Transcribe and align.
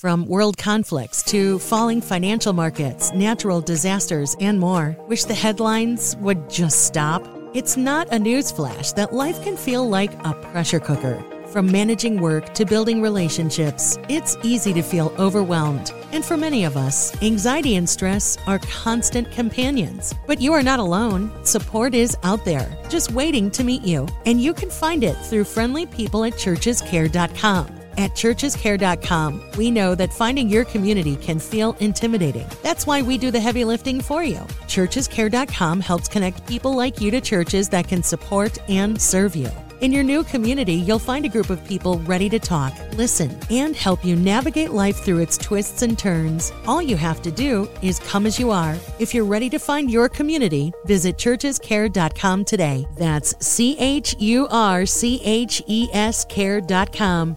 From 0.00 0.24
world 0.24 0.56
conflicts 0.56 1.22
to 1.24 1.58
falling 1.58 2.00
financial 2.00 2.54
markets, 2.54 3.12
natural 3.12 3.60
disasters, 3.60 4.34
and 4.40 4.58
more. 4.58 4.96
Wish 5.08 5.24
the 5.24 5.34
headlines 5.34 6.16
would 6.20 6.48
just 6.48 6.86
stop? 6.86 7.22
It's 7.52 7.76
not 7.76 8.08
a 8.08 8.16
newsflash 8.16 8.94
that 8.94 9.12
life 9.12 9.42
can 9.42 9.58
feel 9.58 9.86
like 9.86 10.14
a 10.24 10.32
pressure 10.32 10.80
cooker. 10.80 11.22
From 11.48 11.70
managing 11.70 12.18
work 12.18 12.54
to 12.54 12.64
building 12.64 13.02
relationships, 13.02 13.98
it's 14.08 14.38
easy 14.42 14.72
to 14.72 14.80
feel 14.80 15.12
overwhelmed. 15.18 15.92
And 16.12 16.24
for 16.24 16.38
many 16.38 16.64
of 16.64 16.78
us, 16.78 17.12
anxiety 17.22 17.76
and 17.76 17.86
stress 17.86 18.38
are 18.46 18.60
constant 18.60 19.30
companions. 19.32 20.14
But 20.26 20.40
you 20.40 20.54
are 20.54 20.62
not 20.62 20.78
alone. 20.78 21.30
Support 21.44 21.94
is 21.94 22.16
out 22.22 22.46
there, 22.46 22.74
just 22.88 23.12
waiting 23.12 23.50
to 23.50 23.64
meet 23.64 23.82
you. 23.82 24.08
And 24.24 24.40
you 24.40 24.54
can 24.54 24.70
find 24.70 25.04
it 25.04 25.18
through 25.26 25.44
friendly 25.44 25.84
people 25.84 26.24
at 26.24 26.32
churchescare.com. 26.32 27.79
At 28.00 28.12
churchescare.com, 28.12 29.42
we 29.58 29.70
know 29.70 29.94
that 29.94 30.10
finding 30.10 30.48
your 30.48 30.64
community 30.64 31.16
can 31.16 31.38
feel 31.38 31.76
intimidating. 31.80 32.48
That's 32.62 32.86
why 32.86 33.02
we 33.02 33.18
do 33.18 33.30
the 33.30 33.38
heavy 33.38 33.62
lifting 33.62 34.00
for 34.00 34.24
you. 34.24 34.38
Churchescare.com 34.68 35.80
helps 35.80 36.08
connect 36.08 36.46
people 36.48 36.74
like 36.74 36.98
you 36.98 37.10
to 37.10 37.20
churches 37.20 37.68
that 37.68 37.88
can 37.88 38.02
support 38.02 38.56
and 38.70 38.98
serve 38.98 39.36
you. 39.36 39.50
In 39.82 39.92
your 39.92 40.02
new 40.02 40.24
community, 40.24 40.76
you'll 40.76 40.98
find 40.98 41.26
a 41.26 41.28
group 41.28 41.50
of 41.50 41.62
people 41.66 41.98
ready 42.00 42.30
to 42.30 42.38
talk, 42.38 42.72
listen, 42.94 43.38
and 43.50 43.76
help 43.76 44.02
you 44.02 44.16
navigate 44.16 44.70
life 44.70 44.96
through 44.96 45.18
its 45.18 45.36
twists 45.36 45.82
and 45.82 45.98
turns. 45.98 46.54
All 46.66 46.80
you 46.80 46.96
have 46.96 47.20
to 47.20 47.30
do 47.30 47.68
is 47.82 47.98
come 47.98 48.24
as 48.24 48.38
you 48.38 48.50
are. 48.50 48.78
If 48.98 49.12
you're 49.12 49.24
ready 49.26 49.50
to 49.50 49.58
find 49.58 49.90
your 49.90 50.08
community, 50.08 50.72
visit 50.86 51.18
churchescare.com 51.18 52.46
today. 52.46 52.86
That's 52.96 53.34
C 53.46 53.76
H 53.78 54.16
U 54.18 54.48
R 54.50 54.86
C 54.86 55.20
H 55.22 55.62
E 55.66 55.90
S 55.92 56.24
care.com. 56.24 57.36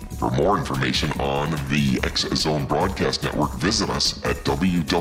For 0.21 0.29
more 0.29 0.55
information 0.55 1.11
on 1.19 1.49
the 1.69 1.99
X 2.03 2.29
Zone 2.35 2.67
Broadcast 2.67 3.23
Network, 3.23 3.55
visit 3.55 3.89
us 3.89 4.23
at 4.23 4.35
www.xzbn.net. 4.43 4.91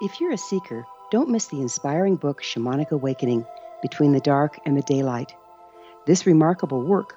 If 0.00 0.20
you're 0.20 0.30
a 0.30 0.38
seeker, 0.38 0.86
don't 1.10 1.28
miss 1.28 1.46
the 1.46 1.60
inspiring 1.60 2.14
book 2.14 2.40
Shamanic 2.40 2.92
Awakening 2.92 3.44
Between 3.82 4.12
the 4.12 4.20
Dark 4.20 4.60
and 4.64 4.76
the 4.76 4.82
Daylight. 4.82 5.34
This 6.06 6.24
remarkable 6.24 6.82
work 6.82 7.16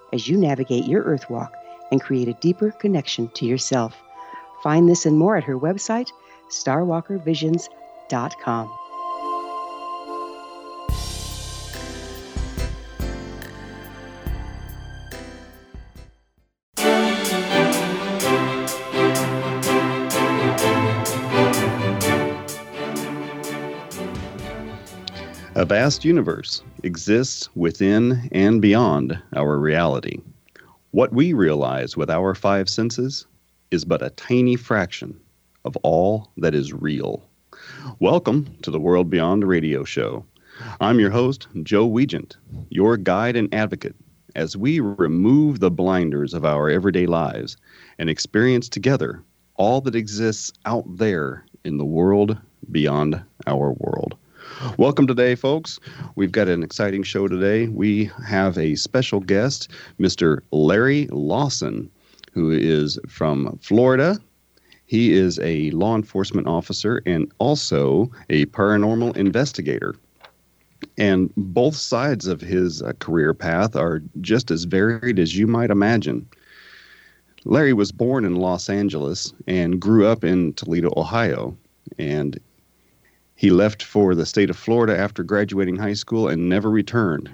as 0.13 0.27
you 0.27 0.37
navigate 0.37 0.85
your 0.85 1.03
earth 1.03 1.29
walk 1.29 1.53
and 1.91 2.01
create 2.01 2.27
a 2.27 2.33
deeper 2.35 2.71
connection 2.71 3.27
to 3.29 3.45
yourself. 3.45 3.95
Find 4.63 4.89
this 4.89 5.05
and 5.05 5.17
more 5.17 5.37
at 5.37 5.43
her 5.43 5.57
website, 5.57 6.11
starwalkervisions.com. 6.49 8.77
vast 25.71 26.03
universe 26.03 26.61
exists 26.83 27.47
within 27.55 28.27
and 28.33 28.61
beyond 28.61 29.17
our 29.37 29.57
reality. 29.57 30.19
What 30.91 31.13
we 31.13 31.31
realize 31.31 31.95
with 31.95 32.09
our 32.09 32.35
five 32.35 32.67
senses 32.67 33.25
is 33.71 33.85
but 33.85 34.01
a 34.01 34.09
tiny 34.09 34.57
fraction 34.57 35.17
of 35.63 35.77
all 35.77 36.29
that 36.35 36.53
is 36.53 36.73
real. 36.73 37.23
Welcome 37.99 38.53
to 38.63 38.69
the 38.69 38.81
World 38.81 39.09
Beyond 39.09 39.47
Radio 39.47 39.85
Show. 39.85 40.25
I'm 40.81 40.99
your 40.99 41.09
host, 41.09 41.47
Joe 41.63 41.87
Weigant, 41.87 42.35
your 42.67 42.97
guide 42.97 43.37
and 43.37 43.47
advocate 43.55 43.95
as 44.35 44.57
we 44.57 44.81
remove 44.81 45.61
the 45.61 45.71
blinders 45.71 46.33
of 46.33 46.43
our 46.43 46.69
everyday 46.69 47.05
lives 47.05 47.55
and 47.97 48.09
experience 48.09 48.67
together 48.67 49.23
all 49.55 49.79
that 49.79 49.95
exists 49.95 50.51
out 50.65 50.83
there 50.97 51.45
in 51.63 51.77
the 51.77 51.85
world 51.85 52.37
beyond 52.71 53.23
our 53.47 53.71
world. 53.71 54.17
Welcome 54.77 55.07
today, 55.07 55.35
folks. 55.35 55.79
We've 56.15 56.31
got 56.31 56.47
an 56.47 56.61
exciting 56.61 57.03
show 57.03 57.27
today. 57.27 57.67
We 57.67 58.11
have 58.27 58.57
a 58.57 58.75
special 58.75 59.19
guest, 59.19 59.69
Mr. 59.99 60.41
Larry 60.51 61.07
Lawson, 61.11 61.89
who 62.33 62.51
is 62.51 62.99
from 63.07 63.57
Florida. 63.61 64.19
He 64.85 65.13
is 65.13 65.39
a 65.39 65.71
law 65.71 65.95
enforcement 65.95 66.47
officer 66.47 67.01
and 67.05 67.31
also 67.39 68.11
a 68.29 68.45
paranormal 68.47 69.17
investigator. 69.17 69.95
And 70.97 71.31
both 71.37 71.75
sides 71.75 72.27
of 72.27 72.41
his 72.41 72.81
uh, 72.81 72.93
career 72.99 73.33
path 73.33 73.75
are 73.75 74.01
just 74.19 74.51
as 74.51 74.65
varied 74.65 75.17
as 75.17 75.37
you 75.37 75.47
might 75.47 75.71
imagine. 75.71 76.27
Larry 77.45 77.73
was 77.73 77.91
born 77.91 78.25
in 78.25 78.35
Los 78.35 78.69
Angeles 78.69 79.33
and 79.47 79.79
grew 79.79 80.05
up 80.05 80.23
in 80.23 80.53
Toledo, 80.53 80.91
Ohio. 80.97 81.57
And 81.97 82.39
he 83.41 83.49
left 83.49 83.81
for 83.81 84.13
the 84.13 84.27
state 84.27 84.51
of 84.51 84.55
Florida 84.55 84.95
after 84.95 85.23
graduating 85.23 85.75
high 85.75 85.95
school 85.95 86.27
and 86.27 86.47
never 86.47 86.69
returned. 86.69 87.27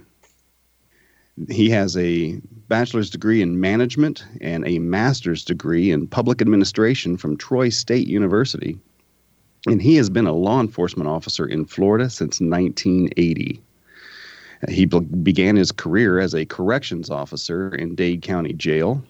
He 1.50 1.70
has 1.72 1.98
a 1.98 2.40
bachelor's 2.70 3.10
degree 3.10 3.42
in 3.42 3.60
management 3.60 4.24
and 4.40 4.66
a 4.66 4.80
master's 4.80 5.44
degree 5.44 5.92
in 5.92 6.08
public 6.08 6.42
administration 6.42 7.18
from 7.18 7.36
Troy 7.36 7.68
State 7.68 8.08
University. 8.08 8.78
And 9.66 9.82
he 9.82 9.98
has 9.98 10.10
been 10.10 10.28
a 10.28 10.32
law 10.32 10.62
enforcement 10.62 11.10
officer 11.10 11.46
in 11.46 11.66
Florida 11.66 12.10
since 12.10 12.40
1980. 12.40 13.62
He 14.70 14.86
be- 14.86 15.00
began 15.02 15.58
his 15.58 15.74
career 15.74 16.22
as 16.22 16.34
a 16.34 16.46
corrections 16.46 17.10
officer 17.10 17.76
in 17.76 17.96
Dade 17.96 18.22
County 18.22 18.54
Jail. 18.54 19.04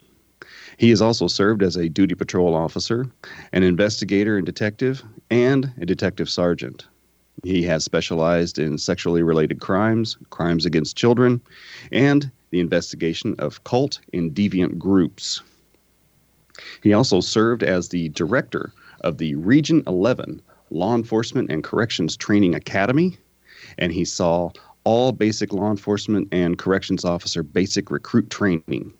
He 0.78 0.92
has 0.92 1.02
also 1.02 1.28
served 1.28 1.64
as 1.64 1.76
a 1.76 1.90
duty 1.90 2.14
patrol 2.14 2.56
officer, 2.56 3.08
an 3.52 3.64
investigator 3.64 4.38
and 4.38 4.46
detective, 4.46 5.04
and 5.32 5.74
a 5.82 5.86
detective 5.86 6.30
sergeant. 6.30 6.86
He 7.44 7.64
has 7.64 7.84
specialized 7.84 8.60
in 8.60 8.78
sexually 8.78 9.24
related 9.24 9.60
crimes, 9.60 10.18
crimes 10.30 10.66
against 10.66 10.96
children, 10.96 11.42
and 11.92 12.32
the 12.52 12.60
investigation 12.60 13.36
of 13.40 13.64
cult 13.64 14.00
and 14.14 14.34
deviant 14.34 14.78
groups. 14.78 15.42
He 16.82 16.94
also 16.94 17.22
served 17.22 17.64
as 17.64 17.90
the 17.90 18.10
director 18.10 18.72
of 19.02 19.18
the 19.18 19.36
Region 19.36 19.84
11 19.88 20.42
Law 20.70 20.96
Enforcement 20.96 21.52
and 21.52 21.64
Corrections 21.64 22.16
Training 22.16 22.56
Academy, 22.56 23.18
and 23.78 23.92
he 23.92 24.06
saw 24.06 24.52
all 24.84 25.12
basic 25.12 25.54
law 25.54 25.70
enforcement 25.70 26.28
and 26.32 26.58
corrections 26.58 27.04
officer 27.04 27.44
basic 27.44 27.92
recruit 27.92 28.30
training. 28.30 28.94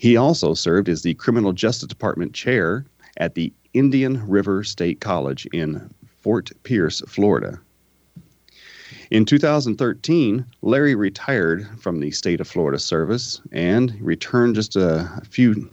He 0.00 0.16
also 0.16 0.54
served 0.54 0.88
as 0.88 1.02
the 1.02 1.12
Criminal 1.12 1.52
Justice 1.52 1.86
Department 1.86 2.32
chair 2.32 2.86
at 3.18 3.34
the 3.34 3.52
Indian 3.74 4.26
River 4.26 4.64
State 4.64 5.02
College 5.02 5.44
in 5.52 5.92
Fort 6.22 6.50
Pierce, 6.62 7.02
Florida. 7.06 7.60
In 9.10 9.26
2013, 9.26 10.46
Larry 10.62 10.94
retired 10.94 11.68
from 11.78 12.00
the 12.00 12.12
state 12.12 12.40
of 12.40 12.48
Florida 12.48 12.78
service 12.78 13.42
and 13.52 13.94
returned 14.00 14.54
just 14.54 14.74
a 14.74 15.20
few 15.28 15.68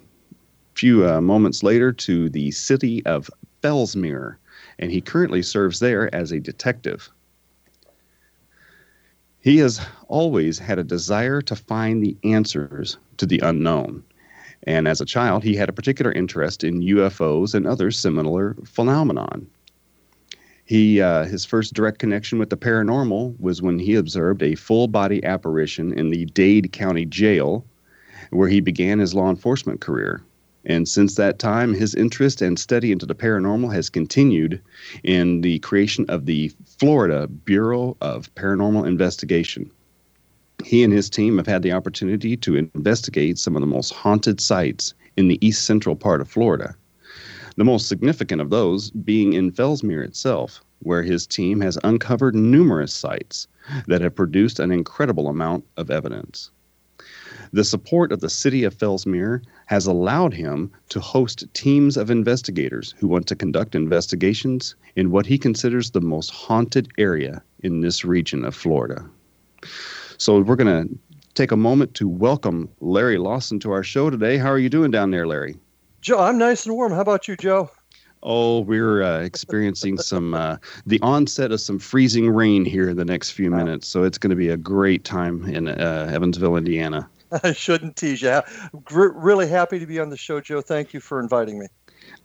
few 0.75 1.07
uh, 1.07 1.21
moments 1.21 1.63
later 1.63 1.93
to 1.93 2.29
the 2.29 2.51
city 2.51 3.05
of 3.05 3.31
Fellsmere 3.63 4.35
and 4.77 4.91
he 4.91 4.99
currently 4.99 5.41
serves 5.41 5.79
there 5.79 6.13
as 6.13 6.33
a 6.33 6.41
detective. 6.41 7.09
He 9.39 9.59
has 9.59 9.79
always 10.09 10.59
had 10.59 10.79
a 10.79 10.83
desire 10.83 11.41
to 11.43 11.55
find 11.55 12.03
the 12.03 12.17
answers 12.25 12.97
to 13.15 13.25
the 13.25 13.39
unknown. 13.39 14.03
And 14.63 14.87
as 14.87 15.01
a 15.01 15.05
child, 15.05 15.43
he 15.43 15.55
had 15.55 15.69
a 15.69 15.73
particular 15.73 16.11
interest 16.11 16.63
in 16.63 16.81
UFOs 16.81 17.53
and 17.53 17.67
other 17.67 17.91
similar 17.91 18.55
phenomenon. 18.65 19.47
He 20.65 20.99
uh, 20.99 21.23
his 21.23 21.45
first 21.45 21.73
direct 21.73 21.99
connection 21.99 22.39
with 22.39 22.49
the 22.49 22.57
paranormal 22.57 23.39
was 23.39 23.61
when 23.61 23.79
he 23.79 23.95
observed 23.95 24.43
a 24.43 24.55
full 24.55 24.89
body 24.89 25.23
apparition 25.23 25.97
in 25.97 26.09
the 26.09 26.25
Dade 26.25 26.73
County 26.73 27.05
Jail, 27.05 27.63
where 28.31 28.49
he 28.49 28.59
began 28.59 28.99
his 28.99 29.13
law 29.13 29.29
enforcement 29.29 29.79
career. 29.79 30.21
And 30.65 30.85
since 30.85 31.15
that 31.15 31.39
time, 31.39 31.73
his 31.73 31.95
interest 31.95 32.41
and 32.41 32.59
study 32.59 32.91
into 32.91 33.05
the 33.05 33.15
paranormal 33.15 33.73
has 33.73 33.89
continued 33.89 34.61
in 35.03 35.39
the 35.39 35.59
creation 35.59 36.05
of 36.09 36.25
the 36.25 36.51
Florida 36.65 37.27
Bureau 37.27 37.95
of 38.01 38.33
Paranormal 38.35 38.85
Investigation. 38.85 39.71
He 40.67 40.83
and 40.83 40.91
his 40.91 41.09
team 41.09 41.37
have 41.37 41.47
had 41.47 41.61
the 41.61 41.71
opportunity 41.71 42.35
to 42.35 42.57
investigate 42.57 43.39
some 43.39 43.55
of 43.55 43.61
the 43.61 43.65
most 43.65 43.93
haunted 43.93 44.41
sites 44.41 44.93
in 45.15 45.29
the 45.29 45.39
east 45.39 45.63
central 45.63 45.95
part 45.95 46.19
of 46.19 46.27
Florida. 46.27 46.75
The 47.55 47.63
most 47.63 47.87
significant 47.87 48.41
of 48.41 48.49
those 48.49 48.91
being 48.91 49.31
in 49.31 49.53
Fellsmere 49.53 50.03
itself, 50.03 50.61
where 50.79 51.03
his 51.03 51.25
team 51.25 51.61
has 51.61 51.79
uncovered 51.85 52.35
numerous 52.35 52.93
sites 52.93 53.47
that 53.87 54.01
have 54.01 54.13
produced 54.13 54.59
an 54.59 54.73
incredible 54.73 55.29
amount 55.29 55.63
of 55.77 55.89
evidence. 55.89 56.51
The 57.53 57.63
support 57.63 58.11
of 58.11 58.19
the 58.19 58.29
city 58.29 58.65
of 58.65 58.75
Fellsmere 58.75 59.41
has 59.67 59.87
allowed 59.87 60.33
him 60.33 60.69
to 60.89 60.99
host 60.99 61.45
teams 61.53 61.95
of 61.95 62.11
investigators 62.11 62.93
who 62.97 63.07
want 63.07 63.25
to 63.27 63.37
conduct 63.37 63.73
investigations 63.73 64.75
in 64.97 65.11
what 65.11 65.27
he 65.27 65.37
considers 65.37 65.91
the 65.91 66.01
most 66.01 66.29
haunted 66.29 66.89
area 66.97 67.41
in 67.63 67.79
this 67.79 68.03
region 68.03 68.43
of 68.43 68.53
Florida. 68.53 69.05
So 70.17 70.39
we're 70.41 70.55
going 70.55 70.87
to 70.87 70.97
take 71.35 71.51
a 71.51 71.57
moment 71.57 71.93
to 71.95 72.07
welcome 72.07 72.69
Larry 72.81 73.19
Lawson 73.19 73.59
to 73.59 73.71
our 73.71 73.83
show 73.83 74.09
today. 74.09 74.37
How 74.37 74.49
are 74.49 74.57
you 74.57 74.69
doing 74.69 74.89
down 74.89 75.11
there, 75.11 75.27
Larry? 75.27 75.55
Joe, 76.01 76.19
I'm 76.19 76.39
nice 76.39 76.65
and 76.65 76.73
warm. 76.73 76.91
How 76.91 77.01
about 77.01 77.27
you, 77.27 77.35
Joe? 77.35 77.69
Oh, 78.23 78.61
we're 78.61 79.03
uh, 79.03 79.19
experiencing 79.19 79.99
some 79.99 80.33
uh, 80.33 80.57
the 80.87 80.99
onset 81.01 81.51
of 81.51 81.61
some 81.61 81.77
freezing 81.77 82.31
rain 82.31 82.65
here 82.65 82.89
in 82.89 82.97
the 82.97 83.05
next 83.05 83.31
few 83.31 83.51
minutes, 83.51 83.87
so 83.87 84.03
it's 84.03 84.17
going 84.17 84.31
to 84.31 84.35
be 84.35 84.49
a 84.49 84.57
great 84.57 85.03
time 85.03 85.45
in 85.45 85.67
uh, 85.67 86.09
Evansville, 86.11 86.55
Indiana. 86.55 87.07
I 87.43 87.53
shouldn't 87.53 87.95
tease 87.95 88.23
you. 88.23 88.41
really 88.89 89.47
happy 89.47 89.77
to 89.77 89.85
be 89.85 89.99
on 89.99 90.09
the 90.09 90.17
show, 90.17 90.41
Joe. 90.41 90.61
Thank 90.61 90.93
you 90.95 90.99
for 90.99 91.19
inviting 91.19 91.59
me. 91.59 91.67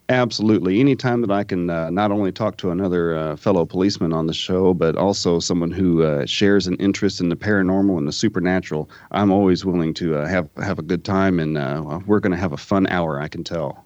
Absolutely. 0.09 0.81
Anytime 0.81 1.21
that 1.21 1.31
I 1.31 1.45
can 1.45 1.71
uh, 1.71 1.89
not 1.91 2.11
only 2.11 2.33
talk 2.33 2.57
to 2.59 2.71
another 2.71 3.17
uh, 3.17 3.37
fellow 3.37 3.65
policeman 3.65 4.13
on 4.13 4.27
the 4.27 4.35
show, 4.35 4.75
but 4.75 4.97
also 4.97 5.39
someone 5.39 5.71
who 5.71 6.03
uh, 6.03 6.27
shares 6.27 6.67
an 6.67 6.77
interest 6.77 7.21
in 7.21 7.29
the 7.29 7.37
paranormal 7.37 7.97
and 7.97 8.07
the 8.07 8.13
supernatural, 8.13 8.91
I'm 9.13 9.31
always 9.31 9.65
willing 9.65 9.95
to 9.95 10.17
uh, 10.17 10.27
have 10.27 10.51
have 10.57 10.79
a 10.79 10.83
good 10.83 11.05
time, 11.05 11.39
and 11.39 11.57
uh, 11.57 12.01
we're 12.05 12.21
going 12.21 12.33
to 12.33 12.39
have 12.39 12.53
a 12.53 12.59
fun 12.59 12.87
hour. 12.89 13.21
I 13.21 13.29
can 13.29 13.45
tell. 13.45 13.85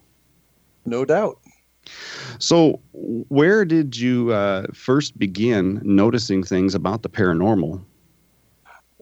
No 0.87 1.05
doubt. 1.05 1.39
So, 2.39 2.81
where 2.93 3.65
did 3.65 3.97
you 3.97 4.33
uh, 4.33 4.67
first 4.73 5.19
begin 5.19 5.81
noticing 5.85 6.43
things 6.43 6.75
about 6.75 7.03
the 7.03 7.09
paranormal? 7.09 7.85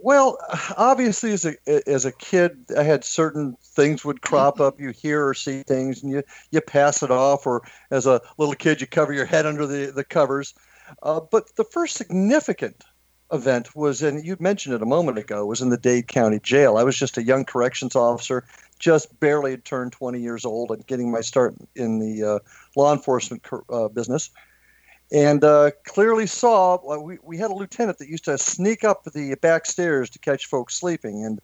Well, 0.04 0.36
obviously, 0.76 1.32
as 1.32 1.46
a 1.46 1.56
as 1.88 2.04
a 2.04 2.12
kid, 2.12 2.66
I 2.76 2.82
had 2.82 3.04
certain 3.04 3.56
things 3.62 4.04
would 4.04 4.20
crop 4.20 4.60
up. 4.60 4.78
You 4.78 4.90
hear 4.90 5.26
or 5.26 5.32
see 5.32 5.62
things, 5.62 6.02
and 6.02 6.12
you 6.12 6.22
you 6.50 6.60
pass 6.60 7.02
it 7.02 7.10
off. 7.10 7.46
Or 7.46 7.62
as 7.90 8.04
a 8.04 8.20
little 8.36 8.54
kid, 8.54 8.82
you 8.82 8.86
cover 8.86 9.14
your 9.14 9.24
head 9.24 9.46
under 9.46 9.66
the 9.66 9.92
the 9.92 10.04
covers. 10.04 10.52
Uh, 11.02 11.20
but 11.30 11.56
the 11.56 11.64
first 11.64 11.96
significant 11.96 12.84
event 13.32 13.74
was, 13.74 14.02
and 14.02 14.22
you 14.22 14.36
mentioned 14.38 14.74
it 14.74 14.82
a 14.82 14.86
moment 14.86 15.16
ago, 15.16 15.46
was 15.46 15.62
in 15.62 15.70
the 15.70 15.78
Dade 15.78 16.06
County 16.06 16.38
Jail. 16.38 16.76
I 16.76 16.84
was 16.84 16.98
just 16.98 17.16
a 17.16 17.22
young 17.22 17.46
corrections 17.46 17.96
officer, 17.96 18.44
just 18.78 19.18
barely 19.20 19.52
had 19.52 19.64
turned 19.64 19.92
20 19.92 20.20
years 20.20 20.44
old, 20.44 20.70
and 20.70 20.86
getting 20.86 21.10
my 21.10 21.22
start 21.22 21.54
in 21.74 21.98
the 21.98 22.22
uh, 22.22 22.38
law 22.76 22.92
enforcement 22.92 23.42
uh, 23.70 23.88
business 23.88 24.28
and 25.12 25.44
uh, 25.44 25.70
clearly 25.86 26.26
saw 26.26 26.78
we, 27.00 27.18
we 27.22 27.38
had 27.38 27.50
a 27.50 27.54
lieutenant 27.54 27.98
that 27.98 28.08
used 28.08 28.24
to 28.24 28.38
sneak 28.38 28.84
up 28.84 29.04
the 29.04 29.36
back 29.40 29.66
stairs 29.66 30.10
to 30.10 30.18
catch 30.18 30.46
folks 30.46 30.74
sleeping 30.74 31.24
and 31.24 31.40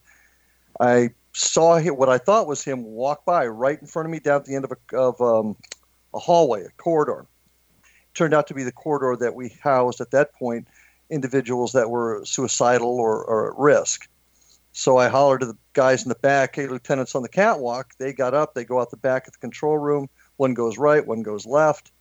i 0.80 1.10
saw 1.32 1.76
him, 1.76 1.96
what 1.96 2.08
i 2.08 2.18
thought 2.18 2.46
was 2.46 2.64
him 2.64 2.84
walk 2.84 3.24
by 3.24 3.46
right 3.46 3.80
in 3.80 3.86
front 3.86 4.06
of 4.06 4.12
me 4.12 4.18
down 4.18 4.36
at 4.36 4.44
the 4.44 4.54
end 4.54 4.64
of 4.64 4.72
a, 4.72 4.96
of, 4.96 5.20
um, 5.20 5.56
a 6.14 6.18
hallway 6.18 6.64
a 6.64 6.70
corridor. 6.82 7.26
It 7.82 8.14
turned 8.14 8.34
out 8.34 8.46
to 8.48 8.54
be 8.54 8.64
the 8.64 8.72
corridor 8.72 9.16
that 9.20 9.34
we 9.34 9.56
housed 9.62 10.00
at 10.00 10.10
that 10.10 10.34
point 10.34 10.66
individuals 11.10 11.72
that 11.72 11.90
were 11.90 12.24
suicidal 12.24 12.98
or, 12.98 13.24
or 13.24 13.50
at 13.50 13.58
risk. 13.58 14.08
So 14.72 14.96
i 14.96 15.08
hollered 15.08 15.40
to 15.40 15.46
the 15.46 15.58
guys 15.72 16.02
in 16.02 16.08
the 16.08 16.14
back 16.16 16.56
hey 16.56 16.66
lieutenant's 16.66 17.14
on 17.14 17.22
the 17.22 17.28
catwalk. 17.28 17.94
They 17.98 18.12
got 18.12 18.34
up 18.34 18.54
they 18.54 18.64
go 18.64 18.80
out 18.80 18.90
the 18.90 18.96
back 18.96 19.26
of 19.26 19.32
the 19.32 19.38
control 19.38 19.78
room. 19.78 20.08
One 20.36 20.54
goes 20.54 20.78
right 20.78 21.06
one 21.06 21.22
goes 21.22 21.46
left 21.46 21.92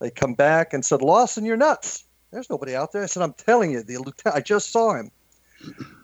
they 0.00 0.10
come 0.10 0.34
back 0.34 0.72
and 0.72 0.84
said, 0.84 1.02
Lawson, 1.02 1.44
you're 1.44 1.56
nuts. 1.56 2.04
There's 2.30 2.50
nobody 2.50 2.74
out 2.76 2.92
there. 2.92 3.02
I 3.02 3.06
said, 3.06 3.22
I'm 3.22 3.32
telling 3.32 3.72
you, 3.72 3.82
the 3.82 3.96
lieutenant, 3.98 4.36
I 4.36 4.40
just 4.40 4.70
saw 4.70 4.94
him. 4.94 5.10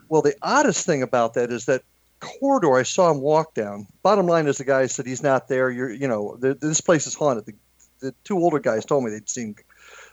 Well, 0.09 0.21
the 0.21 0.35
oddest 0.41 0.85
thing 0.85 1.01
about 1.01 1.33
that 1.35 1.51
is 1.51 1.65
that 1.65 1.83
corridor 2.19 2.75
I 2.75 2.83
saw 2.83 3.11
him 3.11 3.21
walk 3.21 3.53
down. 3.53 3.87
Bottom 4.03 4.25
line 4.25 4.47
is 4.47 4.57
the 4.57 4.63
guy 4.63 4.85
said 4.87 5.05
he's 5.05 5.23
not 5.23 5.47
there. 5.47 5.69
You're, 5.69 5.91
you 5.91 6.07
know, 6.07 6.35
the, 6.37 6.55
this 6.55 6.81
place 6.81 7.07
is 7.07 7.13
haunted. 7.13 7.45
The, 7.45 7.53
the 7.99 8.15
two 8.23 8.37
older 8.37 8.59
guys 8.59 8.85
told 8.85 9.03
me 9.03 9.11
they'd 9.11 9.29
seen 9.29 9.55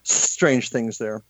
strange 0.02 0.70
things 0.70 0.98
there. 0.98 1.22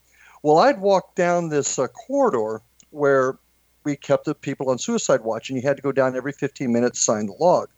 Well, 0.43 0.59
I'd 0.59 0.81
walked 0.81 1.15
down 1.15 1.49
this 1.49 1.79
uh, 1.79 1.87
corridor 1.87 2.61
where 2.91 3.37
we 3.85 3.95
kept 3.95 4.25
the 4.25 4.35
people 4.35 4.69
on 4.69 4.77
suicide 4.77 5.21
watch, 5.21 5.49
and 5.49 5.57
you 5.57 5.67
had 5.67 5.77
to 5.77 5.83
go 5.83 5.91
down 5.91 6.15
every 6.15 6.33
15 6.33 6.71
minutes, 6.71 6.99
sign 6.99 7.27
the 7.27 7.33
log. 7.39 7.69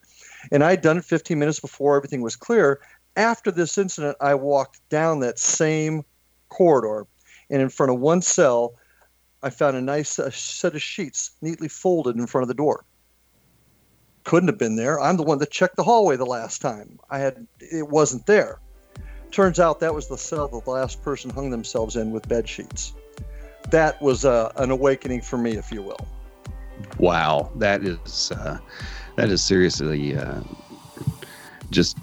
And 0.51 0.63
I'd 0.63 0.81
done 0.81 0.97
it 0.97 1.05
15 1.05 1.37
minutes 1.37 1.59
before 1.59 1.95
everything 1.95 2.21
was 2.21 2.35
clear 2.35 2.79
after 3.15 3.51
this 3.51 3.77
incident, 3.77 4.17
I 4.19 4.35
walked 4.35 4.87
down 4.89 5.19
that 5.21 5.39
same 5.39 6.03
corridor, 6.49 7.07
and 7.49 7.61
in 7.61 7.69
front 7.69 7.91
of 7.91 7.99
one 7.99 8.21
cell, 8.21 8.75
I 9.43 9.49
found 9.49 9.77
a 9.77 9.81
nice 9.81 10.17
uh, 10.19 10.31
set 10.31 10.75
of 10.75 10.81
sheets 10.81 11.31
neatly 11.41 11.67
folded 11.67 12.15
in 12.15 12.27
front 12.27 12.43
of 12.43 12.47
the 12.47 12.53
door. 12.53 12.83
Couldn't 14.23 14.49
have 14.49 14.57
been 14.57 14.75
there. 14.75 14.99
I'm 14.99 15.17
the 15.17 15.23
one 15.23 15.37
that 15.37 15.51
checked 15.51 15.75
the 15.75 15.83
hallway 15.83 16.15
the 16.15 16.25
last 16.25 16.61
time. 16.61 16.99
I 17.11 17.19
had 17.19 17.45
it 17.59 17.87
wasn't 17.87 18.25
there. 18.25 18.59
Turns 19.31 19.59
out 19.59 19.79
that 19.81 19.93
was 19.93 20.07
the 20.07 20.17
cell 20.17 20.47
that 20.47 20.65
the 20.65 20.71
last 20.71 21.03
person 21.03 21.29
hung 21.29 21.51
themselves 21.51 21.95
in 21.95 22.11
with 22.11 22.27
bed 22.27 22.49
sheets. 22.49 22.93
That 23.69 24.01
was 24.01 24.25
uh, 24.25 24.51
an 24.55 24.71
awakening 24.71 25.21
for 25.21 25.37
me, 25.37 25.57
if 25.57 25.71
you 25.71 25.83
will. 25.83 26.07
Wow, 26.97 27.51
that 27.57 27.83
is 27.83 28.31
uh, 28.31 28.57
that 29.15 29.29
is 29.29 29.43
seriously 29.43 30.17
uh, 30.17 30.41
just 31.69 31.97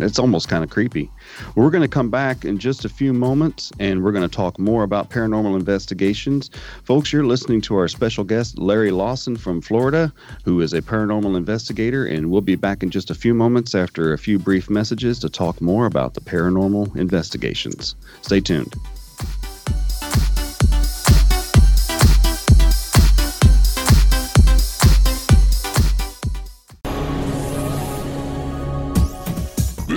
it's 0.00 0.18
almost 0.18 0.48
kind 0.48 0.64
of 0.64 0.70
creepy. 0.70 1.10
We're 1.54 1.70
going 1.70 1.82
to 1.82 1.88
come 1.88 2.10
back 2.10 2.44
in 2.44 2.58
just 2.58 2.84
a 2.84 2.88
few 2.88 3.12
moments 3.12 3.72
and 3.78 4.02
we're 4.02 4.12
going 4.12 4.28
to 4.28 4.34
talk 4.34 4.58
more 4.58 4.82
about 4.82 5.10
paranormal 5.10 5.56
investigations. 5.56 6.50
Folks, 6.84 7.12
you're 7.12 7.24
listening 7.24 7.60
to 7.62 7.76
our 7.76 7.88
special 7.88 8.24
guest, 8.24 8.58
Larry 8.58 8.90
Lawson 8.90 9.36
from 9.36 9.60
Florida, 9.60 10.12
who 10.44 10.60
is 10.60 10.72
a 10.72 10.82
paranormal 10.82 11.36
investigator, 11.36 12.06
and 12.06 12.30
we'll 12.30 12.40
be 12.40 12.56
back 12.56 12.82
in 12.82 12.90
just 12.90 13.10
a 13.10 13.14
few 13.14 13.34
moments 13.34 13.74
after 13.74 14.12
a 14.12 14.18
few 14.18 14.38
brief 14.38 14.70
messages 14.70 15.18
to 15.20 15.28
talk 15.28 15.60
more 15.60 15.86
about 15.86 16.14
the 16.14 16.20
paranormal 16.20 16.94
investigations. 16.96 17.94
Stay 18.22 18.40
tuned. 18.40 18.74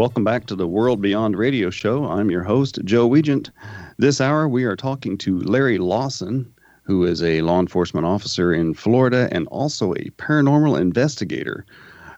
Welcome 0.00 0.24
back 0.24 0.46
to 0.46 0.56
the 0.56 0.66
World 0.66 1.02
Beyond 1.02 1.36
Radio 1.36 1.68
Show. 1.68 2.06
I'm 2.06 2.30
your 2.30 2.42
host, 2.42 2.78
Joe 2.84 3.06
Weigant. 3.06 3.50
This 3.98 4.18
hour, 4.18 4.48
we 4.48 4.64
are 4.64 4.74
talking 4.74 5.18
to 5.18 5.40
Larry 5.40 5.76
Lawson, 5.76 6.50
who 6.84 7.04
is 7.04 7.22
a 7.22 7.42
law 7.42 7.60
enforcement 7.60 8.06
officer 8.06 8.50
in 8.50 8.72
Florida 8.72 9.28
and 9.30 9.46
also 9.48 9.92
a 9.92 10.08
paranormal 10.16 10.80
investigator. 10.80 11.66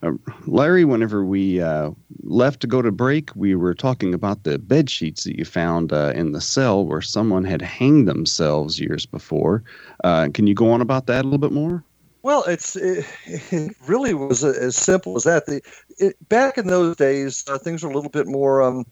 Uh, 0.00 0.12
Larry, 0.46 0.84
whenever 0.84 1.24
we 1.24 1.60
uh, 1.60 1.90
left 2.22 2.60
to 2.60 2.68
go 2.68 2.82
to 2.82 2.92
break, 2.92 3.34
we 3.34 3.56
were 3.56 3.74
talking 3.74 4.14
about 4.14 4.44
the 4.44 4.60
bed 4.60 4.88
sheets 4.88 5.24
that 5.24 5.36
you 5.36 5.44
found 5.44 5.92
uh, 5.92 6.12
in 6.14 6.30
the 6.30 6.40
cell 6.40 6.86
where 6.86 7.02
someone 7.02 7.42
had 7.42 7.62
hanged 7.62 8.06
themselves 8.06 8.78
years 8.78 9.06
before. 9.06 9.64
Uh, 10.04 10.28
can 10.32 10.46
you 10.46 10.54
go 10.54 10.70
on 10.70 10.80
about 10.80 11.06
that 11.08 11.22
a 11.22 11.24
little 11.24 11.36
bit 11.36 11.50
more? 11.50 11.82
Well, 12.22 12.44
it's 12.44 12.76
it, 12.76 13.04
it 13.26 13.76
really 13.86 14.14
was 14.14 14.44
as 14.44 14.76
simple 14.76 15.16
as 15.16 15.24
that. 15.24 15.46
The, 15.46 15.60
it, 15.98 16.28
back 16.28 16.56
in 16.56 16.68
those 16.68 16.96
days, 16.96 17.44
uh, 17.48 17.58
things 17.58 17.82
were 17.82 17.90
a 17.90 17.94
little 17.94 18.10
bit 18.10 18.26
more. 18.26 18.62
Um, 18.62 18.86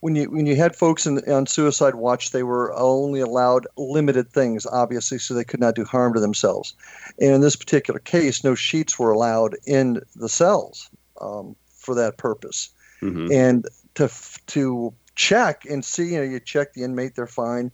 when 0.00 0.14
you 0.14 0.30
when 0.30 0.46
you 0.46 0.56
had 0.56 0.76
folks 0.76 1.04
in, 1.04 1.18
on 1.30 1.46
suicide 1.46 1.96
watch, 1.96 2.30
they 2.30 2.42
were 2.42 2.72
only 2.74 3.20
allowed 3.20 3.66
limited 3.76 4.30
things, 4.30 4.66
obviously, 4.66 5.18
so 5.18 5.34
they 5.34 5.44
could 5.44 5.60
not 5.60 5.74
do 5.74 5.84
harm 5.84 6.14
to 6.14 6.20
themselves. 6.20 6.74
And 7.20 7.32
in 7.32 7.40
this 7.40 7.56
particular 7.56 8.00
case, 8.00 8.44
no 8.44 8.54
sheets 8.54 8.98
were 8.98 9.10
allowed 9.10 9.56
in 9.66 10.00
the 10.16 10.28
cells 10.28 10.88
um, 11.20 11.56
for 11.68 11.94
that 11.96 12.16
purpose. 12.16 12.70
Mm-hmm. 13.02 13.32
And 13.32 13.66
to 13.96 14.08
to 14.46 14.94
check 15.16 15.64
and 15.66 15.84
see, 15.84 16.12
you 16.12 16.18
know, 16.18 16.22
you 16.22 16.40
check 16.40 16.72
the 16.72 16.84
inmate, 16.84 17.16
they're 17.16 17.26
fine. 17.26 17.72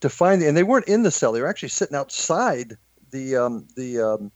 To 0.00 0.08
find 0.08 0.40
the, 0.40 0.46
and 0.46 0.56
they 0.56 0.62
weren't 0.62 0.88
in 0.88 1.02
the 1.02 1.10
cell; 1.10 1.32
they 1.32 1.40
were 1.40 1.48
actually 1.48 1.70
sitting 1.70 1.96
outside 1.96 2.76
the 3.10 3.36
um, 3.36 3.66
the 3.76 4.00
um, 4.00 4.30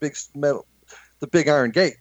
big 0.00 0.16
metal, 0.34 0.66
the 1.20 1.26
big 1.26 1.48
iron 1.48 1.70
gate 1.70 1.96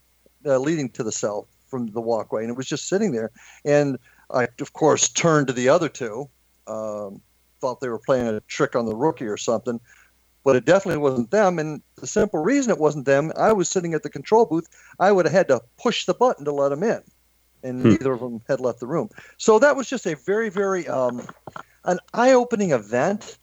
uh, 0.45 0.57
leading 0.57 0.89
to 0.89 1.03
the 1.03 1.11
cell 1.11 1.47
from 1.67 1.87
the 1.87 2.01
walkway, 2.01 2.43
and 2.43 2.51
it 2.51 2.57
was 2.57 2.67
just 2.67 2.87
sitting 2.87 3.11
there. 3.11 3.31
And 3.63 3.97
I, 4.31 4.47
of 4.59 4.73
course, 4.73 5.09
turned 5.09 5.47
to 5.47 5.53
the 5.53 5.69
other 5.69 5.89
two, 5.89 6.29
um, 6.67 7.21
thought 7.59 7.81
they 7.81 7.89
were 7.89 7.99
playing 7.99 8.27
a 8.27 8.39
trick 8.41 8.75
on 8.75 8.85
the 8.85 8.95
rookie 8.95 9.25
or 9.25 9.37
something, 9.37 9.79
but 10.43 10.55
it 10.55 10.65
definitely 10.65 11.01
wasn't 11.01 11.31
them. 11.31 11.59
And 11.59 11.81
the 11.95 12.07
simple 12.07 12.41
reason 12.41 12.71
it 12.71 12.79
wasn't 12.79 13.05
them, 13.05 13.31
I 13.35 13.51
was 13.53 13.69
sitting 13.69 13.93
at 13.93 14.03
the 14.03 14.09
control 14.09 14.45
booth. 14.45 14.67
I 14.99 15.11
would 15.11 15.25
have 15.25 15.33
had 15.33 15.47
to 15.49 15.61
push 15.77 16.05
the 16.05 16.13
button 16.13 16.45
to 16.45 16.51
let 16.51 16.69
them 16.69 16.83
in, 16.83 17.01
and 17.63 17.81
hmm. 17.81 17.89
neither 17.89 18.13
of 18.13 18.19
them 18.19 18.41
had 18.47 18.59
left 18.59 18.79
the 18.79 18.87
room. 18.87 19.09
So 19.37 19.59
that 19.59 19.75
was 19.75 19.89
just 19.89 20.05
a 20.05 20.15
very, 20.15 20.49
very 20.49 20.87
um, 20.87 21.21
an 21.85 21.99
eye-opening 22.13 22.71
event. 22.71 23.37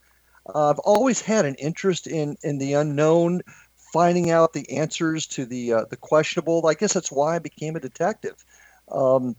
Uh, 0.46 0.70
I've 0.70 0.78
always 0.80 1.20
had 1.20 1.44
an 1.44 1.54
interest 1.56 2.06
in 2.06 2.36
in 2.42 2.58
the 2.58 2.74
unknown 2.74 3.42
finding 3.92 4.30
out 4.30 4.52
the 4.52 4.68
answers 4.70 5.26
to 5.26 5.44
the 5.44 5.72
uh, 5.72 5.84
the 5.90 5.96
questionable. 5.96 6.66
I 6.66 6.74
guess 6.74 6.92
that's 6.92 7.12
why 7.12 7.36
I 7.36 7.38
became 7.38 7.76
a 7.76 7.80
detective. 7.80 8.44
Um, 8.90 9.36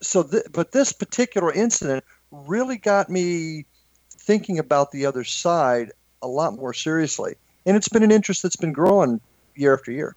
so, 0.00 0.22
th- 0.22 0.44
but 0.52 0.72
this 0.72 0.92
particular 0.92 1.52
incident 1.52 2.04
really 2.30 2.76
got 2.76 3.08
me 3.08 3.64
thinking 4.10 4.58
about 4.58 4.92
the 4.92 5.06
other 5.06 5.24
side 5.24 5.92
a 6.22 6.28
lot 6.28 6.54
more 6.54 6.74
seriously, 6.74 7.36
and 7.64 7.76
it's 7.76 7.88
been 7.88 8.02
an 8.02 8.10
interest 8.10 8.42
that's 8.42 8.56
been 8.56 8.72
growing 8.72 9.20
year 9.54 9.74
after 9.74 9.90
year. 9.90 10.14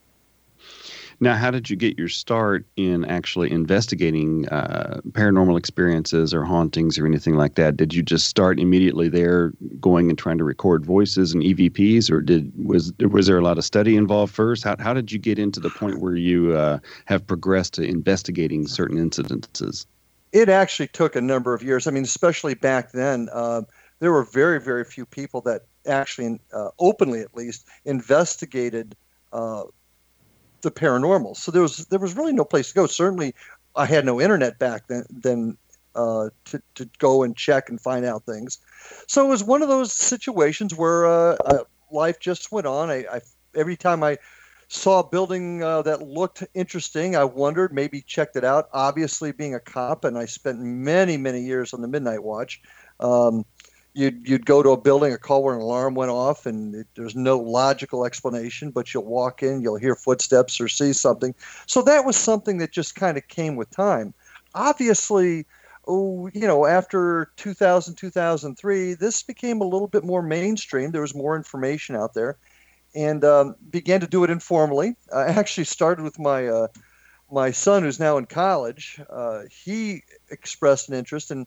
Now, 1.22 1.36
how 1.36 1.52
did 1.52 1.70
you 1.70 1.76
get 1.76 1.98
your 1.98 2.08
start 2.08 2.66
in 2.78 3.04
actually 3.04 3.52
investigating 3.52 4.48
uh, 4.48 5.02
paranormal 5.12 5.58
experiences 5.58 6.34
or 6.34 6.46
hauntings 6.46 6.98
or 6.98 7.06
anything 7.06 7.36
like 7.36 7.56
that? 7.56 7.76
Did 7.76 7.94
you 7.94 8.02
just 8.02 8.28
start 8.28 8.58
immediately 8.58 9.10
there, 9.10 9.52
going 9.82 10.10
and 10.10 10.18
trying 10.18 10.38
to 10.38 10.46
record 10.46 10.86
voices 10.86 11.34
and 11.34 11.44
EVPs, 11.44 12.10
or 12.10 12.22
did 12.22 12.54
was 12.66 12.94
was 13.00 13.28
there 13.28 13.38
a 13.38 13.42
lot 13.42 13.58
of 13.58 13.66
study 13.66 13.98
involved 13.98 14.34
first? 14.34 14.64
How 14.64 14.78
how 14.80 14.94
did 14.94 15.12
you 15.12 15.20
get 15.20 15.38
into 15.38 15.60
the 15.60 15.70
point 15.70 16.00
where 16.00 16.16
you 16.16 16.54
uh, 16.54 16.80
have 17.06 17.28
progressed 17.28 17.74
to 17.74 17.84
investigating 17.84 18.66
certain 18.66 18.98
incidences? 18.98 19.86
It 20.32 20.48
actually 20.48 20.88
took 20.88 21.18
a 21.18 21.22
number 21.22 21.54
of 21.54 21.64
years. 21.64 21.86
I 21.86 21.92
mean, 21.92 22.04
especially 22.04 22.54
back 22.54 22.94
then, 22.94 23.28
uh, 23.34 23.64
there 24.00 24.14
were 24.14 24.24
very 24.24 24.62
very 24.62 24.86
few 24.86 25.06
people 25.06 25.42
that 25.42 25.64
actually, 25.86 26.40
uh, 26.54 26.70
openly 26.80 27.20
at 27.20 27.36
least, 27.36 27.68
investigated 27.84 28.96
uh, 29.34 29.64
the 30.62 30.72
paranormal. 30.72 31.36
So 31.38 31.52
there 31.52 31.62
was 31.62 31.86
there 31.88 32.00
was 32.00 32.16
really 32.16 32.34
no 32.34 32.46
place 32.46 32.70
to 32.70 32.76
go. 32.76 32.88
Certainly, 32.88 33.36
I 33.76 33.86
had 33.86 34.06
no 34.06 34.22
internet 34.22 34.60
back 34.60 34.88
then. 34.88 35.06
Then 35.10 35.58
uh, 35.96 36.30
to 36.46 36.62
to 36.76 36.90
go 36.98 37.24
and 37.24 37.36
check 37.36 37.70
and 37.70 37.80
find 37.80 38.06
out 38.06 38.24
things. 38.26 38.60
So 39.08 39.26
it 39.26 39.30
was 39.30 39.44
one 39.44 39.62
of 39.62 39.68
those 39.68 39.92
situations 39.92 40.76
where 40.76 41.06
uh, 41.06 41.36
uh, 41.46 41.64
life 41.92 42.20
just 42.20 42.52
went 42.52 42.68
on. 42.68 42.90
I, 42.90 43.06
I, 43.12 43.22
every 43.56 43.76
time 43.76 44.04
I 44.04 44.18
saw 44.68 45.00
a 45.00 45.04
building 45.04 45.64
uh, 45.64 45.82
that 45.82 46.02
looked 46.02 46.44
interesting, 46.54 47.16
I 47.16 47.24
wondered, 47.24 47.74
maybe 47.74 48.02
checked 48.02 48.36
it 48.36 48.44
out. 48.44 48.70
Obviously, 48.72 49.32
being 49.32 49.56
a 49.56 49.60
cop, 49.60 50.06
and 50.06 50.18
I 50.18 50.26
spent 50.26 50.60
many 50.60 51.18
many 51.18 51.42
years 51.42 51.74
on 51.74 51.82
the 51.82 51.88
midnight 51.88 52.24
watch. 52.24 52.62
Um, 53.00 53.46
you'd 54.00 54.28
you'd 54.28 54.46
go 54.46 54.64
to 54.64 54.70
a 54.70 54.78
building, 54.78 55.14
a 55.14 55.18
call 55.18 55.44
where 55.44 55.56
an 55.56 55.62
alarm 55.62 55.94
went 55.94 56.10
off, 56.10 56.46
and 56.46 56.74
it, 56.74 56.88
there's 56.96 57.16
no 57.16 57.38
logical 57.38 58.06
explanation. 58.06 58.72
But 58.72 58.94
you'll 58.94 59.06
walk 59.06 59.44
in, 59.44 59.62
you'll 59.62 59.78
hear 59.78 59.96
footsteps 59.96 60.60
or 60.62 60.68
see 60.68 60.94
something. 60.94 61.36
So 61.68 61.82
that 61.84 62.06
was 62.06 62.16
something 62.16 62.58
that 62.60 62.72
just 62.72 62.96
kind 62.96 63.18
of 63.18 63.28
came 63.28 63.58
with 63.58 63.70
time. 63.70 64.14
Obviously, 64.56 65.46
oh, 65.88 66.30
you 66.34 66.48
know, 66.48 66.66
after 66.66 67.32
2000, 67.36 67.96
2003, 67.96 68.94
this 68.94 69.22
became 69.22 69.60
a 69.62 69.66
little 69.66 69.88
bit 69.88 70.06
more 70.06 70.24
mainstream. 70.24 70.92
There 70.92 71.02
was 71.02 71.14
more 71.14 71.36
information 71.36 71.96
out 71.96 72.14
there, 72.14 72.38
and 72.96 73.24
um, 73.26 73.56
began 73.70 74.00
to 74.00 74.08
do 74.08 74.24
it 74.24 74.30
informally. 74.30 74.96
I 75.14 75.24
actually 75.42 75.66
started 75.66 76.04
with 76.04 76.18
my 76.18 76.48
uh, 76.48 76.68
my 77.32 77.52
son, 77.52 77.84
who's 77.84 78.00
now 78.00 78.18
in 78.18 78.26
college. 78.26 79.00
Uh, 79.10 79.42
he 79.52 80.04
expressed 80.32 80.88
an 80.88 80.96
interest, 80.96 81.32
and 81.32 81.46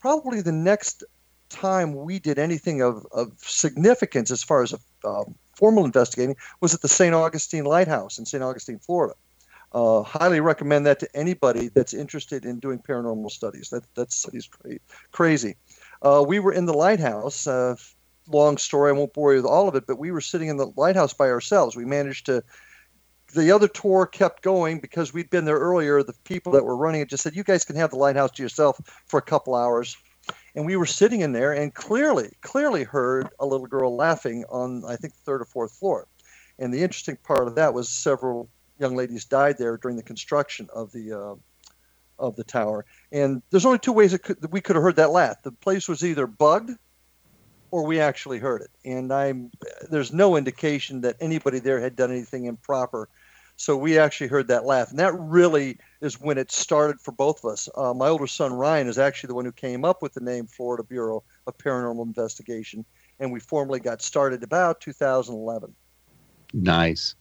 probably 0.00 0.40
the 0.40 0.52
next 0.52 1.04
time 1.48 1.94
we 1.94 2.18
did 2.18 2.38
anything 2.38 2.82
of, 2.82 3.06
of 3.12 3.32
significance 3.38 4.30
as 4.30 4.42
far 4.42 4.62
as 4.62 4.72
a, 4.72 4.78
uh, 5.06 5.24
formal 5.54 5.84
investigating 5.84 6.36
was 6.60 6.74
at 6.74 6.82
the 6.82 6.88
St. 6.88 7.14
Augustine 7.14 7.64
Lighthouse 7.64 8.18
in 8.18 8.26
St. 8.26 8.42
Augustine, 8.42 8.78
Florida. 8.78 9.14
Uh, 9.72 10.02
highly 10.02 10.40
recommend 10.40 10.86
that 10.86 11.00
to 11.00 11.16
anybody 11.16 11.68
that's 11.68 11.92
interested 11.92 12.44
in 12.44 12.58
doing 12.60 12.78
paranormal 12.78 13.30
studies. 13.30 13.70
That 13.70 13.82
that 13.94 14.12
study's 14.12 14.46
cra- 14.46 14.78
crazy. 15.12 15.56
Uh, 16.02 16.24
we 16.26 16.38
were 16.38 16.52
in 16.52 16.66
the 16.66 16.72
lighthouse. 16.72 17.46
Uh, 17.46 17.76
long 18.28 18.58
story. 18.58 18.90
I 18.90 18.92
won't 18.92 19.12
bore 19.12 19.32
you 19.34 19.42
with 19.42 19.50
all 19.50 19.68
of 19.68 19.74
it, 19.74 19.86
but 19.86 19.98
we 19.98 20.12
were 20.12 20.20
sitting 20.20 20.48
in 20.48 20.56
the 20.56 20.72
lighthouse 20.76 21.12
by 21.12 21.28
ourselves. 21.28 21.76
We 21.76 21.84
managed 21.84 22.26
to. 22.26 22.42
The 23.34 23.50
other 23.50 23.66
tour 23.66 24.06
kept 24.06 24.42
going 24.42 24.78
because 24.78 25.12
we'd 25.12 25.30
been 25.30 25.44
there 25.44 25.58
earlier. 25.58 26.02
The 26.02 26.14
people 26.24 26.52
that 26.52 26.64
were 26.64 26.76
running 26.76 27.00
it 27.00 27.10
just 27.10 27.24
said, 27.24 27.34
"You 27.34 27.44
guys 27.44 27.64
can 27.64 27.76
have 27.76 27.90
the 27.90 27.96
lighthouse 27.96 28.30
to 28.32 28.42
yourself 28.42 28.80
for 29.06 29.18
a 29.18 29.22
couple 29.22 29.54
hours." 29.54 29.96
And 30.56 30.64
we 30.64 30.76
were 30.76 30.86
sitting 30.86 31.20
in 31.20 31.32
there 31.32 31.52
and 31.52 31.72
clearly, 31.72 32.30
clearly 32.40 32.82
heard 32.82 33.28
a 33.38 33.46
little 33.46 33.66
girl 33.66 33.94
laughing 33.94 34.44
on, 34.48 34.84
I 34.86 34.96
think, 34.96 35.12
the 35.12 35.20
third 35.20 35.42
or 35.42 35.44
fourth 35.44 35.72
floor. 35.72 36.08
And 36.58 36.72
the 36.72 36.82
interesting 36.82 37.18
part 37.22 37.46
of 37.46 37.54
that 37.56 37.74
was 37.74 37.90
several 37.90 38.48
young 38.78 38.96
ladies 38.96 39.26
died 39.26 39.58
there 39.58 39.76
during 39.76 39.98
the 39.98 40.02
construction 40.02 40.68
of 40.74 40.90
the 40.92 41.12
uh, 41.12 41.34
of 42.18 42.34
the 42.36 42.44
tower. 42.44 42.86
And 43.12 43.42
there's 43.50 43.66
only 43.66 43.78
two 43.78 43.92
ways 43.92 44.12
that, 44.12 44.22
could, 44.22 44.40
that 44.40 44.50
we 44.50 44.62
could 44.62 44.74
have 44.74 44.82
heard 44.82 44.96
that 44.96 45.10
laugh. 45.10 45.42
The 45.42 45.52
place 45.52 45.86
was 45.86 46.02
either 46.02 46.26
bugged 46.26 46.70
or 47.70 47.84
we 47.84 48.00
actually 48.00 48.38
heard 48.38 48.62
it. 48.62 48.70
And 48.84 49.12
I'm 49.12 49.50
there's 49.90 50.14
no 50.14 50.36
indication 50.36 51.02
that 51.02 51.16
anybody 51.20 51.58
there 51.58 51.80
had 51.80 51.96
done 51.96 52.10
anything 52.10 52.46
improper. 52.46 53.10
So 53.56 53.76
we 53.76 53.98
actually 53.98 54.28
heard 54.28 54.48
that 54.48 54.66
laugh, 54.66 54.90
and 54.90 54.98
that 54.98 55.18
really 55.18 55.78
is 56.02 56.20
when 56.20 56.36
it 56.36 56.52
started 56.52 57.00
for 57.00 57.12
both 57.12 57.42
of 57.42 57.50
us. 57.50 57.70
Uh, 57.74 57.94
my 57.94 58.08
older 58.08 58.26
son 58.26 58.52
Ryan 58.52 58.86
is 58.86 58.98
actually 58.98 59.28
the 59.28 59.34
one 59.34 59.46
who 59.46 59.52
came 59.52 59.84
up 59.84 60.02
with 60.02 60.12
the 60.12 60.20
name 60.20 60.46
Florida 60.46 60.82
Bureau 60.82 61.24
of 61.46 61.56
Paranormal 61.56 62.04
Investigation, 62.04 62.84
and 63.18 63.32
we 63.32 63.40
formally 63.40 63.80
got 63.80 64.02
started 64.02 64.42
about 64.42 64.82
2011. 64.82 65.74
Nice. 66.52 67.14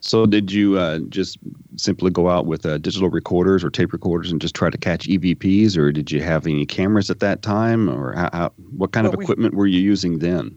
So, 0.00 0.26
did 0.26 0.52
you 0.52 0.78
uh, 0.78 1.00
just 1.08 1.38
simply 1.76 2.10
go 2.10 2.28
out 2.28 2.46
with 2.46 2.64
uh, 2.64 2.78
digital 2.78 3.10
recorders 3.10 3.62
or 3.64 3.70
tape 3.70 3.92
recorders 3.92 4.30
and 4.30 4.40
just 4.40 4.54
try 4.54 4.70
to 4.70 4.78
catch 4.78 5.08
EVPs, 5.08 5.76
or 5.76 5.90
did 5.90 6.10
you 6.10 6.22
have 6.22 6.46
any 6.46 6.66
cameras 6.66 7.10
at 7.10 7.20
that 7.20 7.42
time, 7.42 7.90
or 7.90 8.14
how, 8.14 8.30
how, 8.32 8.52
what 8.76 8.92
kind 8.92 9.06
well, 9.06 9.14
of 9.14 9.20
equipment 9.20 9.54
we, 9.54 9.58
were 9.58 9.66
you 9.66 9.80
using 9.80 10.20
then? 10.20 10.56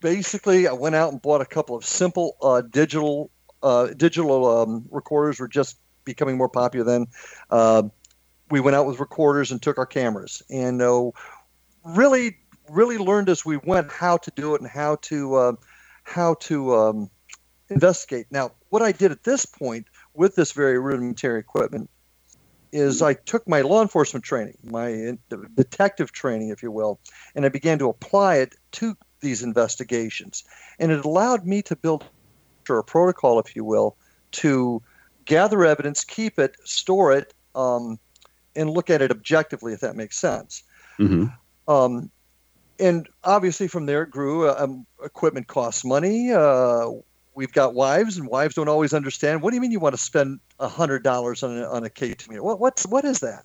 Basically, 0.00 0.68
I 0.68 0.72
went 0.72 0.94
out 0.94 1.12
and 1.12 1.20
bought 1.20 1.40
a 1.40 1.46
couple 1.46 1.76
of 1.76 1.84
simple 1.84 2.36
uh, 2.40 2.62
digital 2.62 3.30
uh, 3.62 3.88
digital 3.96 4.46
um, 4.46 4.84
recorders 4.90 5.40
were 5.40 5.48
just 5.48 5.78
becoming 6.04 6.36
more 6.36 6.48
popular 6.48 6.84
then. 6.84 7.06
Uh, 7.50 7.82
we 8.50 8.60
went 8.60 8.76
out 8.76 8.86
with 8.86 8.98
recorders 9.00 9.50
and 9.50 9.60
took 9.60 9.78
our 9.78 9.86
cameras, 9.86 10.42
and 10.48 10.80
uh, 10.80 11.10
really, 11.84 12.38
really 12.70 12.96
learned 12.96 13.28
as 13.28 13.44
we 13.44 13.58
went 13.58 13.90
how 13.92 14.16
to 14.16 14.30
do 14.30 14.54
it 14.54 14.60
and 14.60 14.70
how 14.70 14.96
to 14.96 15.56
how 16.04 16.34
to 16.34 16.74
um, 16.74 17.10
investigate. 17.68 18.26
Now, 18.30 18.52
what 18.70 18.82
I 18.82 18.92
did 18.92 19.12
at 19.12 19.24
this 19.24 19.46
point 19.46 19.86
with 20.14 20.34
this 20.34 20.52
very 20.52 20.78
rudimentary 20.78 21.38
equipment 21.38 21.90
is 22.72 23.02
I 23.02 23.14
took 23.14 23.48
my 23.48 23.62
law 23.62 23.82
enforcement 23.82 24.24
training, 24.24 24.58
my 24.62 25.16
detective 25.54 26.12
training, 26.12 26.50
if 26.50 26.62
you 26.62 26.70
will, 26.70 27.00
and 27.34 27.44
I 27.44 27.48
began 27.48 27.78
to 27.78 27.88
apply 27.88 28.36
it 28.36 28.54
to 28.72 28.96
these 29.20 29.42
investigations. 29.42 30.44
And 30.78 30.92
it 30.92 31.04
allowed 31.04 31.46
me 31.46 31.62
to 31.62 31.76
build 31.76 32.04
a 32.76 32.84
protocol, 32.84 33.38
if 33.38 33.56
you 33.56 33.64
will, 33.64 33.96
to 34.32 34.82
gather 35.24 35.64
evidence, 35.64 36.04
keep 36.04 36.38
it, 36.38 36.56
store 36.64 37.12
it, 37.12 37.32
um, 37.54 37.98
and 38.54 38.68
look 38.68 38.90
at 38.90 39.00
it 39.00 39.10
objectively, 39.10 39.72
if 39.72 39.80
that 39.80 39.96
makes 39.96 40.18
sense. 40.18 40.64
Mm-hmm. 40.98 41.26
Um, 41.72 42.10
and 42.78 43.08
obviously, 43.24 43.68
from 43.68 43.86
there 43.86 44.02
it 44.02 44.10
grew. 44.10 44.50
Um, 44.50 44.86
equipment 45.02 45.46
costs 45.46 45.84
money. 45.84 46.32
Uh, 46.32 46.90
we've 47.34 47.52
got 47.52 47.74
wives, 47.74 48.18
and 48.18 48.28
wives 48.28 48.54
don't 48.54 48.68
always 48.68 48.92
understand. 48.92 49.42
What 49.42 49.50
do 49.50 49.56
you 49.56 49.60
mean 49.60 49.70
you 49.70 49.80
want 49.80 49.94
to 49.94 50.02
spend 50.02 50.40
hundred 50.60 51.04
dollars 51.04 51.42
on 51.42 51.56
a, 51.56 51.64
on 51.68 51.84
a 51.84 51.90
meter? 52.00 52.42
What 52.42 52.60
what's 52.60 52.86
what 52.86 53.04
is 53.04 53.20
that? 53.20 53.44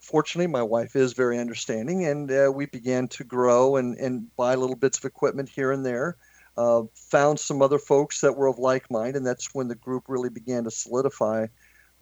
Fortunately, 0.00 0.48
my 0.48 0.62
wife 0.62 0.96
is 0.96 1.12
very 1.12 1.38
understanding, 1.38 2.04
and 2.04 2.30
uh, 2.30 2.52
we 2.54 2.66
began 2.66 3.08
to 3.08 3.24
grow 3.24 3.76
and 3.76 3.96
and 3.96 4.34
buy 4.36 4.54
little 4.54 4.76
bits 4.76 4.98
of 4.98 5.04
equipment 5.04 5.48
here 5.48 5.72
and 5.72 5.84
there. 5.84 6.16
Uh, 6.56 6.82
found 6.94 7.40
some 7.40 7.62
other 7.62 7.78
folks 7.78 8.20
that 8.20 8.36
were 8.36 8.46
of 8.46 8.58
like 8.58 8.90
mind, 8.90 9.16
and 9.16 9.26
that's 9.26 9.54
when 9.54 9.68
the 9.68 9.74
group 9.74 10.04
really 10.06 10.28
began 10.28 10.64
to 10.64 10.70
solidify. 10.70 11.46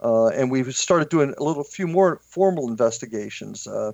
Uh, 0.01 0.27
and 0.27 0.51
we 0.51 0.69
started 0.71 1.09
doing 1.09 1.33
a 1.37 1.43
little 1.43 1.63
few 1.63 1.87
more 1.87 2.19
formal 2.23 2.67
investigations. 2.67 3.65
Uh, 3.65 3.91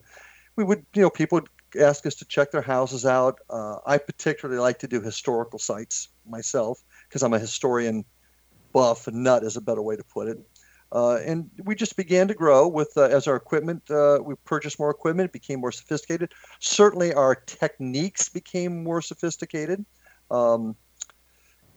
we 0.55 0.63
would, 0.63 0.83
you 0.93 1.01
know, 1.01 1.09
people 1.09 1.37
would 1.37 1.49
ask 1.79 2.05
us 2.05 2.15
to 2.15 2.25
check 2.25 2.51
their 2.51 2.61
houses 2.61 3.05
out. 3.05 3.39
Uh, 3.49 3.77
I 3.85 3.97
particularly 3.97 4.59
like 4.59 4.79
to 4.79 4.87
do 4.87 5.01
historical 5.01 5.59
sites 5.59 6.07
myself 6.25 6.81
because 7.07 7.21
I'm 7.21 7.33
a 7.33 7.39
historian 7.39 8.03
buff 8.73 9.07
and 9.07 9.23
nut 9.23 9.43
is 9.43 9.57
a 9.57 9.61
better 9.61 9.81
way 9.81 9.95
to 9.95 10.03
put 10.03 10.27
it. 10.27 10.39
Uh, 10.91 11.17
and 11.17 11.51
we 11.65 11.75
just 11.75 11.97
began 11.97 12.29
to 12.29 12.33
grow 12.33 12.67
with 12.67 12.93
uh, 12.95 13.03
as 13.03 13.27
our 13.27 13.35
equipment 13.35 13.83
we 14.23 14.35
purchased 14.45 14.79
more 14.79 14.89
equipment 14.89 15.27
it 15.27 15.33
became 15.33 15.59
more 15.59 15.71
sophisticated 15.71 16.31
certainly 16.59 17.13
our 17.13 17.35
techniques 17.35 18.29
became 18.29 18.85
more 18.85 19.01
sophisticated 19.01 19.85
um, 20.31 20.75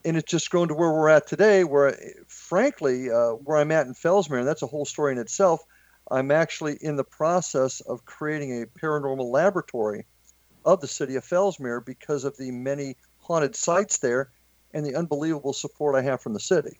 and 0.05 0.17
it's 0.17 0.31
just 0.31 0.51
grown 0.51 0.69
to 0.69 0.75
where 0.75 0.93
we're 0.93 1.09
at 1.09 1.27
today 1.27 1.65
where 1.65 1.97
frankly 2.27 3.11
uh, 3.11 3.31
where 3.31 3.59
i'm 3.59 3.71
at 3.71 3.87
in 3.87 3.95
fellsmere 3.95 4.39
and 4.39 4.49
that's 4.49 4.63
a 4.63 4.67
whole 4.67 4.85
story 4.85 5.13
in 5.13 5.19
itself 5.19 5.61
i'm 6.11 6.31
actually 6.31 6.77
in 6.81 6.97
the 6.97 7.05
process 7.05 7.81
of 7.83 8.05
creating 8.05 8.63
a 8.63 8.67
paranormal 8.67 9.31
laboratory 9.31 10.07
of 10.65 10.81
the 10.81 10.89
city 10.89 11.17
of 11.17 11.25
fellsmere 11.25 11.85
because 11.85 12.25
of 12.25 12.37
the 12.37 12.51
many 12.51 12.97
haunted 13.19 13.57
sites 13.57 13.99
there 13.99 14.31
and 14.75 14.85
the 14.85 14.95
unbelievable 14.95 15.53
support 15.53 15.95
I 15.95 16.03
have 16.03 16.21
from 16.21 16.33
the 16.33 16.41
city. 16.41 16.79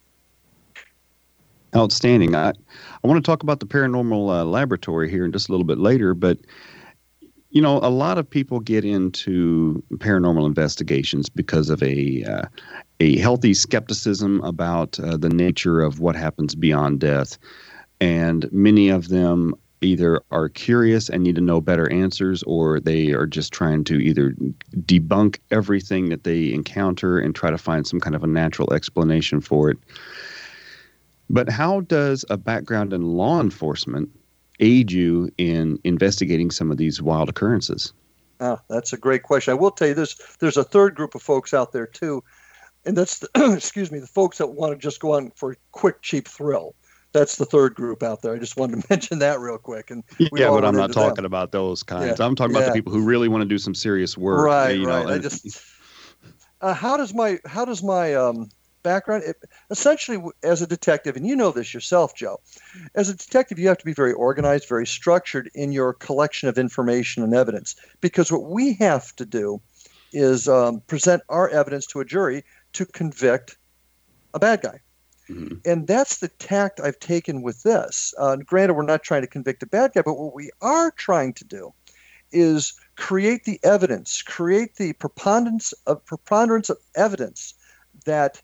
Outstanding. 1.75 2.35
I, 2.35 2.51
I 2.51 3.07
want 3.07 3.25
to 3.25 3.29
talk 3.29 3.43
about 3.43 3.61
the 3.61 3.67
paranormal 3.67 4.41
uh, 4.41 4.45
laboratory 4.45 5.09
here 5.09 5.25
in 5.25 5.33
just 5.33 5.49
a 5.49 5.53
little 5.53 5.65
bit 5.65 5.79
later, 5.79 6.15
but 6.15 6.39
you 7.51 7.61
know, 7.61 7.79
a 7.79 7.91
lot 7.91 8.17
of 8.17 8.29
people 8.29 8.61
get 8.61 8.85
into 8.85 9.83
paranormal 9.95 10.47
investigations 10.47 11.29
because 11.29 11.69
of 11.69 11.83
a 11.83 12.23
uh, 12.25 12.47
a 13.01 13.19
healthy 13.19 13.55
skepticism 13.55 14.41
about 14.43 14.99
uh, 15.01 15.17
the 15.17 15.29
nature 15.29 15.81
of 15.81 16.01
what 16.01 16.15
happens 16.15 16.55
beyond 16.55 17.01
death, 17.01 17.39
and 18.01 18.51
many 18.53 18.89
of 18.89 19.09
them 19.09 19.55
either 19.83 20.21
are 20.31 20.49
curious 20.49 21.09
and 21.09 21.23
need 21.23 21.35
to 21.35 21.41
know 21.41 21.61
better 21.61 21.91
answers 21.91 22.43
or 22.43 22.81
they 22.81 23.13
are 23.13 23.27
just 23.27 23.53
trying 23.53 23.83
to 23.85 23.95
either 23.95 24.35
debunk 24.81 25.39
everything 25.51 26.11
that 26.11 26.25
they 26.25 26.53
encounter 26.53 27.19
and 27.19 27.35
try 27.35 27.51
to 27.51 27.59
find 27.59 27.87
some 27.87 27.99
kind 27.99 28.15
of 28.15 28.23
a 28.23 28.27
natural 28.27 28.73
explanation 28.75 29.41
for 29.41 29.71
it. 29.71 29.79
But 31.31 31.49
how 31.49 31.81
does 31.81 32.25
a 32.29 32.37
background 32.37 32.93
in 32.93 33.03
law 33.03 33.41
enforcement 33.41 34.11
aid 34.61 34.93
you 34.93 35.31
in 35.39 35.79
investigating 35.85 36.51
some 36.51 36.71
of 36.71 36.77
these 36.77 37.03
wild 37.03 37.29
occurrences? 37.29 37.93
Oh, 38.41 38.59
that's 38.69 38.93
a 38.93 38.97
great 38.97 39.23
question. 39.23 39.53
I 39.53 39.55
will 39.55 39.71
tell 39.71 39.89
you 39.89 39.95
this 39.95 40.15
there's 40.39 40.57
a 40.57 40.65
third 40.65 40.95
group 40.95 41.15
of 41.15 41.23
folks 41.23 41.53
out 41.53 41.73
there 41.73 41.87
too. 41.87 42.23
And 42.87 42.97
that's 42.97 43.19
the, 43.19 43.29
excuse 43.57 43.91
me, 43.91 43.99
the 43.99 44.07
folks 44.07 44.39
that 44.39 44.49
want 44.49 44.73
to 44.73 44.79
just 44.79 45.01
go 45.01 45.15
on 45.15 45.31
for 45.33 45.53
a 45.53 45.57
quick, 45.73 46.01
cheap 46.03 46.27
thrill 46.27 46.75
that's 47.13 47.37
the 47.37 47.45
third 47.45 47.75
group 47.75 48.03
out 48.03 48.23
there. 48.23 48.35
I 48.35 48.39
just 48.39 48.57
wanted 48.57 48.83
to 48.83 48.87
mention 48.91 49.19
that 49.21 49.41
real 49.41 49.59
quick. 49.59 49.91
And 49.91 50.05
yeah, 50.19 50.51
but 50.51 50.65
I'm 50.65 50.77
not 50.77 50.93
talking 50.93 51.17
them. 51.17 51.25
about 51.27 51.53
those 51.53 51.83
kinds. 51.83 52.19
Yeah. 52.19 52.27
I'm 52.27 52.35
talking 52.35 52.55
about 52.55 52.67
yeah. 52.67 52.69
the 52.69 52.75
people 52.75 52.93
who 52.93 53.05
really 53.05 53.29
want 53.29 53.43
to 53.43 53.49
do 53.49 53.59
some 53.59 53.75
serious 53.75 54.17
work. 54.17 54.45
Right, 54.45 54.73
you 54.73 54.87
right. 54.87 55.07
Know, 55.07 55.15
I 55.15 55.19
just 55.19 55.63
uh, 56.61 56.75
how 56.75 56.97
does 56.97 57.15
my 57.15 57.39
how 57.47 57.65
does 57.65 57.83
my 57.83 58.15
um, 58.15 58.51
background 58.83 59.25
it, 59.25 59.37
essentially 59.71 60.23
as 60.43 60.63
a 60.63 60.67
detective, 60.67 61.17
and 61.17 61.27
you 61.27 61.37
know 61.37 61.51
this 61.51 61.75
yourself, 61.75 62.15
Joe. 62.15 62.41
As 62.95 63.09
a 63.09 63.17
detective, 63.17 63.59
you 63.59 63.69
have 63.69 63.79
to 63.79 63.85
be 63.85 63.93
very 63.93 64.13
organized, 64.13 64.69
very 64.69 64.87
structured 64.87 65.51
in 65.55 65.73
your 65.73 65.93
collection 65.95 66.49
of 66.49 66.59
information 66.59 67.23
and 67.23 67.35
evidence, 67.35 67.77
because 68.01 68.31
what 68.31 68.45
we 68.45 68.75
have 68.75 69.15
to 69.17 69.27
do 69.27 69.61
is 70.13 70.49
um, 70.49 70.81
present 70.87 71.23
our 71.29 71.49
evidence 71.49 71.87
to 71.87 72.01
a 72.01 72.05
jury 72.05 72.45
to 72.73 72.85
convict 72.87 73.57
a 74.35 74.39
bad 74.39 74.61
guy 74.61 74.81
Mm-hmm. 75.31 75.57
And 75.65 75.87
that's 75.87 76.19
the 76.19 76.29
tact 76.29 76.81
I've 76.81 76.99
taken 76.99 77.43
with 77.43 77.63
this. 77.63 78.13
Uh, 78.19 78.37
granted, 78.37 78.75
we're 78.75 78.83
not 78.83 79.03
trying 79.03 79.23
to 79.23 79.29
convict 79.29 79.63
a 79.63 79.67
bad 79.67 79.93
guy, 79.95 80.03
but 80.03 80.15
what 80.15 80.35
we 80.35 80.51
are 80.61 80.91
trying 80.91 81.35
to 81.35 81.45
do 81.45 81.73
is 82.33 82.75
create 82.97 83.45
the 83.45 83.61
evidence, 83.63 84.23
create 84.23 84.77
the 84.77 84.93
preponderance 84.95 85.73
of 85.87 86.05
preponderance 86.05 86.71
of 86.71 86.79
evidence 86.95 87.55
that 88.07 88.43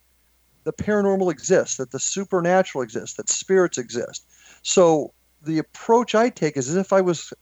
the 0.67 0.73
paranormal 0.73 1.31
exists, 1.31 1.77
that 1.77 1.93
the 1.93 2.01
supernatural 2.01 2.83
exists, 2.83 3.17
that 3.17 3.29
spirits 3.29 3.79
exist. 3.79 4.27
So 4.63 5.15
the 5.43 5.59
approach 5.59 6.17
I 6.17 6.29
take 6.29 6.57
is 6.57 6.69
as 6.69 6.75
if 6.75 6.93
I 6.93 7.01
was 7.01 7.33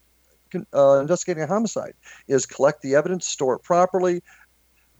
uh, 0.74 1.00
investigating 1.00 1.42
a 1.42 1.46
homicide: 1.46 1.94
is 2.28 2.44
collect 2.44 2.82
the 2.82 2.94
evidence, 2.94 3.26
store 3.26 3.54
it 3.56 3.62
properly, 3.62 4.22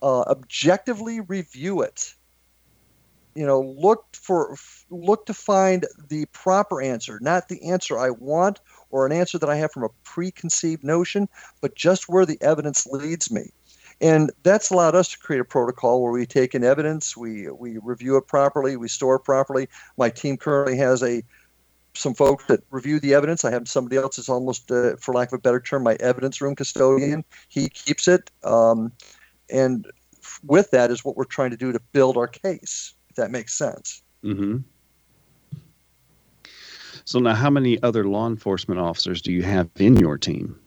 uh, 0.03 0.23
objectively 0.23 1.21
review 1.21 1.83
it. 1.83 2.15
You 3.35 3.45
know, 3.45 3.61
look 3.61 4.07
for 4.15 4.57
look 4.89 5.27
to 5.27 5.35
find 5.35 5.85
the 6.09 6.25
proper 6.33 6.81
answer, 6.81 7.19
not 7.21 7.49
the 7.49 7.63
answer 7.69 7.99
I 7.99 8.09
want 8.09 8.59
or 8.89 9.05
an 9.05 9.13
answer 9.13 9.39
that 9.39 9.51
I 9.51 9.57
have 9.57 9.71
from 9.71 9.85
a 9.85 9.91
preconceived 10.03 10.83
notion, 10.83 11.29
but 11.61 11.75
just 11.75 12.09
where 12.09 12.25
the 12.25 12.41
evidence 12.41 12.87
leads 12.87 13.31
me. 13.31 13.51
And 14.01 14.31
that's 14.43 14.71
allowed 14.71 14.95
us 14.95 15.09
to 15.11 15.19
create 15.19 15.41
a 15.41 15.45
protocol 15.45 16.03
where 16.03 16.13
we 16.13 16.27
take 16.27 16.55
in 16.55 16.65
evidence, 16.65 17.17
we 17.17 17.51
we 17.51 17.79
review 17.79 18.17
it 18.17 18.27
properly, 18.27 18.77
we 18.77 18.89
store 18.89 19.17
it 19.17 19.25
properly. 19.25 19.69
My 19.97 20.11
team 20.11 20.37
currently 20.37 20.77
has 20.79 21.03
a 21.03 21.23
some 21.95 22.15
folks 22.15 22.45
that 22.47 22.61
review 22.71 22.99
the 22.99 23.15
evidence. 23.15 23.45
I 23.45 23.53
have 23.53 23.69
somebody 23.69 23.97
else 23.97 24.17
that's 24.17 24.29
almost, 24.29 24.71
uh, 24.71 24.97
for 24.97 25.15
lack 25.15 25.29
of 25.29 25.35
a 25.35 25.39
better 25.39 25.61
term, 25.61 25.85
my 25.85 25.95
evidence 26.01 26.41
room 26.41 26.57
custodian. 26.57 27.25
He 27.49 27.69
keeps 27.69 28.09
it, 28.09 28.31
um, 28.43 28.91
and 29.49 29.87
with 30.43 30.71
that 30.73 30.91
is 30.91 31.05
what 31.05 31.17
we're 31.17 31.25
trying 31.25 31.51
to 31.51 31.57
do 31.57 31.73
to 31.73 31.81
build 31.93 32.17
our 32.17 32.27
case. 32.27 32.95
If 33.11 33.17
that 33.17 33.31
makes 33.31 33.55
sense. 33.55 34.03
Mm-hmm. 34.25 34.59
So 37.05 37.19
now, 37.21 37.35
how 37.35 37.51
many 37.51 37.81
other 37.83 38.05
law 38.09 38.27
enforcement 38.27 38.81
officers 38.81 39.23
do 39.23 39.31
you 39.31 39.43
have 39.43 39.69
in 39.77 39.97
your 39.97 40.19
team? 40.19 40.59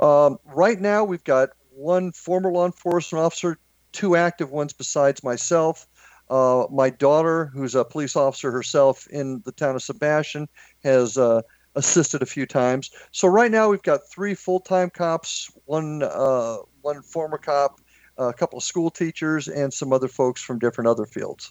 Um, 0.00 0.38
right 0.46 0.80
now, 0.80 1.04
we've 1.04 1.24
got 1.24 1.50
one 1.74 2.12
former 2.12 2.52
law 2.52 2.66
enforcement 2.66 3.24
officer, 3.24 3.58
two 3.92 4.16
active 4.16 4.50
ones 4.50 4.72
besides 4.72 5.22
myself. 5.22 5.86
Uh, 6.30 6.66
my 6.70 6.90
daughter, 6.90 7.50
who's 7.52 7.74
a 7.74 7.84
police 7.84 8.16
officer 8.16 8.50
herself 8.50 9.06
in 9.08 9.42
the 9.44 9.52
town 9.52 9.74
of 9.74 9.82
Sebastian, 9.82 10.48
has 10.82 11.18
uh, 11.18 11.42
assisted 11.74 12.22
a 12.22 12.26
few 12.26 12.46
times. 12.46 12.90
So 13.12 13.28
right 13.28 13.50
now 13.50 13.68
we've 13.68 13.82
got 13.82 14.00
three 14.10 14.34
full-time 14.34 14.90
cops, 14.90 15.50
one 15.66 16.02
uh, 16.02 16.58
one 16.80 17.02
former 17.02 17.38
cop, 17.38 17.80
a 18.16 18.32
couple 18.32 18.56
of 18.56 18.64
school 18.64 18.90
teachers, 18.90 19.48
and 19.48 19.72
some 19.72 19.92
other 19.92 20.08
folks 20.08 20.42
from 20.42 20.58
different 20.58 20.88
other 20.88 21.04
fields. 21.04 21.50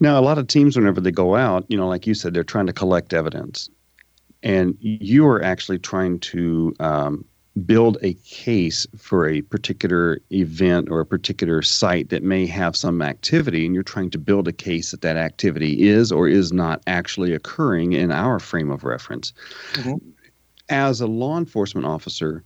Now, 0.00 0.18
a 0.18 0.22
lot 0.22 0.38
of 0.38 0.48
teams, 0.48 0.76
whenever 0.76 1.00
they 1.00 1.12
go 1.12 1.36
out, 1.36 1.64
you 1.68 1.76
know, 1.76 1.88
like 1.88 2.06
you 2.06 2.14
said, 2.14 2.34
they're 2.34 2.44
trying 2.44 2.66
to 2.66 2.72
collect 2.72 3.14
evidence, 3.14 3.70
and 4.42 4.76
you 4.80 5.26
are 5.26 5.42
actually 5.42 5.78
trying 5.78 6.18
to 6.20 6.74
um, 6.80 7.24
build 7.66 7.98
a 8.02 8.14
case 8.14 8.86
for 8.96 9.28
a 9.28 9.42
particular 9.42 10.18
event 10.32 10.88
or 10.90 11.00
a 11.00 11.06
particular 11.06 11.62
site 11.62 12.08
that 12.08 12.22
may 12.22 12.46
have 12.46 12.74
some 12.74 13.00
activity, 13.00 13.64
and 13.64 13.74
you're 13.74 13.84
trying 13.84 14.10
to 14.10 14.18
build 14.18 14.48
a 14.48 14.52
case 14.52 14.90
that 14.90 15.02
that 15.02 15.16
activity 15.16 15.88
is 15.88 16.10
or 16.10 16.26
is 16.26 16.52
not 16.52 16.82
actually 16.86 17.32
occurring 17.32 17.92
in 17.92 18.10
our 18.10 18.40
frame 18.40 18.70
of 18.70 18.82
reference. 18.82 19.32
Mm-hmm. 19.74 19.94
As 20.68 21.00
a 21.00 21.06
law 21.06 21.38
enforcement 21.38 21.86
officer, 21.86 22.42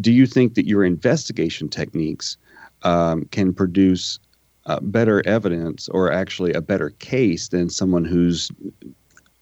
do 0.00 0.12
you 0.12 0.26
think 0.26 0.54
that 0.54 0.66
your 0.66 0.84
investigation 0.84 1.68
techniques 1.68 2.36
um, 2.82 3.26
can 3.26 3.52
produce 3.54 4.18
uh, 4.66 4.80
better 4.80 5.26
evidence 5.26 5.88
or 5.88 6.12
actually 6.12 6.52
a 6.52 6.60
better 6.60 6.90
case 6.90 7.48
than 7.48 7.70
someone 7.70 8.04
who's 8.04 8.50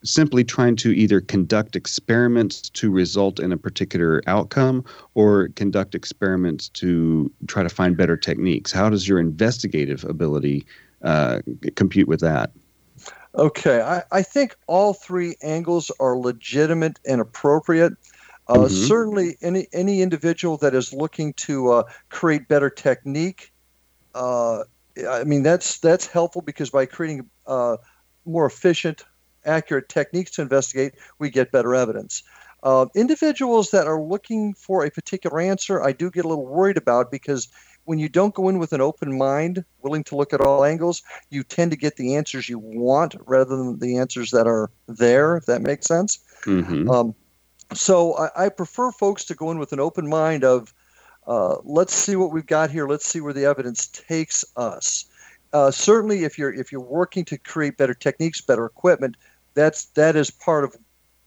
simply 0.06 0.44
trying 0.44 0.76
to 0.76 0.92
either 0.92 1.20
conduct 1.20 1.76
experiments 1.76 2.70
to 2.70 2.90
result 2.90 3.40
in 3.40 3.52
a 3.52 3.56
particular 3.56 4.22
outcome 4.26 4.84
or 5.14 5.48
conduct 5.56 5.94
experiments 5.94 6.68
to 6.70 7.30
try 7.46 7.62
to 7.62 7.68
find 7.68 7.96
better 7.96 8.16
techniques? 8.16 8.72
How 8.72 8.88
does 8.88 9.08
your 9.08 9.18
investigative 9.18 10.04
ability 10.04 10.66
uh, 11.02 11.40
compute 11.74 12.08
with 12.08 12.20
that? 12.20 12.50
Okay, 13.34 13.82
I, 13.82 14.02
I, 14.10 14.22
think 14.22 14.56
all 14.66 14.94
three 14.94 15.36
angles 15.42 15.90
are 16.00 16.16
legitimate 16.16 16.98
and 17.04 17.20
appropriate. 17.20 17.92
Uh, 18.48 18.54
mm-hmm. 18.54 18.68
Certainly, 18.68 19.36
any 19.42 19.66
any 19.74 20.00
individual 20.00 20.56
that 20.58 20.74
is 20.74 20.94
looking 20.94 21.34
to 21.34 21.72
uh, 21.72 21.82
create 22.08 22.48
better 22.48 22.70
technique, 22.70 23.52
uh, 24.14 24.62
I 25.06 25.24
mean 25.24 25.42
that's 25.42 25.78
that's 25.80 26.06
helpful 26.06 26.40
because 26.40 26.70
by 26.70 26.86
creating 26.86 27.28
uh, 27.46 27.76
more 28.24 28.46
efficient, 28.46 29.04
accurate 29.46 29.88
techniques 29.88 30.30
to 30.32 30.42
investigate, 30.42 30.94
we 31.18 31.30
get 31.30 31.52
better 31.52 31.74
evidence. 31.74 32.22
Uh, 32.62 32.86
individuals 32.94 33.70
that 33.70 33.86
are 33.86 34.00
looking 34.00 34.54
for 34.54 34.84
a 34.84 34.90
particular 34.90 35.40
answer, 35.40 35.82
I 35.82 35.92
do 35.92 36.10
get 36.10 36.24
a 36.24 36.28
little 36.28 36.46
worried 36.46 36.76
about 36.76 37.10
because 37.10 37.48
when 37.84 37.98
you 37.98 38.08
don't 38.08 38.34
go 38.34 38.48
in 38.48 38.58
with 38.58 38.72
an 38.72 38.80
open 38.80 39.16
mind, 39.16 39.64
willing 39.82 40.04
to 40.04 40.16
look 40.16 40.32
at 40.32 40.40
all 40.40 40.64
angles, 40.64 41.02
you 41.30 41.44
tend 41.44 41.70
to 41.70 41.76
get 41.76 41.96
the 41.96 42.16
answers 42.16 42.48
you 42.48 42.58
want 42.58 43.14
rather 43.26 43.56
than 43.56 43.78
the 43.78 43.96
answers 43.96 44.32
that 44.32 44.46
are 44.46 44.70
there. 44.88 45.36
If 45.36 45.46
that 45.46 45.62
makes 45.62 45.86
sense. 45.86 46.18
Mm-hmm. 46.44 46.90
Um, 46.90 47.14
so 47.72 48.14
I, 48.16 48.46
I, 48.46 48.48
prefer 48.48 48.92
folks 48.92 49.24
to 49.26 49.34
go 49.34 49.50
in 49.50 49.58
with 49.58 49.72
an 49.72 49.80
open 49.80 50.08
mind 50.08 50.44
of 50.44 50.72
uh, 51.26 51.56
let's 51.64 51.94
see 51.94 52.16
what 52.16 52.32
we've 52.32 52.46
got 52.46 52.70
here. 52.70 52.86
Let's 52.86 53.06
see 53.06 53.20
where 53.20 53.32
the 53.32 53.44
evidence 53.44 53.86
takes 53.88 54.44
us. 54.56 55.06
Uh, 55.52 55.70
certainly, 55.70 56.24
if 56.24 56.38
you're 56.38 56.52
if 56.52 56.70
you're 56.70 56.80
working 56.80 57.24
to 57.26 57.38
create 57.38 57.76
better 57.76 57.94
techniques, 57.94 58.40
better 58.40 58.66
equipment, 58.66 59.16
that's 59.56 59.86
that 59.86 60.14
is 60.14 60.30
part 60.30 60.62
of 60.62 60.76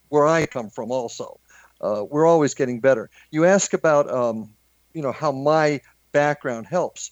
where 0.07 0.25
I 0.25 0.45
come 0.45 0.69
from. 0.69 0.91
Also, 0.91 1.37
uh, 1.81 2.05
we're 2.09 2.25
always 2.25 2.53
getting 2.53 2.79
better. 2.79 3.09
You 3.31 3.43
ask 3.43 3.73
about 3.73 4.09
um, 4.09 4.49
you 4.93 5.01
know 5.01 5.11
how 5.11 5.33
my 5.33 5.81
background 6.13 6.67
helps. 6.67 7.11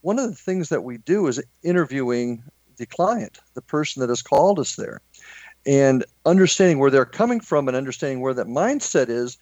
One 0.00 0.18
of 0.18 0.28
the 0.28 0.36
things 0.36 0.68
that 0.70 0.82
we 0.82 0.98
do 0.98 1.28
is 1.28 1.40
interviewing 1.62 2.42
the 2.76 2.86
client, 2.86 3.38
the 3.54 3.62
person 3.62 4.00
that 4.00 4.08
has 4.08 4.20
called 4.20 4.58
us 4.58 4.74
there 4.74 5.00
and 5.66 6.04
understanding 6.26 6.78
where 6.78 6.90
they're 6.90 7.04
coming 7.04 7.40
from 7.40 7.68
and 7.68 7.76
understanding 7.76 8.20
where 8.20 8.34
that 8.34 8.46
mindset 8.46 9.08
is 9.08 9.38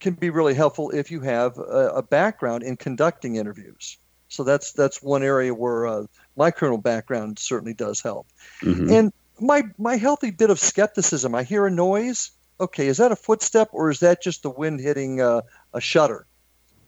can 0.00 0.14
be 0.14 0.30
really 0.30 0.54
helpful 0.54 0.90
if 0.90 1.10
you 1.10 1.20
have 1.20 1.56
a, 1.58 1.92
a 1.96 2.02
background 2.02 2.62
in 2.62 2.76
conducting 2.76 3.36
interviews. 3.36 3.96
So 4.28 4.42
that's 4.42 4.72
that's 4.72 5.02
one 5.02 5.22
area 5.22 5.54
where 5.54 5.86
uh, 5.86 6.06
my 6.36 6.50
criminal 6.50 6.78
background 6.78 7.38
certainly 7.38 7.74
does 7.74 8.00
help. 8.00 8.26
Mm-hmm. 8.62 8.90
And 8.90 9.12
my 9.40 9.64
my 9.78 9.96
healthy 9.96 10.30
bit 10.30 10.50
of 10.50 10.58
skepticism. 10.58 11.34
I 11.34 11.42
hear 11.42 11.66
a 11.66 11.70
noise. 11.70 12.30
Okay, 12.60 12.86
is 12.86 12.98
that 12.98 13.12
a 13.12 13.16
footstep 13.16 13.68
or 13.72 13.90
is 13.90 14.00
that 14.00 14.22
just 14.22 14.42
the 14.42 14.50
wind 14.50 14.80
hitting 14.80 15.20
uh, 15.20 15.42
a 15.72 15.80
shutter? 15.80 16.26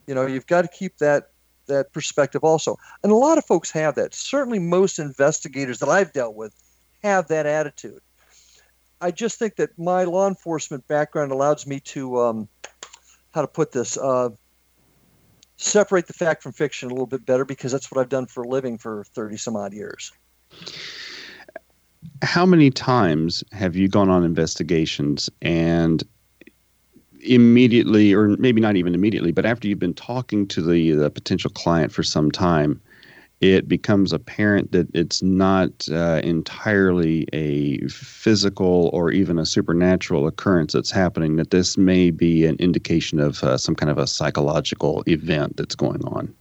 You 0.07 0.15
know, 0.15 0.25
you've 0.25 0.47
got 0.47 0.63
to 0.63 0.69
keep 0.69 0.99
that 0.99 1.31
that 1.67 1.93
perspective 1.93 2.45
also. 2.45 2.79
And 3.03 3.13
a 3.13 3.17
lot 3.17 3.39
of 3.39 3.45
folks 3.45 3.71
have 3.73 3.97
that. 3.97 4.15
Certainly, 4.15 4.61
most 4.61 4.99
investigators 4.99 5.81
that 5.81 5.89
I've 5.89 6.13
dealt 6.13 6.35
with 6.35 6.55
have 7.03 7.29
that 7.29 7.47
attitude. 7.47 8.01
I 9.01 9.11
just 9.11 9.39
think 9.39 9.57
that 9.57 9.79
my 9.79 10.05
law 10.05 10.27
enforcement 10.27 10.87
background 10.89 11.31
allows 11.31 11.67
me 11.67 11.81
to, 11.81 12.21
um, 12.21 12.49
how 13.35 13.43
to 13.43 13.49
put 13.49 13.73
this, 13.73 13.99
uh, 13.99 14.31
separate 15.59 16.07
the 16.07 16.13
fact 16.13 16.43
from 16.43 16.53
fiction 16.53 16.89
a 16.89 16.93
little 16.93 17.07
bit 17.07 17.27
better 17.27 17.45
because 17.45 17.73
that's 17.73 17.91
what 17.91 18.01
I've 18.01 18.09
done 18.09 18.27
for 18.27 18.43
a 18.43 18.49
living 18.49 18.79
for 18.79 19.05
30 19.05 19.37
some 19.37 19.57
odd 19.57 19.75
years. 19.75 20.13
How 22.23 22.47
many 22.47 22.71
times 22.71 23.45
have 23.53 23.77
you 23.77 23.89
gone 23.89 24.09
on 24.09 24.25
investigations 24.25 25.29
and 25.43 26.03
immediately, 27.21 28.15
or 28.15 28.29
maybe 28.39 28.61
not 28.61 28.77
even 28.77 28.95
immediately, 28.95 29.33
but 29.33 29.45
after 29.45 29.69
you've 29.69 29.79
been 29.79 29.95
talking 29.95 30.47
to 30.49 30.63
the, 30.63 30.93
the 30.93 31.11
potential 31.11 31.51
client 31.51 31.93
for 31.93 32.03
some 32.03 32.31
time, 32.31 32.81
it 33.41 33.69
becomes 33.69 34.13
apparent 34.13 34.73
that 34.73 34.89
it's 34.95 35.23
not 35.23 35.71
uh, 35.91 36.21
entirely 36.25 37.27
a 37.35 37.79
physical 37.89 38.89
or 38.95 39.11
even 39.11 39.39
a 39.39 39.45
supernatural 39.45 40.27
occurrence 40.27 40.73
that's 40.73 40.91
happening, 40.91 41.37
that 41.37 41.51
this 41.51 41.77
may 41.77 42.11
be 42.11 42.47
an 42.47 42.57
indication 42.57 43.19
of 43.21 43.43
uh, 43.45 43.59
some 43.59 43.75
kind 43.75 43.91
of 43.91 43.99
a 43.99 44.07
psychological 44.07 45.03
event 45.07 45.57
that's 45.59 45.75
going 45.75 46.03
on. 46.05 46.35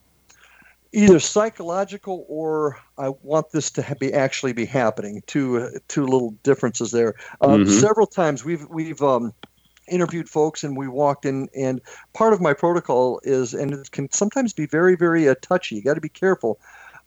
Either 0.96 1.20
psychological 1.20 2.26
or 2.28 2.80
I 2.98 3.10
want 3.22 3.52
this 3.52 3.70
to 3.72 3.96
be 4.00 4.14
actually 4.14 4.54
be 4.54 4.66
happening. 4.66 5.22
Two 5.28 5.80
two 5.88 6.06
little 6.06 6.32
differences 6.44 6.92
there. 6.92 7.16
Um, 7.42 7.66
mm-hmm. 7.66 7.72
Several 7.72 8.08
times 8.08 8.46
we've 8.46 8.66
we've 8.70 9.02
um, 9.02 9.34
interviewed 9.88 10.30
folks 10.30 10.64
and 10.64 10.78
we 10.78 10.88
walked 10.88 11.26
in 11.26 11.50
and 11.56 11.82
part 12.14 12.34
of 12.34 12.42
my 12.42 12.54
protocol 12.54 13.20
is 13.24 13.54
and 13.54 13.74
it 13.74 13.92
can 13.92 14.12
sometimes 14.12 14.52
be 14.52 14.66
very 14.66 14.96
very 14.96 15.30
uh, 15.30 15.36
touchy 15.42 15.76
you 15.76 15.84
got 15.84 15.94
to 15.94 16.02
be 16.02 16.10
careful 16.10 16.60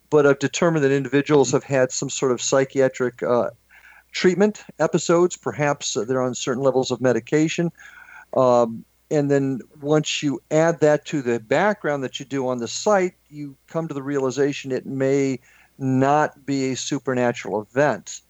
but 0.09 0.25
I've 0.25 0.39
determined 0.39 0.83
that 0.85 0.91
individuals 0.91 1.51
have 1.51 1.63
had 1.63 1.91
some 1.91 2.09
sort 2.09 2.31
of 2.31 2.41
psychiatric 2.41 3.21
uh, 3.23 3.49
treatment 4.11 4.63
episodes. 4.79 5.37
Perhaps 5.37 5.95
they're 6.07 6.21
on 6.21 6.35
certain 6.35 6.63
levels 6.63 6.91
of 6.91 7.01
medication. 7.01 7.71
Um, 8.35 8.85
and 9.11 9.29
then 9.31 9.61
once 9.81 10.21
you 10.21 10.41
add 10.51 10.79
that 10.81 11.05
to 11.05 11.21
the 11.21 11.39
background 11.39 12.03
that 12.03 12.19
you 12.19 12.25
do 12.25 12.47
on 12.47 12.59
the 12.59 12.67
site, 12.67 13.13
you 13.29 13.55
come 13.67 13.87
to 13.87 13.93
the 13.93 14.03
realization 14.03 14.71
it 14.71 14.85
may 14.85 15.39
not 15.77 16.45
be 16.45 16.71
a 16.71 16.75
supernatural 16.75 17.61
event. 17.61 18.21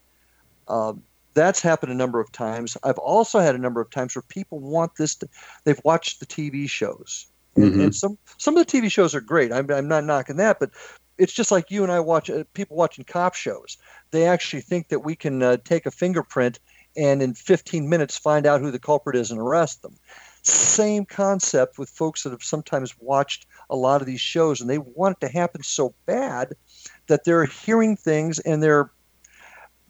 Uh, 0.67 0.93
that's 1.33 1.61
happened 1.61 1.91
a 1.91 1.95
number 1.95 2.19
of 2.19 2.31
times. 2.31 2.77
I've 2.83 2.97
also 2.97 3.39
had 3.39 3.55
a 3.55 3.59
number 3.59 3.81
of 3.81 3.89
times 3.89 4.15
where 4.15 4.23
people 4.23 4.59
want 4.59 4.95
this. 4.95 5.15
To, 5.15 5.29
they've 5.63 5.81
watched 5.83 6.19
the 6.19 6.25
TV 6.25 6.69
shows 6.69 7.27
And, 7.55 7.65
mm-hmm. 7.65 7.81
and 7.81 7.95
some 7.95 8.17
some 8.37 8.55
of 8.57 8.65
the 8.65 8.71
TV 8.71 8.91
shows 8.91 9.13
are 9.15 9.21
great. 9.21 9.51
I'm, 9.51 9.69
I'm 9.71 9.87
not 9.87 10.05
knocking 10.05 10.37
that, 10.37 10.59
but 10.59 10.71
it's 11.17 11.33
just 11.33 11.51
like 11.51 11.69
you 11.69 11.83
and 11.83 11.91
I 11.91 11.99
watch 11.99 12.29
uh, 12.29 12.45
people 12.53 12.77
watching 12.77 13.03
cop 13.03 13.35
shows. 13.35 13.77
They 14.11 14.25
actually 14.25 14.61
think 14.61 14.87
that 14.89 14.99
we 14.99 15.15
can 15.15 15.43
uh, 15.43 15.57
take 15.63 15.85
a 15.85 15.91
fingerprint 15.91 16.59
and 16.95 17.21
in 17.21 17.33
15 17.33 17.87
minutes 17.87 18.17
find 18.17 18.45
out 18.45 18.61
who 18.61 18.71
the 18.71 18.79
culprit 18.79 19.15
is 19.15 19.31
and 19.31 19.39
arrest 19.39 19.81
them. 19.81 19.95
Same 20.41 21.05
concept 21.05 21.77
with 21.77 21.89
folks 21.89 22.23
that 22.23 22.31
have 22.31 22.43
sometimes 22.43 22.93
watched 22.99 23.45
a 23.69 23.75
lot 23.75 24.01
of 24.01 24.07
these 24.07 24.21
shows 24.21 24.61
and 24.61 24.69
they 24.69 24.77
want 24.77 25.17
it 25.17 25.25
to 25.27 25.31
happen 25.31 25.63
so 25.63 25.93
bad 26.05 26.53
that 27.07 27.23
they're 27.23 27.45
hearing 27.45 27.95
things 27.95 28.39
and 28.39 28.63
they're 28.63 28.91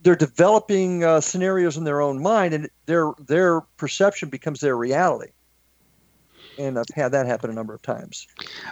they're 0.02 0.16
developing 0.16 1.04
uh, 1.04 1.20
scenarios 1.20 1.76
in 1.76 1.84
their 1.84 2.02
own 2.02 2.22
mind 2.22 2.54
and 2.54 2.70
their 2.86 3.12
their 3.20 3.62
perception 3.78 4.30
becomes 4.30 4.60
their 4.60 4.76
reality 4.76 5.32
and 6.60 6.78
I've 6.78 6.86
had 6.94 7.12
that 7.14 7.26
happen 7.26 7.50
a 7.50 7.54
number 7.54 7.74
of 7.74 7.82
times. 7.82 8.28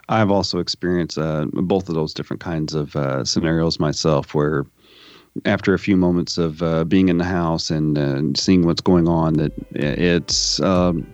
I've 0.10 0.30
also 0.30 0.60
experienced 0.60 1.18
uh, 1.18 1.46
both 1.54 1.90
of 1.90 1.96
those 1.96 2.14
different 2.14 2.42
kinds 2.42 2.74
of 2.74 2.96
uh, 2.96 3.24
scenarios 3.24 3.80
myself, 3.80 4.36
where 4.36 4.66
after 5.46 5.74
a 5.74 5.80
few 5.80 5.96
moments 5.96 6.38
of 6.38 6.62
uh, 6.62 6.84
being 6.84 7.10
in 7.10 7.18
the 7.18 7.26
house 7.26 7.70
and 7.70 7.98
uh, 7.98 8.22
seeing 8.40 8.66
what's 8.66 8.82
going 8.82 9.08
on, 9.08 9.36
that 9.36 9.54
it's 9.72 10.60
um, 10.60 11.12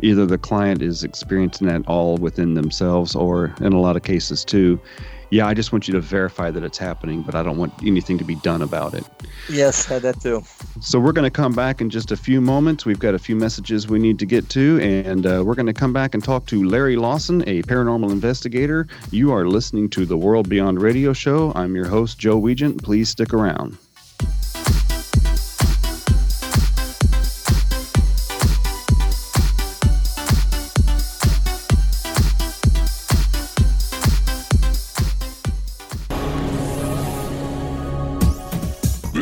either 0.00 0.26
the 0.26 0.38
client 0.38 0.82
is 0.82 1.04
experiencing 1.04 1.66
that 1.68 1.86
all 1.86 2.16
within 2.16 2.54
themselves, 2.54 3.14
or 3.14 3.54
in 3.60 3.72
a 3.72 3.80
lot 3.80 3.96
of 3.96 4.02
cases 4.02 4.44
too, 4.44 4.80
yeah, 5.30 5.46
I 5.46 5.54
just 5.54 5.70
want 5.70 5.86
you 5.86 5.94
to 5.94 6.00
verify 6.00 6.50
that 6.50 6.64
it's 6.64 6.78
happening, 6.78 7.22
but 7.22 7.36
I 7.36 7.42
don't 7.42 7.56
want 7.56 7.72
anything 7.86 8.18
to 8.18 8.24
be 8.24 8.34
done 8.36 8.62
about 8.62 8.94
it. 8.94 9.04
Yes, 9.48 9.86
had 9.86 10.02
that 10.02 10.20
too. 10.20 10.42
So 10.80 10.98
we're 10.98 11.12
going 11.12 11.24
to 11.24 11.30
come 11.30 11.52
back 11.52 11.80
in 11.80 11.88
just 11.88 12.10
a 12.10 12.16
few 12.16 12.40
moments. 12.40 12.84
We've 12.84 12.98
got 12.98 13.14
a 13.14 13.18
few 13.18 13.36
messages 13.36 13.86
we 13.86 14.00
need 14.00 14.18
to 14.18 14.26
get 14.26 14.48
to, 14.50 14.80
and 14.80 15.26
uh, 15.26 15.44
we're 15.46 15.54
going 15.54 15.66
to 15.66 15.72
come 15.72 15.92
back 15.92 16.14
and 16.14 16.22
talk 16.22 16.46
to 16.46 16.64
Larry 16.64 16.96
Lawson, 16.96 17.42
a 17.42 17.62
paranormal 17.62 18.10
investigator. 18.10 18.88
You 19.12 19.32
are 19.32 19.46
listening 19.46 19.88
to 19.90 20.04
the 20.04 20.16
World 20.16 20.48
Beyond 20.48 20.82
Radio 20.82 21.12
Show. 21.12 21.52
I'm 21.54 21.76
your 21.76 21.86
host, 21.86 22.18
Joe 22.18 22.40
Weigant. 22.40 22.82
Please 22.82 23.08
stick 23.08 23.32
around. 23.32 23.78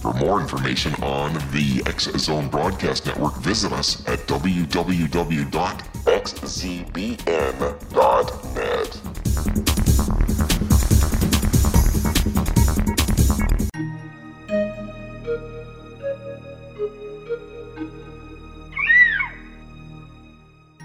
For 0.00 0.14
more 0.14 0.40
information 0.40 0.94
on 1.02 1.34
the 1.52 1.82
X 1.84 2.04
Zone 2.16 2.48
Broadcast 2.48 3.04
Network, 3.04 3.36
visit 3.36 3.70
us 3.70 4.02
at 4.08 4.20
www.xzbn.net. 4.20 4.80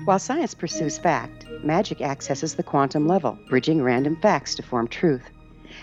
While 0.04 0.20
science 0.20 0.54
pursues 0.54 0.98
fact, 0.98 1.46
magic 1.64 2.02
accesses 2.02 2.56
the 2.56 2.64
quantum 2.64 3.08
level, 3.08 3.40
bridging 3.48 3.82
random 3.82 4.18
facts 4.18 4.56
to 4.56 4.62
form 4.62 4.90
truth. 4.90 5.24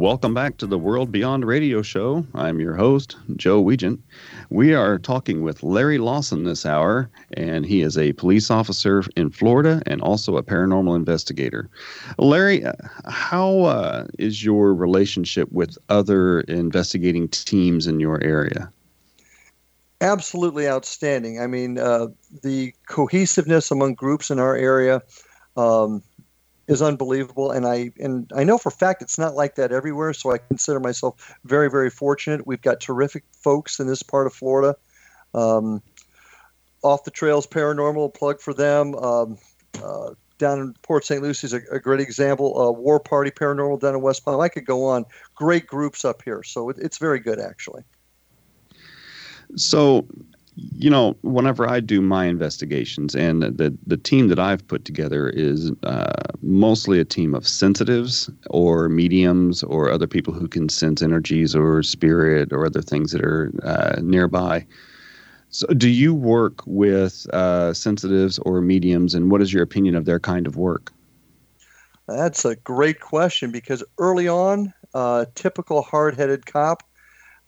Welcome 0.00 0.32
back 0.32 0.56
to 0.56 0.66
the 0.66 0.78
World 0.78 1.12
Beyond 1.12 1.44
Radio 1.44 1.82
Show. 1.82 2.24
I'm 2.32 2.58
your 2.58 2.74
host, 2.74 3.18
Joe 3.36 3.62
Weigant. 3.62 3.98
We 4.48 4.72
are 4.72 4.98
talking 4.98 5.42
with 5.42 5.62
Larry 5.62 5.98
Lawson 5.98 6.44
this 6.44 6.64
hour, 6.64 7.10
and 7.34 7.66
he 7.66 7.82
is 7.82 7.98
a 7.98 8.14
police 8.14 8.50
officer 8.50 9.02
in 9.14 9.28
Florida 9.28 9.82
and 9.84 10.00
also 10.00 10.38
a 10.38 10.42
paranormal 10.42 10.96
investigator. 10.96 11.68
Larry, 12.16 12.64
uh, 12.64 12.72
how 13.10 13.64
uh, 13.64 14.06
is 14.18 14.42
your 14.42 14.72
relationship 14.72 15.52
with 15.52 15.76
other 15.90 16.40
investigating 16.48 17.28
teams 17.28 17.86
in 17.86 18.00
your 18.00 18.24
area? 18.24 18.72
Absolutely 20.00 20.66
outstanding. 20.66 21.42
I 21.42 21.46
mean, 21.46 21.78
uh, 21.78 22.06
the 22.42 22.72
cohesiveness 22.88 23.70
among 23.70 23.96
groups 23.96 24.30
in 24.30 24.38
our 24.38 24.56
area. 24.56 25.02
Um, 25.58 26.02
is 26.70 26.80
unbelievable. 26.80 27.50
And 27.50 27.66
i 27.66 27.90
and 27.98 28.30
i 28.34 28.44
know 28.44 28.56
for 28.56 28.70
fact 28.70 29.02
it's 29.02 29.18
not 29.18 29.34
like 29.34 29.56
that 29.56 29.72
everywhere. 29.72 30.14
So 30.14 30.32
i 30.32 30.38
consider 30.38 30.80
myself 30.80 31.36
very 31.44 31.68
very 31.68 31.90
fortunate. 31.90 32.46
We've 32.46 32.62
got 32.62 32.80
terrific 32.80 33.24
folks 33.32 33.80
in 33.80 33.86
this 33.86 34.02
part 34.02 34.26
of 34.26 34.32
florida. 34.32 34.76
Um, 35.34 35.82
off 36.82 37.04
the 37.04 37.10
trails 37.10 37.46
paranormal 37.46 38.14
plug 38.14 38.40
for 38.40 38.54
them. 38.54 38.94
Um, 38.94 39.36
uh, 39.82 40.14
down 40.38 40.58
in 40.58 40.74
port 40.82 41.04
st 41.04 41.22
lucie 41.22 41.46
is 41.46 41.52
a, 41.52 41.60
a 41.70 41.78
great 41.78 42.00
example 42.00 42.58
uh, 42.58 42.70
war 42.70 42.98
party 42.98 43.30
paranormal 43.30 43.80
down 43.80 43.94
in 43.94 44.00
west 44.00 44.24
palm. 44.24 44.40
I 44.40 44.48
could 44.48 44.64
go 44.64 44.86
on. 44.86 45.04
Great 45.34 45.66
groups 45.66 46.04
up 46.04 46.22
here. 46.22 46.42
So 46.44 46.70
it, 46.70 46.76
it's 46.78 46.98
very 46.98 47.18
good 47.18 47.40
actually. 47.40 47.82
So 49.56 50.06
you 50.56 50.90
know, 50.90 51.16
whenever 51.22 51.68
I 51.68 51.80
do 51.80 52.00
my 52.00 52.26
investigations, 52.26 53.14
and 53.14 53.42
the 53.42 53.76
the 53.86 53.96
team 53.96 54.28
that 54.28 54.38
I've 54.38 54.66
put 54.66 54.84
together 54.84 55.28
is 55.28 55.70
uh, 55.82 56.12
mostly 56.42 56.98
a 56.98 57.04
team 57.04 57.34
of 57.34 57.46
sensitives 57.46 58.30
or 58.48 58.88
mediums 58.88 59.62
or 59.62 59.90
other 59.90 60.06
people 60.06 60.34
who 60.34 60.48
can 60.48 60.68
sense 60.68 61.02
energies 61.02 61.54
or 61.54 61.82
spirit 61.82 62.52
or 62.52 62.66
other 62.66 62.82
things 62.82 63.12
that 63.12 63.22
are 63.22 63.52
uh, 63.62 64.00
nearby. 64.02 64.66
So, 65.50 65.66
do 65.68 65.88
you 65.88 66.14
work 66.14 66.62
with 66.66 67.26
uh, 67.32 67.72
sensitives 67.74 68.38
or 68.40 68.60
mediums, 68.60 69.14
and 69.14 69.30
what 69.30 69.42
is 69.42 69.52
your 69.52 69.62
opinion 69.62 69.94
of 69.94 70.04
their 70.04 70.20
kind 70.20 70.46
of 70.46 70.56
work? 70.56 70.92
That's 72.06 72.44
a 72.44 72.56
great 72.56 73.00
question 73.00 73.52
because 73.52 73.84
early 73.98 74.26
on, 74.26 74.74
uh, 74.94 75.26
typical 75.36 75.82
hard-headed 75.82 76.46
cop 76.46 76.82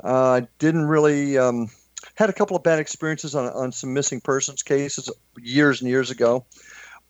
uh, 0.05 0.43
didn't 0.59 0.87
really. 0.87 1.37
Um, 1.37 1.69
had 2.15 2.31
a 2.31 2.33
couple 2.33 2.57
of 2.57 2.63
bad 2.63 2.79
experiences 2.79 3.35
on, 3.35 3.47
on 3.53 3.73
some 3.73 3.93
missing 3.93 4.21
persons 4.21 4.63
cases 4.63 5.09
years 5.41 5.81
and 5.81 5.91
years 5.91 6.11
ago. 6.11 6.45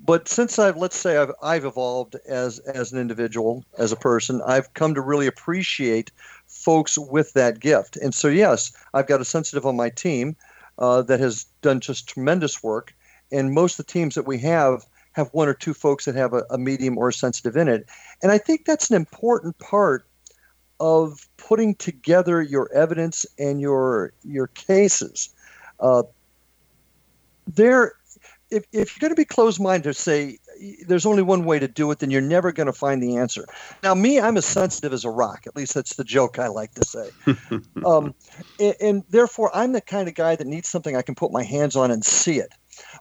But 0.05 0.29
since 0.29 0.59
I've, 0.59 0.77
let's 0.77 0.97
say, 0.97 1.17
I've, 1.17 1.33
I've 1.43 1.65
evolved 1.65 2.17
as, 2.27 2.59
as 2.61 2.93
an 2.93 2.99
individual, 2.99 3.65
as 3.79 3.93
a 3.93 3.97
person, 3.97 4.43
I've 4.45 4.75
come 4.75 4.95
to 4.95 5.01
really 5.01 5.29
appreciate 5.29 6.11
folks 6.47 6.99
with 6.99 7.33
that 7.35 7.61
gift. 7.61 7.97
And 7.97 8.13
so, 8.15 8.29
yes, 8.29 8.73
I've 8.95 9.07
got 9.07 9.21
a 9.21 9.25
sensitive 9.25 9.65
on 9.65 9.77
my 9.77 9.91
team 9.91 10.37
uh, 10.79 11.03
that 11.03 11.21
has 11.21 11.45
done 11.61 11.81
just 11.81 12.09
tremendous 12.09 12.63
work. 12.63 12.95
And 13.31 13.55
most 13.55 13.79
of 13.79 13.87
the 13.87 13.93
teams 13.93 14.15
that 14.17 14.27
we 14.27 14.39
have 14.39 14.85
have 15.13 15.29
one 15.33 15.49
or 15.49 15.55
two 15.55 15.75
folks 15.75 16.07
that 16.07 16.15
have 16.15 16.33
a, 16.33 16.45
a 16.51 16.59
medium 16.59 16.99
or 16.99 17.09
a 17.09 17.13
sensitive 17.13 17.57
in 17.57 17.69
it. 17.69 17.87
And 18.23 18.33
I 18.33 18.39
think 18.39 18.65
that's 18.65 18.91
an 18.91 18.97
important 18.97 19.59
part 19.59 20.07
of 20.83 21.29
putting 21.37 21.77
together 21.77 22.43
your 22.43 22.69
evidence 22.73 23.25
and 23.39 23.61
your 23.61 24.13
your 24.25 24.49
cases. 24.49 25.33
Uh, 25.79 26.03
there, 27.47 27.93
if, 28.51 28.65
if 28.73 28.91
you're 28.91 29.01
going 29.01 29.15
to 29.15 29.21
be 29.21 29.25
closed-minded 29.25 29.85
to 29.85 29.95
say 29.95 30.39
there's 30.89 31.07
only 31.07 31.23
one 31.23 31.45
way 31.45 31.61
to 31.61 31.69
do 31.69 31.89
it, 31.93 32.01
then 32.01 32.11
you're 32.11 32.21
never 32.21 32.51
going 32.51 32.67
to 32.67 32.73
find 32.73 33.01
the 33.01 33.17
answer. 33.17 33.47
Now, 33.85 33.95
me, 33.95 34.19
I'm 34.19 34.37
as 34.37 34.45
sensitive 34.45 34.93
as 34.93 35.05
a 35.05 35.11
rock. 35.11 35.47
At 35.47 35.55
least 35.55 35.73
that's 35.75 35.95
the 35.95 36.05
joke 36.05 36.41
I 36.41 36.49
like 36.49 36.75
to 36.75 36.85
say. 36.85 37.11
um, 37.87 38.13
and, 38.59 38.75
and 38.81 39.05
therefore, 39.09 39.53
I'm 39.55 39.73
the 39.73 39.81
kind 39.81 40.09
of 40.09 40.15
guy 40.15 40.35
that 40.35 40.47
needs 40.49 40.69
something 40.69 40.97
I 40.97 41.03
can 41.03 41.15
put 41.15 41.31
my 41.31 41.45
hands 41.45 41.77
on 41.77 41.93
and 41.93 42.05
see 42.05 42.41
it. 42.41 42.51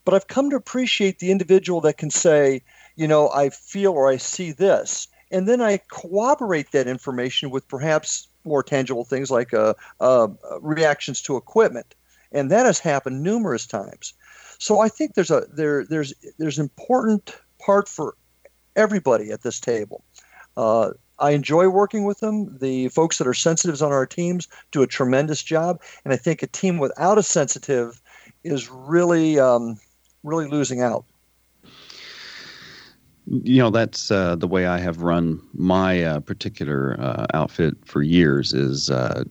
But 0.06 0.14
I've 0.14 0.28
come 0.28 0.52
to 0.52 0.56
appreciate 0.56 1.18
the 1.18 1.32
individual 1.32 1.82
that 1.82 1.98
can 1.98 2.12
say, 2.12 2.62
you 2.96 3.08
know, 3.08 3.30
I 3.32 3.50
feel 3.50 3.94
or 3.94 4.08
I 4.08 4.18
see 4.18 4.52
this 4.52 5.08
and 5.32 5.48
then 5.48 5.62
I 5.62 5.80
corroborate 5.92 6.72
that 6.72 6.88
information 6.88 7.50
with 7.50 7.68
perhaps 7.68 8.28
more 8.44 8.64
tangible 8.64 9.06
things 9.06 9.32
like 9.32 9.54
uh, 9.54 9.74
uh, 10.00 10.28
reactions 10.62 11.22
to 11.24 11.38
equipment, 11.38 11.96
and 12.32 12.52
that 12.52 12.66
has 12.66 12.80
happened 12.80 13.24
numerous 13.24 13.66
times. 13.66 14.14
So 14.60 14.80
I 14.80 14.90
think 14.90 15.16
there's 15.16 15.32
a 15.32 15.46
there 15.52 15.86
there's 15.86 16.14
there's 16.38 16.60
important 16.60 17.36
part 17.60 17.88
for 17.88 18.16
everybody 18.76 19.32
at 19.32 19.42
this 19.42 19.60
table. 19.60 20.04
Uh, 20.58 20.92
I 21.20 21.32
enjoy 21.32 21.70
working 21.70 22.04
with 22.04 22.20
them. 22.20 22.58
The 22.60 22.90
folks 22.90 23.18
that 23.20 23.28
are 23.28 23.34
sensitives 23.34 23.82
on 23.82 23.92
our 23.92 24.06
teams 24.06 24.48
do 24.72 24.82
a 24.82 24.88
tremendous 24.88 25.42
job, 25.42 25.82
and 26.04 26.14
I 26.14 26.18
think 26.18 26.44
a 26.44 26.48
team 26.48 26.78
without 26.78 27.18
a 27.18 27.24
sensitive 27.24 28.02
is 28.44 28.70
really 28.70 29.40
um, 29.40 29.78
really 30.24 30.48
losing 30.48 30.82
out 30.82 31.06
you 33.32 33.60
know 33.60 33.70
that's 33.70 34.12
uh, 34.12 34.36
the 34.36 34.48
way 34.48 34.66
I 34.66 34.78
have 34.80 35.02
run 35.02 35.42
my 35.54 36.04
uh, 36.04 36.20
particular 36.20 37.00
uh, 37.00 37.28
outfit 37.34 37.76
for 37.86 38.02
years. 38.02 38.54
Is 38.54 38.90
uh, 38.90 39.24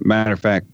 matter 0.00 0.32
of 0.32 0.40
fact, 0.40 0.66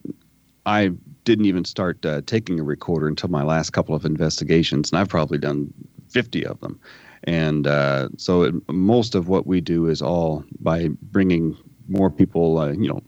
I 0.66 0.92
didn't 1.24 1.46
even 1.46 1.64
start 1.64 2.04
uh, 2.06 2.22
taking 2.26 2.61
a 2.61 2.62
recorder 2.62 3.09
until 3.09 3.28
my 3.28 3.42
last 3.42 3.70
couple 3.70 3.94
of 3.94 4.04
investigations, 4.04 4.90
and 4.90 5.00
I've 5.00 5.09
probably 5.09 5.38
done 5.38 5.72
fifty 6.09 6.46
of 6.46 6.61
them. 6.61 6.78
And 7.24 7.66
uh, 7.66 8.09
so 8.16 8.42
it, 8.42 8.54
most 8.68 9.14
of 9.14 9.28
what 9.28 9.46
we 9.46 9.61
do 9.61 9.88
is 9.88 10.00
all 10.00 10.44
by 10.61 10.88
bringing 11.02 11.56
more 11.88 12.11
people, 12.11 12.72
you 12.74 12.88
know, 12.88 13.02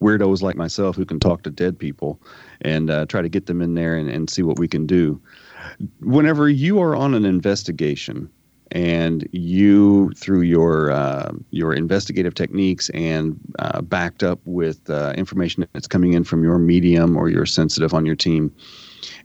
weirdos 0.00 0.40
like 0.40 0.56
myself 0.56 0.96
who 0.96 1.04
can 1.04 1.20
talk 1.20 1.42
to 1.42 1.50
dead 1.50 1.78
people, 1.78 2.20
and 2.62 2.88
try 3.08 3.20
to 3.20 3.28
get 3.28 3.46
them 3.46 3.60
in 3.60 3.74
there 3.74 3.96
and, 3.96 4.08
and 4.08 4.30
see 4.30 4.42
what 4.42 4.58
we 4.58 4.66
can 4.66 4.86
do. 4.86 5.20
Whenever 6.00 6.48
you 6.48 6.80
are 6.80 6.96
on 6.96 7.14
an 7.14 7.26
investigation 7.26 8.30
and 8.72 9.28
you 9.32 10.10
through 10.16 10.42
your 10.42 10.90
uh, 10.90 11.32
your 11.50 11.72
investigative 11.72 12.34
techniques 12.34 12.90
and 12.90 13.38
uh, 13.58 13.80
backed 13.80 14.22
up 14.22 14.40
with 14.44 14.88
uh, 14.90 15.12
information 15.16 15.66
that's 15.72 15.86
coming 15.86 16.12
in 16.12 16.24
from 16.24 16.42
your 16.44 16.58
medium 16.58 17.16
or 17.16 17.28
your 17.28 17.46
sensitive 17.46 17.94
on 17.94 18.04
your 18.04 18.16
team 18.16 18.52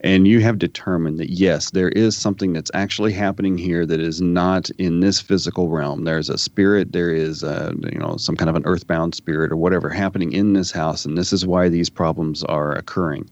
and 0.02 0.28
you 0.28 0.40
have 0.40 0.60
determined 0.60 1.20
that 1.20 1.30
yes 1.30 1.72
there 1.72 1.90
is 1.90 2.16
something 2.16 2.54
that's 2.54 2.72
actually 2.74 3.12
happening 3.12 3.58
here 3.58 3.86
that 3.86 4.00
is 4.00 4.22
not 4.22 4.70
in 4.72 5.00
this 5.00 5.20
physical 5.20 5.70
realm. 5.70 6.04
There's 6.04 6.30
a 6.30 6.38
spirit 6.38 6.92
there 6.92 7.14
is 7.14 7.44
a, 7.44 7.74
you 7.92 8.00
know 8.00 8.18
some 8.18 8.36
kind 8.36 8.50
of 8.50 8.56
an 8.56 8.66
earthbound 8.66 9.16
spirit 9.16 9.52
or 9.52 9.58
whatever 9.58 9.90
happening 9.90 10.32
in 10.32 10.54
this 10.54 10.72
house 10.72 11.06
and 11.06 11.18
this 11.18 11.34
is 11.34 11.46
why 11.46 11.70
these 11.70 11.90
problems 11.90 12.44
are 12.44 12.74
occurring. 12.74 13.30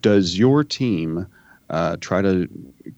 Does 0.00 0.38
your 0.38 0.62
team 0.64 1.26
uh, 1.70 1.96
try 2.00 2.22
to 2.22 2.48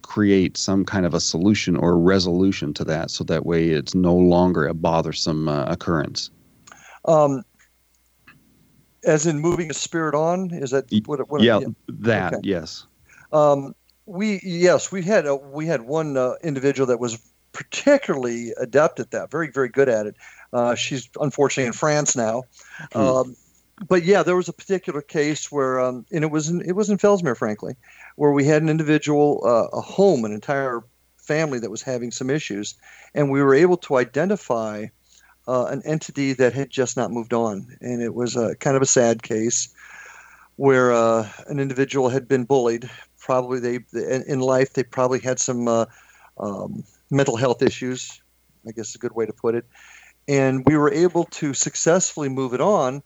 create 0.03 0.57
some 0.57 0.85
kind 0.85 1.07
of 1.07 1.15
a 1.15 1.21
solution 1.21 1.77
or 1.77 1.99
resolution 1.99 2.75
to 2.75 2.85
that 2.85 3.11
so 3.11 3.25
that 3.25 3.47
way 3.47 3.71
it's 3.71 3.95
no 3.95 4.15
longer 4.15 4.67
a 4.67 4.75
bothersome 4.75 5.49
uh, 5.49 5.65
occurrence. 5.67 6.31
Um, 7.05 7.43
as 9.05 9.27
in 9.27 9.39
moving 9.41 9.71
a 9.71 9.75
spirit 9.75 10.15
on? 10.15 10.51
Is 10.53 10.71
that 10.71 10.85
what, 11.07 11.29
what 11.31 11.43
yeah, 11.43 11.61
yeah, 11.61 11.67
that 11.89 12.35
okay. 12.35 12.41
yes. 12.45 12.87
Um, 13.33 13.75
we 14.07 14.41
yes 14.43 14.91
we 14.91 15.03
had 15.03 15.27
a, 15.27 15.37
we 15.37 15.67
had 15.67 15.83
one 15.83 16.17
uh, 16.17 16.35
individual 16.43 16.87
that 16.87 16.99
was 16.99 17.19
particularly 17.53 18.53
adept 18.61 19.01
at 19.01 19.11
that 19.11 19.31
very 19.31 19.51
very 19.51 19.69
good 19.69 19.89
at 19.89 20.07
it. 20.07 20.17
Uh, 20.53 20.75
she's 20.75 21.09
unfortunately 21.21 21.67
in 21.67 21.73
france 21.73 22.17
now. 22.17 22.43
Hmm. 22.93 22.99
um, 22.99 23.37
but 23.87 24.05
yeah, 24.05 24.23
there 24.23 24.37
was 24.37 24.49
a 24.49 24.53
particular 24.53 25.03
case 25.03 25.51
where, 25.53 25.81
um, 25.81 26.05
and 26.11 26.25
it 26.25 26.31
was 26.31 26.49
in, 26.49 26.63
it 26.63 26.73
was 26.73 26.91
in 26.91 26.99
Fellsmere, 26.99 27.37
frankly, 27.37 27.75
where 28.17 28.33
we 28.33 28.45
had 28.45 28.63
an 28.63 28.69
individual, 28.69 29.43
uh, 29.45 29.77
a 29.77 29.81
home, 29.81 30.25
an 30.25 30.33
entire 30.33 30.83
family 31.17 31.59
that 31.59 31.71
was 31.71 31.83
having 31.83 32.11
some 32.11 32.31
issues, 32.31 32.75
and 33.15 33.31
we 33.31 33.43
were 33.43 33.55
able 33.55 33.77
to 33.77 33.97
identify 33.97 34.87
uh, 35.47 35.67
an 35.67 35.83
entity 35.85 36.33
that 36.33 36.53
had 36.53 36.71
just 36.71 36.97
not 36.97 37.11
moved 37.11 37.33
on, 37.33 37.77
and 37.81 38.03
it 38.03 38.15
was 38.15 38.37
a 38.37 38.55
kind 38.57 38.77
of 38.77 38.83
a 38.83 38.87
sad 38.87 39.23
case 39.23 39.69
where 40.57 40.93
uh, 40.93 41.29
an 41.47 41.61
individual 41.61 42.09
had 42.09 42.27
been 42.27 42.45
bullied. 42.45 42.91
Probably 43.19 43.61
they 43.61 43.79
in 44.27 44.41
life 44.41 44.73
they 44.73 44.83
probably 44.83 45.21
had 45.21 45.39
some 45.39 45.69
uh, 45.69 45.87
um, 46.39 46.85
mental 47.11 47.37
health 47.37 47.63
issues. 47.63 48.21
I 48.67 48.73
guess 48.73 48.91
is 48.91 48.95
a 48.97 48.99
good 48.99 49.15
way 49.15 49.27
to 49.27 49.33
put 49.33 49.55
it. 49.55 49.65
And 50.27 50.65
we 50.67 50.77
were 50.77 50.93
able 50.93 51.25
to 51.25 51.55
successfully 51.55 52.29
move 52.29 52.53
it 52.53 52.61
on 52.61 53.03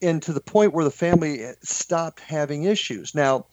and 0.00 0.22
to 0.22 0.32
the 0.32 0.40
point 0.40 0.72
where 0.72 0.84
the 0.84 0.90
family 0.90 1.44
stopped 1.62 2.20
having 2.20 2.64
issues. 2.64 3.14
Now, 3.14 3.46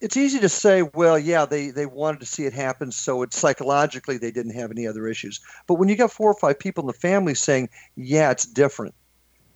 it's 0.00 0.16
easy 0.16 0.38
to 0.40 0.48
say, 0.48 0.82
well, 0.94 1.18
yeah, 1.18 1.44
they, 1.44 1.70
they 1.70 1.84
wanted 1.84 2.20
to 2.20 2.26
see 2.26 2.46
it 2.46 2.54
happen, 2.54 2.90
so 2.90 3.22
it's 3.22 3.36
psychologically 3.36 4.16
they 4.16 4.30
didn't 4.30 4.54
have 4.54 4.70
any 4.70 4.86
other 4.86 5.06
issues. 5.06 5.40
But 5.66 5.74
when 5.74 5.88
you 5.88 5.96
got 5.96 6.10
four 6.10 6.30
or 6.30 6.38
five 6.38 6.58
people 6.58 6.82
in 6.82 6.86
the 6.86 6.94
family 6.94 7.34
saying, 7.34 7.68
yeah, 7.96 8.30
it's 8.30 8.46
different, 8.46 8.94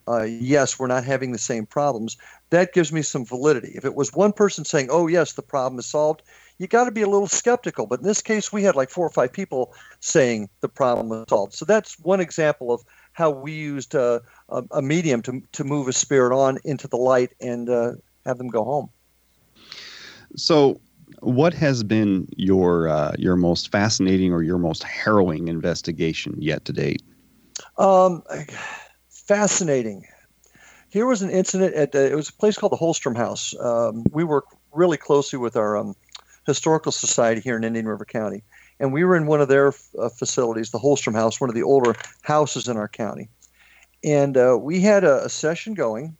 uh, 0.07 0.21
yes, 0.23 0.77
we're 0.77 0.85
not 0.85 1.03
having 1.03 1.31
the 1.31 1.39
same 1.39 1.65
problems, 1.65 2.15
that 2.51 2.73
gives 2.73 2.93
me 2.93 3.01
some 3.01 3.25
validity. 3.25 3.71
If 3.73 3.85
it 3.85 3.95
was 3.95 4.13
one 4.13 4.33
person 4.33 4.65
saying, 4.65 4.89
oh, 4.91 5.07
yes, 5.07 5.33
the 5.33 5.41
problem 5.41 5.79
is 5.79 5.87
solved, 5.87 6.21
you 6.59 6.67
got 6.67 6.85
to 6.85 6.91
be 6.91 7.01
a 7.01 7.09
little 7.09 7.27
skeptical. 7.27 7.87
But 7.87 8.01
in 8.01 8.05
this 8.05 8.21
case, 8.21 8.53
we 8.53 8.61
had 8.61 8.75
like 8.75 8.91
four 8.91 9.07
or 9.07 9.09
five 9.09 9.33
people 9.33 9.73
saying 9.99 10.49
the 10.61 10.69
problem 10.69 11.09
was 11.09 11.25
solved. 11.27 11.53
So 11.53 11.65
that's 11.65 11.99
one 11.99 12.21
example 12.21 12.71
of 12.71 12.83
how 13.15 13.29
we 13.29 13.53
used 13.53 13.95
uh, 13.95 14.19
a, 14.49 14.63
a, 14.71 14.81
medium 14.81 15.21
to, 15.21 15.41
to 15.53 15.63
move 15.63 15.87
a 15.87 15.93
spirit 15.93 16.35
on 16.35 16.59
into 16.65 16.85
the 16.85 16.97
light 16.97 17.31
and 17.39 17.69
uh, 17.69 17.93
have 18.25 18.37
them 18.37 18.49
go 18.49 18.63
home. 18.63 18.89
So, 20.35 20.81
what 21.21 21.53
has 21.53 21.81
been 21.81 22.27
your 22.35 22.89
uh, 22.89 23.15
your 23.17 23.37
most 23.37 23.71
fascinating 23.71 24.33
or 24.33 24.43
your 24.43 24.57
most 24.57 24.83
harrowing 24.83 25.47
investigation 25.47 26.35
yet 26.39 26.65
to 26.65 26.73
date? 26.73 27.01
Um, 27.77 28.21
fascinating. 29.09 30.05
Here 30.89 31.05
was 31.05 31.21
an 31.21 31.29
incident 31.29 31.73
at 31.75 31.93
the, 31.93 32.11
it 32.11 32.15
was 32.15 32.29
a 32.29 32.33
place 32.33 32.57
called 32.57 32.73
the 32.73 32.77
Hallstrom 32.77 33.15
House. 33.15 33.55
Um, 33.59 34.03
we 34.11 34.25
work 34.25 34.45
really 34.73 34.97
closely 34.97 35.39
with 35.39 35.55
our 35.55 35.77
um, 35.77 35.95
historical 36.45 36.91
society 36.91 37.39
here 37.39 37.55
in 37.55 37.63
Indian 37.63 37.87
River 37.87 38.05
County, 38.05 38.43
and 38.79 38.91
we 38.91 39.03
were 39.03 39.15
in 39.15 39.27
one 39.27 39.41
of 39.41 39.47
their 39.47 39.73
uh, 39.99 40.09
facilities, 40.09 40.71
the 40.71 40.79
Hallstrom 40.79 41.15
House, 41.15 41.39
one 41.39 41.49
of 41.49 41.55
the 41.55 41.63
older 41.63 41.95
houses 42.21 42.67
in 42.67 42.77
our 42.77 42.87
county, 42.87 43.29
and 44.03 44.37
uh, 44.37 44.57
we 44.59 44.81
had 44.81 45.03
a, 45.03 45.25
a, 45.25 45.29
session 45.29 45.73
going 45.73 46.15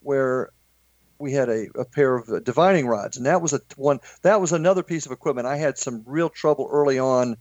where 0.00 0.50
we 1.18 1.32
had 1.32 1.48
a, 1.48 1.66
a 1.78 1.84
pair 1.84 2.16
of 2.16 2.28
uh, 2.28 2.40
divining 2.40 2.86
rods, 2.86 3.16
and 3.16 3.26
that 3.26 3.42
was 3.42 3.52
a 3.52 3.60
one. 3.76 4.00
That 4.22 4.40
was 4.40 4.52
another 4.52 4.82
piece 4.82 5.06
of 5.06 5.12
equipment. 5.12 5.46
I 5.46 5.56
had 5.56 5.78
some 5.78 6.02
real 6.06 6.28
trouble 6.28 6.68
early 6.70 6.98
on 6.98 7.36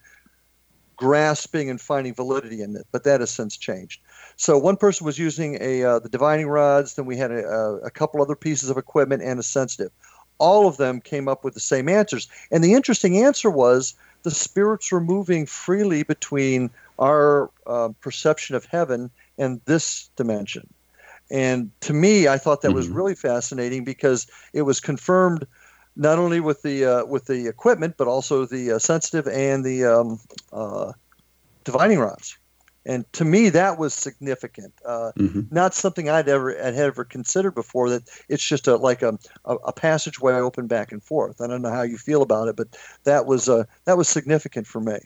grasping 0.99 1.69
and 1.69 1.79
finding 1.79 2.13
validity 2.13 2.61
in 2.61 2.75
it, 2.75 2.85
but 2.91 3.05
that 3.05 3.21
has 3.21 3.29
since 3.29 3.55
changed. 3.55 4.01
So 4.35 4.57
one 4.57 4.75
person 4.75 5.05
was 5.05 5.17
using 5.17 5.57
a 5.61 5.83
uh, 5.83 5.99
the 5.99 6.09
divining 6.09 6.47
rods. 6.47 6.95
Then 6.95 7.05
we 7.05 7.17
had 7.17 7.31
a, 7.31 7.79
a 7.83 7.89
couple 7.89 8.21
other 8.21 8.35
pieces 8.35 8.69
of 8.69 8.77
equipment 8.77 9.23
and 9.23 9.39
a 9.39 9.43
sensitive. 9.43 9.91
All 10.37 10.67
of 10.67 10.77
them 10.77 11.01
came 11.01 11.27
up 11.27 11.43
with 11.43 11.53
the 11.53 11.59
same 11.59 11.89
answers, 11.89 12.27
and 12.51 12.63
the 12.63 12.73
interesting 12.73 13.17
answer 13.17 13.49
was 13.49 13.95
the 14.23 14.31
spirits 14.31 14.91
were 14.91 15.01
moving 15.01 15.45
freely 15.45 16.03
between 16.03 16.69
our 16.97 17.49
uh, 17.65 17.89
perception 18.01 18.55
of 18.55 18.65
heaven 18.65 19.09
and 19.37 19.61
this 19.65 20.09
dimension. 20.15 20.67
And 21.31 21.71
to 21.81 21.93
me, 21.93 22.27
I 22.27 22.37
thought 22.37 22.61
that 22.61 22.69
mm-hmm. 22.69 22.77
was 22.77 22.87
really 22.89 23.15
fascinating 23.15 23.83
because 23.83 24.27
it 24.53 24.63
was 24.63 24.79
confirmed 24.79 25.45
not 25.95 26.17
only 26.17 26.39
with 26.39 26.61
the 26.61 26.85
uh, 26.85 27.05
with 27.05 27.25
the 27.25 27.47
equipment, 27.47 27.95
but 27.97 28.07
also 28.07 28.45
the 28.45 28.73
uh, 28.73 28.79
sensitive 28.79 29.27
and 29.27 29.63
the 29.63 29.85
um, 29.85 30.19
uh, 30.51 30.93
divining 31.63 31.99
rods. 31.99 32.37
And 32.85 33.11
to 33.13 33.25
me, 33.25 33.49
that 33.49 33.77
was 33.77 33.93
significant. 33.93 34.73
Uh, 34.85 35.11
mm-hmm. 35.17 35.41
Not 35.51 35.73
something 35.73 36.09
I'd 36.09 36.29
ever 36.29 36.55
had 36.55 36.75
ever 36.75 37.03
considered 37.03 37.53
before. 37.53 37.89
That 37.89 38.03
it's 38.29 38.43
just 38.43 38.67
a 38.67 38.77
like 38.77 39.01
a, 39.01 39.17
a, 39.45 39.55
a, 39.55 39.73
passageway 39.73 40.33
open 40.33 40.67
back 40.67 40.91
and 40.91 41.03
forth. 41.03 41.41
I 41.41 41.47
don't 41.47 41.61
know 41.61 41.71
how 41.71 41.81
you 41.81 41.97
feel 41.97 42.21
about 42.21 42.47
it, 42.47 42.55
but 42.55 42.77
that 43.03 43.25
was 43.25 43.49
uh, 43.49 43.65
that 43.85 43.97
was 43.97 44.07
significant 44.07 44.65
for 44.65 44.79
me. 44.79 44.97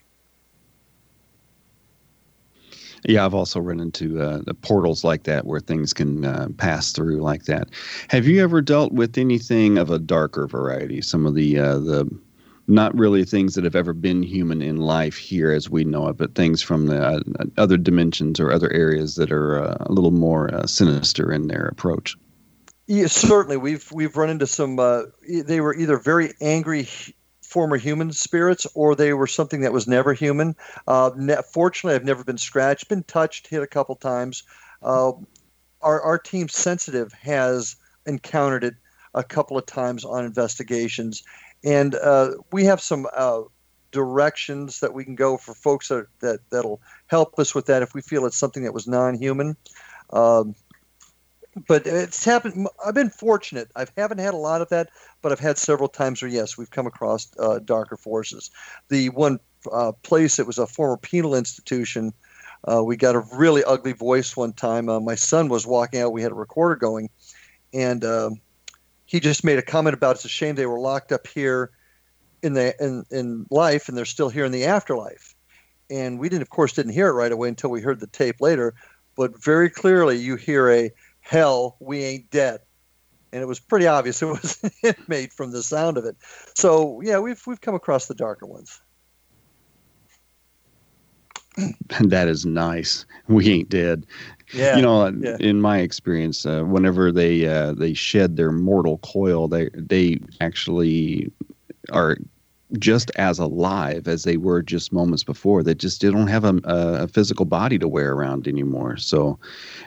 Yeah, 3.06 3.26
I've 3.26 3.34
also 3.34 3.60
run 3.60 3.80
into 3.80 4.22
uh, 4.22 4.42
the 4.46 4.54
portals 4.54 5.04
like 5.04 5.24
that 5.24 5.46
where 5.46 5.60
things 5.60 5.94
can 5.94 6.24
uh, 6.24 6.48
pass 6.58 6.94
through 6.94 7.18
like 7.22 7.46
that. 7.46 7.70
Have 8.08 8.28
you 8.28 8.42
ever 8.42 8.62
dealt 8.62 8.94
with 8.94 9.18
anything 9.18 9.78
of 9.78 9.90
a 9.90 10.00
darker 10.00 10.48
variety? 10.48 11.02
Some 11.02 11.26
of 11.26 11.36
the 11.36 11.60
uh, 11.60 11.80
the 11.80 12.10
not 12.68 12.98
really 12.98 13.26
things 13.26 13.56
that 13.56 13.64
have 13.64 13.76
ever 13.76 13.94
been 13.94 14.24
human 14.24 14.62
in 14.62 14.78
life 14.78 15.18
here 15.18 15.52
as 15.52 15.70
we 15.70 15.84
know 15.84 16.08
it, 16.08 16.18
but 16.18 16.36
things 16.36 16.62
from 16.62 16.88
the 16.88 17.02
uh, 17.02 17.20
other 17.58 17.78
dimensions 17.78 18.40
or 18.40 18.52
other 18.52 18.72
areas 18.72 19.16
that 19.16 19.32
are 19.32 19.62
uh, 19.62 19.78
a 19.82 19.92
little 19.92 20.12
more 20.12 20.54
uh, 20.54 20.66
sinister 20.66 21.32
in 21.32 21.48
their 21.48 21.66
approach. 21.66 22.16
Yeah, 22.88 23.08
certainly. 23.08 23.58
We've 23.58 23.90
we've 23.92 24.16
run 24.16 24.30
into 24.30 24.48
some. 24.48 24.76
they 25.28 25.62
were 25.62 25.76
either 25.76 25.98
very 25.98 26.34
angry 26.42 26.88
former 27.54 27.78
human 27.78 28.12
spirits 28.12 28.66
or 28.74 28.96
they 28.96 29.14
were 29.14 29.28
something 29.28 29.62
that 29.62 29.72
was 29.72 29.88
never 29.88 30.14
human. 30.14 30.56
Uh, 30.88 31.12
ne- 31.16 31.38
fortunately, 31.54 31.96
I've 31.96 32.04
never 32.04 32.24
been 32.24 32.40
scratched, 32.40 32.90
been 32.90 33.04
touched, 33.04 33.48
hit 33.48 33.62
a 33.62 33.68
couple 33.68 33.96
times. 33.96 34.42
Uh, 34.82 35.12
our, 35.82 36.02
our 36.02 36.18
team 36.18 36.50
sensitive 36.50 37.14
has 37.14 37.76
encountered 38.08 38.64
it 38.64 38.74
a 39.14 39.24
couple 39.24 39.56
of 39.56 39.68
times 39.68 40.04
on 40.04 40.26
investigations, 40.26 41.22
and 41.64 41.96
uh, 41.96 42.32
we 42.52 42.66
have 42.66 42.82
some 42.82 43.08
uh, 43.16 43.42
directions 43.92 44.80
that 44.82 44.94
we 44.94 45.06
can 45.06 45.16
go 45.16 45.38
for 45.38 45.54
folks 45.54 45.88
that, 45.88 46.08
that 46.20 46.40
that'll 46.50 46.82
help 47.08 47.38
us 47.40 47.56
with 47.56 47.68
that 47.68 47.82
if 47.82 47.94
we 47.94 48.02
feel 48.02 48.26
it's 48.26 48.38
something 48.38 48.64
that 48.64 48.74
was 48.74 48.88
non-human. 48.88 49.56
Um, 50.12 50.56
but 51.68 51.86
it's 51.86 52.26
happened. 52.26 52.68
I've 52.84 52.96
been 52.96 53.12
fortunate. 53.12 53.70
I 53.76 53.86
haven't 53.96 54.18
had 54.18 54.34
a 54.34 54.38
lot 54.38 54.62
of 54.62 54.70
that, 54.70 54.90
but 55.22 55.32
I've 55.32 55.40
had 55.40 55.58
several 55.58 55.88
times 55.88 56.22
where 56.22 56.32
yes, 56.32 56.58
we've 56.58 56.72
come 56.72 56.88
across 56.88 57.32
uh, 57.38 57.60
darker 57.60 57.96
forces. 57.96 58.50
The 58.90 59.10
one 59.10 59.40
uh, 59.72 59.92
place 60.02 60.40
it 60.40 60.48
was 60.48 60.58
a 60.58 60.66
former 60.66 60.98
penal 60.98 61.36
institution. 61.36 62.14
Uh, 62.68 62.84
we 62.84 62.98
got 62.98 63.16
a 63.16 63.24
really 63.34 63.64
ugly 63.66 63.94
voice 63.94 64.36
one 64.36 64.54
time. 64.54 64.90
Uh, 64.90 65.00
my 65.00 65.16
son 65.16 65.48
was 65.48 65.68
walking 65.68 66.02
out. 66.02 66.14
We 66.14 66.22
had 66.22 66.32
a 66.32 66.36
recorder 66.36 66.76
going, 66.76 67.10
and 67.74 68.04
um, 68.04 68.42
he 69.06 69.20
just 69.20 69.44
made 69.44 69.60
a 69.60 69.64
comment 69.64 69.94
about 69.94 70.16
it's 70.16 70.26
a 70.26 70.30
shame 70.30 70.56
they 70.56 70.66
were 70.66 70.80
locked 70.80 71.12
up 71.12 71.28
here 71.28 71.72
in 72.42 72.54
the 72.54 72.76
in 72.84 73.04
in 73.12 73.46
life, 73.50 73.88
and 73.88 73.98
they're 73.98 74.06
still 74.06 74.30
here 74.30 74.46
in 74.46 74.52
the 74.52 74.66
afterlife. 74.66 75.36
And 75.90 76.20
we 76.20 76.30
didn't, 76.30 76.44
of 76.44 76.50
course, 76.50 76.74
didn't 76.74 76.94
hear 76.94 77.10
it 77.10 77.14
right 77.14 77.32
away 77.32 77.50
until 77.50 77.70
we 77.70 77.82
heard 77.82 78.00
the 78.00 78.08
tape 78.08 78.38
later. 78.40 78.74
But 79.16 79.42
very 79.44 79.70
clearly, 79.70 80.18
you 80.18 80.36
hear 80.36 80.70
a 80.70 80.92
hell, 81.22 81.78
we 81.80 82.04
ain't 82.04 82.30
dead. 82.32 82.62
And 83.32 83.42
it 83.42 83.46
was 83.46 83.60
pretty 83.60 83.88
obvious 83.88 84.22
it 84.22 84.26
was 84.44 84.60
an 84.64 84.94
inmate 84.98 85.34
from 85.34 85.52
the 85.52 85.64
sound 85.64 85.98
of 85.98 86.06
it. 86.06 86.16
So 86.56 87.02
yeah, 87.02 87.20
we've 87.20 87.42
we've 87.48 87.62
come 87.62 87.76
across 87.76 88.08
the 88.08 88.16
darker 88.16 88.46
ones. 88.46 88.82
that 92.00 92.28
is 92.28 92.46
nice. 92.46 93.06
We 93.28 93.50
ain't 93.50 93.70
dead. 93.70 94.06
Yeah. 94.54 94.76
You 94.76 94.82
know, 94.82 95.08
yeah. 95.08 95.38
in 95.40 95.62
my 95.62 95.80
experience, 95.80 96.46
uh, 96.46 96.62
whenever 96.62 97.12
they 97.12 97.48
uh, 97.48 97.74
they 97.74 97.94
shed 97.94 98.38
their 98.38 98.52
mortal 98.52 99.00
coil, 99.00 99.48
they 99.48 99.70
they 99.74 100.20
actually 100.42 101.32
are 101.92 102.18
just 102.80 103.12
as 103.18 103.40
alive 103.40 104.08
as 104.08 104.24
they 104.24 104.38
were 104.38 104.62
just 104.62 104.92
moments 104.92 105.24
before. 105.24 105.64
They 105.64 105.76
just 105.76 106.02
they 106.02 106.10
don't 106.10 106.28
have 106.28 106.44
a, 106.44 106.60
a, 106.64 107.08
physical 107.08 107.46
body 107.46 107.78
to 107.78 107.88
wear 107.88 108.14
around 108.14 108.48
anymore. 108.48 108.98
So, 108.98 109.38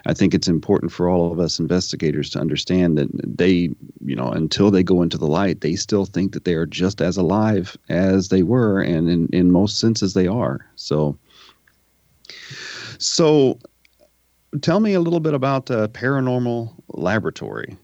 I 0.07 0.15
think 0.15 0.35
it's 0.35 0.49
important 0.49 0.93
for 0.93 1.09
all 1.09 1.33
of 1.33 1.41
us 1.41 1.59
investigators 1.59 2.31
to 2.31 2.39
understand 2.39 2.97
that 2.99 3.09
they, 3.13 3.71
you 4.05 4.15
know, 4.15 4.29
until 4.29 4.71
they 4.71 4.83
go 4.83 5.03
into 5.03 5.19
the 5.19 5.27
light, 5.27 5.61
they 5.61 5.75
still 5.75 6.05
think 6.05 6.33
that 6.33 6.45
they 6.45 6.55
are 6.55 6.67
just 6.67 7.01
as 7.01 7.17
alive 7.17 7.77
as 7.89 8.29
they 8.29 8.43
were, 8.43 8.81
and 8.81 9.09
in 9.09 9.29
in 9.33 9.51
most 9.51 9.79
senses 9.79 10.15
they 10.15 10.27
are. 10.27 10.67
So, 10.77 11.19
so. 12.99 13.59
Tell 14.61 14.81
me 14.81 14.95
a 14.95 15.01
little 15.01 15.21
bit 15.21 15.35
about 15.35 15.71
uh, 15.71 15.89
paranormal 15.89 16.73
laboratory. 16.89 17.77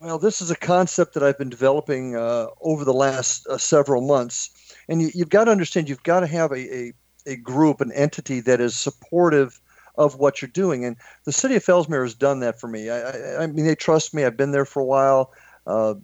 Well, 0.00 0.18
this 0.18 0.42
is 0.42 0.50
a 0.50 0.56
concept 0.56 1.14
that 1.14 1.22
I've 1.22 1.38
been 1.38 1.48
developing 1.48 2.16
uh, 2.16 2.46
over 2.60 2.84
the 2.84 2.92
last 2.92 3.46
uh, 3.46 3.56
several 3.56 4.02
months. 4.02 4.50
And 4.88 5.00
you, 5.00 5.10
have 5.20 5.28
got 5.28 5.44
to 5.44 5.52
understand, 5.52 5.88
you've 5.88 6.02
got 6.02 6.20
to 6.20 6.26
have 6.26 6.50
a, 6.50 6.74
a, 6.74 6.92
a, 7.26 7.36
group, 7.36 7.80
an 7.80 7.92
entity 7.92 8.40
that 8.40 8.60
is 8.60 8.76
supportive 8.76 9.60
of 9.96 10.16
what 10.16 10.42
you're 10.42 10.50
doing. 10.50 10.84
And 10.84 10.96
the 11.24 11.32
city 11.32 11.54
of 11.54 11.64
Fellsmere 11.64 12.02
has 12.02 12.14
done 12.14 12.40
that 12.40 12.58
for 12.58 12.66
me. 12.66 12.90
I, 12.90 13.00
I, 13.00 13.42
I 13.42 13.46
mean, 13.46 13.64
they 13.64 13.76
trust 13.76 14.12
me. 14.12 14.24
I've 14.24 14.36
been 14.36 14.50
there 14.50 14.64
for 14.64 14.80
a 14.80 14.84
while. 14.84 15.32
Uh, 15.66 15.94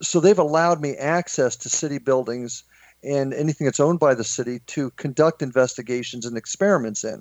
so 0.00 0.20
they've 0.20 0.38
allowed 0.38 0.80
me 0.80 0.94
access 0.96 1.56
to 1.56 1.68
city 1.68 1.98
buildings 1.98 2.62
and 3.02 3.34
anything 3.34 3.64
that's 3.64 3.80
owned 3.80 3.98
by 3.98 4.14
the 4.14 4.24
city 4.24 4.60
to 4.66 4.90
conduct 4.92 5.42
investigations 5.42 6.24
and 6.24 6.36
experiments 6.36 7.02
in. 7.02 7.20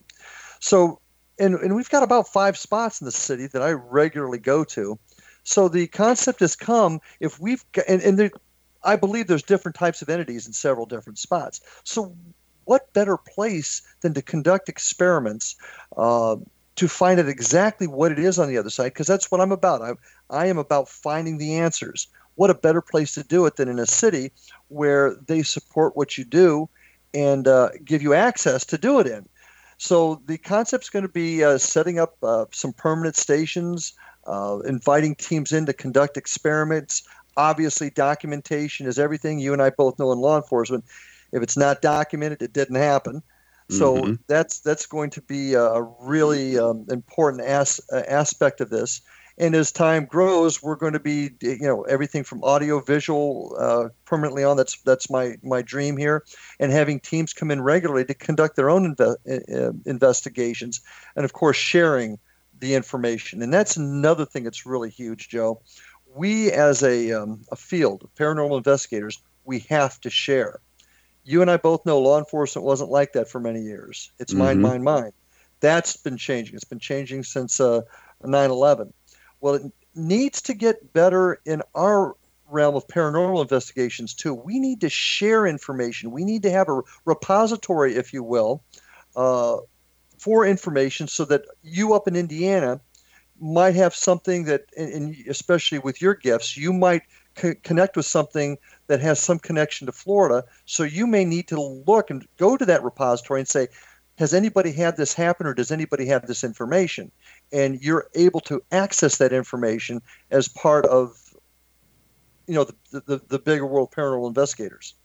So 0.59 0.99
and, 1.39 1.55
and 1.55 1.75
we've 1.75 1.89
got 1.89 2.03
about 2.03 2.27
five 2.27 2.57
spots 2.57 3.01
in 3.01 3.05
the 3.05 3.11
city 3.11 3.47
that 3.47 3.61
I 3.61 3.71
regularly 3.71 4.39
go 4.39 4.63
to. 4.65 4.97
So 5.43 5.67
the 5.67 5.87
concept 5.87 6.39
has 6.39 6.55
come 6.55 6.99
if 7.19 7.39
we've 7.39 7.63
got, 7.71 7.85
and, 7.87 8.01
and 8.01 8.17
there, 8.17 8.31
I 8.83 8.95
believe 8.95 9.27
there's 9.27 9.43
different 9.43 9.75
types 9.75 10.01
of 10.01 10.09
entities 10.09 10.47
in 10.47 10.53
several 10.53 10.85
different 10.85 11.19
spots. 11.19 11.61
So 11.83 12.15
what 12.65 12.93
better 12.93 13.17
place 13.17 13.81
than 14.01 14.13
to 14.13 14.21
conduct 14.21 14.69
experiments 14.69 15.55
uh, 15.97 16.37
to 16.75 16.87
find 16.87 17.19
out 17.19 17.27
exactly 17.27 17.87
what 17.87 18.11
it 18.11 18.19
is 18.19 18.39
on 18.39 18.47
the 18.47 18.57
other 18.57 18.69
side? 18.69 18.93
Because 18.93 19.07
that's 19.07 19.29
what 19.29 19.41
I'm 19.41 19.51
about. 19.51 19.81
I, 19.81 19.93
I 20.29 20.45
am 20.47 20.57
about 20.57 20.87
finding 20.87 21.37
the 21.37 21.55
answers. 21.55 22.07
What 22.35 22.49
a 22.49 22.55
better 22.55 22.81
place 22.81 23.13
to 23.15 23.23
do 23.23 23.45
it 23.45 23.57
than 23.57 23.67
in 23.67 23.79
a 23.79 23.85
city 23.85 24.31
where 24.69 25.15
they 25.27 25.43
support 25.43 25.95
what 25.95 26.17
you 26.17 26.23
do 26.23 26.69
and 27.13 27.47
uh, 27.47 27.69
give 27.83 28.01
you 28.01 28.13
access 28.13 28.65
to 28.65 28.77
do 28.77 28.99
it 28.99 29.07
in. 29.07 29.27
So 29.77 30.21
the 30.25 30.37
concept 30.37 30.85
is 30.85 30.89
going 30.89 31.03
to 31.03 31.11
be 31.11 31.43
uh, 31.43 31.57
setting 31.57 31.99
up 31.99 32.15
uh, 32.23 32.45
some 32.51 32.73
permanent 32.73 33.15
stations, 33.15 33.93
uh, 34.27 34.59
inviting 34.65 35.15
teams 35.15 35.51
in 35.51 35.65
to 35.65 35.73
conduct 35.73 36.17
experiments. 36.17 37.03
Obviously, 37.35 37.89
documentation 37.89 38.85
is 38.87 38.99
everything. 38.99 39.39
You 39.39 39.53
and 39.53 39.61
I 39.61 39.71
both 39.71 39.97
know 39.99 40.11
in 40.11 40.19
law 40.19 40.37
enforcement, 40.37 40.85
if 41.31 41.41
it's 41.41 41.57
not 41.57 41.81
documented, 41.81 42.41
it 42.41 42.53
didn't 42.53 42.75
happen. 42.75 43.23
So 43.69 43.95
mm-hmm. 43.95 44.13
that's 44.27 44.59
that's 44.59 44.85
going 44.85 45.09
to 45.11 45.21
be 45.21 45.53
a 45.53 45.81
really 46.01 46.59
um, 46.59 46.85
important 46.89 47.43
as, 47.43 47.79
uh, 47.91 48.03
aspect 48.07 48.61
of 48.61 48.69
this. 48.69 49.01
And 49.37 49.55
as 49.55 49.71
time 49.71 50.05
grows, 50.05 50.61
we're 50.61 50.75
going 50.75 50.93
to 50.93 50.99
be, 50.99 51.31
you 51.41 51.57
know, 51.61 51.81
everything 51.83 52.23
from 52.23 52.43
audio, 52.43 52.79
visual, 52.81 53.55
uh, 53.59 53.89
permanently 54.05 54.43
on. 54.43 54.57
That's 54.57 54.79
that's 54.81 55.09
my 55.09 55.37
my 55.41 55.63
dream 55.63 55.97
here, 55.97 56.23
and 56.59 56.71
having 56.71 56.99
teams 56.99 57.33
come 57.33 57.49
in 57.49 57.61
regularly 57.61 58.05
to 58.05 58.13
conduct 58.13 58.55
their 58.55 58.69
own 58.69 58.95
inve- 58.95 59.17
uh, 59.27 59.73
investigations, 59.85 60.81
and 61.15 61.25
of 61.25 61.33
course 61.33 61.57
sharing 61.57 62.19
the 62.59 62.75
information. 62.75 63.41
And 63.41 63.51
that's 63.51 63.75
another 63.75 64.25
thing 64.25 64.43
that's 64.43 64.67
really 64.67 64.91
huge, 64.91 65.29
Joe. 65.29 65.61
We 66.13 66.51
as 66.51 66.83
a 66.83 67.13
um, 67.13 67.41
a 67.51 67.55
field 67.55 68.03
of 68.03 68.13
paranormal 68.13 68.57
investigators, 68.57 69.19
we 69.45 69.59
have 69.69 69.99
to 70.01 70.11
share. 70.11 70.59
You 71.25 71.41
and 71.41 71.49
I 71.49 71.57
both 71.57 71.87
know 71.87 71.99
law 71.99 72.19
enforcement 72.19 72.65
wasn't 72.65 72.91
like 72.91 73.13
that 73.13 73.29
for 73.29 73.39
many 73.39 73.61
years. 73.61 74.11
It's 74.19 74.33
mm-hmm. 74.33 74.61
mine, 74.61 74.61
mine, 74.61 74.83
mine. 74.83 75.11
That's 75.59 75.97
been 75.97 76.17
changing. 76.17 76.55
It's 76.55 76.65
been 76.65 76.79
changing 76.79 77.23
since 77.23 77.59
uh, 77.59 77.81
9 78.23 78.51
11 78.51 78.93
well, 79.43 79.55
it 79.55 79.73
needs 79.93 80.41
to 80.41 80.53
get 80.53 80.93
better 80.93 81.41
in 81.45 81.61
our 81.75 82.15
realm 82.49 82.75
of 82.75 82.87
paranormal 82.87 83.41
investigations 83.41 84.13
too. 84.13 84.33
We 84.33 84.57
need 84.57 84.79
to 84.81 84.89
share 84.89 85.45
information. 85.45 86.11
We 86.11 86.23
need 86.23 86.43
to 86.43 86.49
have 86.51 86.69
a 86.69 86.81
repository, 87.03 87.95
if 87.95 88.13
you 88.13 88.23
will, 88.23 88.63
uh, 89.17 89.57
for 90.17 90.45
information 90.45 91.09
so 91.09 91.25
that 91.25 91.41
you 91.61 91.93
up 91.93 92.07
in 92.07 92.15
Indiana 92.15 92.79
might 93.37 93.75
have 93.75 93.93
something 93.93 94.45
that, 94.45 94.61
and 94.77 95.13
especially 95.27 95.79
with 95.79 96.01
your 96.01 96.13
gifts, 96.13 96.55
you 96.55 96.71
might 96.71 97.01
co- 97.35 97.55
connect 97.63 97.97
with 97.97 98.05
something 98.05 98.57
that 98.87 99.01
has 99.01 99.19
some 99.19 99.39
connection 99.39 99.87
to 99.87 99.91
Florida. 99.91 100.45
So 100.63 100.83
you 100.83 101.05
may 101.05 101.25
need 101.25 101.49
to 101.49 101.61
look 101.61 102.09
and 102.09 102.25
go 102.37 102.55
to 102.55 102.65
that 102.65 102.81
repository 102.81 103.41
and 103.41 103.47
say, 103.47 103.67
has 104.23 104.33
anybody 104.33 104.71
had 104.71 104.95
this 104.95 105.13
happen 105.13 105.45
or 105.45 105.53
does 105.53 105.69
anybody 105.69 106.05
have 106.05 106.25
this 106.27 106.43
information? 106.43 107.11
and 107.51 107.81
you're 107.81 108.07
able 108.15 108.39
to 108.39 108.61
access 108.71 109.17
that 109.17 109.31
information 109.31 110.01
as 110.31 110.47
part 110.47 110.85
of 110.85 111.35
you 112.47 112.55
know 112.55 112.65
the, 112.91 113.01
the, 113.01 113.21
the 113.27 113.39
bigger 113.39 113.65
world 113.65 113.91
paranormal 113.91 114.27
investigators 114.27 114.95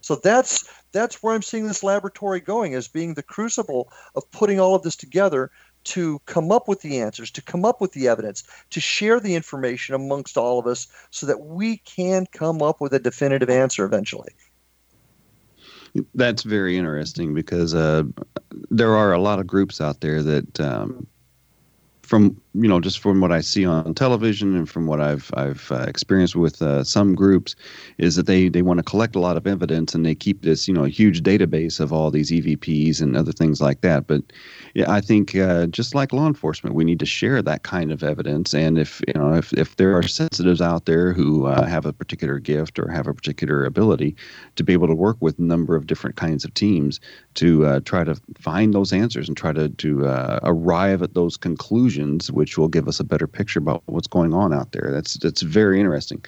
so 0.00 0.14
that's 0.16 0.70
that's 0.92 1.22
where 1.22 1.34
i'm 1.34 1.42
seeing 1.42 1.66
this 1.66 1.82
laboratory 1.82 2.40
going 2.40 2.74
as 2.74 2.88
being 2.88 3.14
the 3.14 3.22
crucible 3.22 3.92
of 4.14 4.30
putting 4.30 4.60
all 4.60 4.74
of 4.74 4.82
this 4.82 4.96
together 4.96 5.50
to 5.84 6.18
come 6.26 6.52
up 6.52 6.68
with 6.68 6.80
the 6.82 7.00
answers 7.00 7.30
to 7.30 7.42
come 7.42 7.64
up 7.64 7.80
with 7.80 7.92
the 7.92 8.08
evidence 8.08 8.44
to 8.70 8.80
share 8.80 9.20
the 9.20 9.34
information 9.34 9.94
amongst 9.94 10.36
all 10.36 10.58
of 10.58 10.66
us 10.66 10.86
so 11.10 11.26
that 11.26 11.40
we 11.40 11.78
can 11.78 12.26
come 12.32 12.62
up 12.62 12.80
with 12.80 12.92
a 12.92 12.98
definitive 12.98 13.50
answer 13.50 13.84
eventually 13.84 14.32
that's 16.14 16.42
very 16.42 16.76
interesting 16.76 17.34
because 17.34 17.74
uh, 17.74 18.02
there 18.70 18.96
are 18.96 19.12
a 19.12 19.20
lot 19.20 19.38
of 19.38 19.46
groups 19.46 19.80
out 19.80 20.00
there 20.00 20.22
that 20.22 20.60
um, 20.60 21.06
from 22.08 22.40
you 22.54 22.66
know 22.66 22.80
just 22.80 22.98
from 23.00 23.20
what 23.20 23.30
I 23.30 23.42
see 23.42 23.66
on 23.66 23.94
television 23.94 24.56
and 24.56 24.68
from 24.68 24.86
what 24.86 25.00
I've 25.00 25.30
I've 25.34 25.70
uh, 25.70 25.84
experienced 25.86 26.34
with 26.34 26.62
uh, 26.62 26.82
some 26.82 27.14
groups 27.14 27.54
is 27.98 28.16
that 28.16 28.26
they 28.26 28.48
they 28.48 28.62
want 28.62 28.78
to 28.78 28.82
collect 28.82 29.14
a 29.14 29.20
lot 29.20 29.36
of 29.36 29.46
evidence 29.46 29.94
and 29.94 30.06
they 30.06 30.14
keep 30.14 30.42
this 30.42 30.66
you 30.66 30.74
know 30.74 30.84
huge 30.84 31.22
database 31.22 31.80
of 31.80 31.92
all 31.92 32.10
these 32.10 32.30
EVPs 32.30 33.02
and 33.02 33.16
other 33.16 33.32
things 33.32 33.60
like 33.60 33.82
that. 33.82 34.06
But 34.06 34.22
yeah, 34.74 34.90
I 34.90 35.00
think 35.02 35.36
uh, 35.36 35.66
just 35.66 35.94
like 35.94 36.12
law 36.12 36.26
enforcement, 36.26 36.74
we 36.74 36.84
need 36.84 37.00
to 37.00 37.06
share 37.06 37.42
that 37.42 37.62
kind 37.62 37.92
of 37.92 38.02
evidence. 38.02 38.54
And 38.54 38.78
if 38.78 39.02
you 39.06 39.14
know 39.14 39.34
if 39.34 39.52
if 39.52 39.76
there 39.76 39.96
are 39.96 40.02
sensitives 40.02 40.62
out 40.62 40.86
there 40.86 41.12
who 41.12 41.46
uh, 41.46 41.66
have 41.66 41.84
a 41.84 41.92
particular 41.92 42.38
gift 42.38 42.78
or 42.78 42.88
have 42.88 43.06
a 43.06 43.14
particular 43.14 43.66
ability 43.66 44.16
to 44.56 44.64
be 44.64 44.72
able 44.72 44.88
to 44.88 44.94
work 44.94 45.18
with 45.20 45.38
a 45.38 45.42
number 45.42 45.76
of 45.76 45.86
different 45.86 46.16
kinds 46.16 46.44
of 46.44 46.54
teams 46.54 47.00
to 47.34 47.66
uh, 47.66 47.80
try 47.84 48.02
to 48.02 48.14
find 48.38 48.72
those 48.72 48.92
answers 48.92 49.28
and 49.28 49.36
try 49.36 49.52
to 49.52 49.68
to 49.68 50.06
uh, 50.06 50.40
arrive 50.42 51.02
at 51.02 51.14
those 51.14 51.36
conclusions, 51.36 51.97
which 52.30 52.58
will 52.58 52.68
give 52.68 52.88
us 52.88 53.00
a 53.00 53.04
better 53.04 53.26
picture 53.26 53.58
about 53.58 53.82
what's 53.86 54.06
going 54.06 54.34
on 54.34 54.52
out 54.52 54.72
there. 54.72 54.90
That's 54.92 55.14
that's 55.14 55.42
very 55.42 55.80
interesting. 55.80 56.24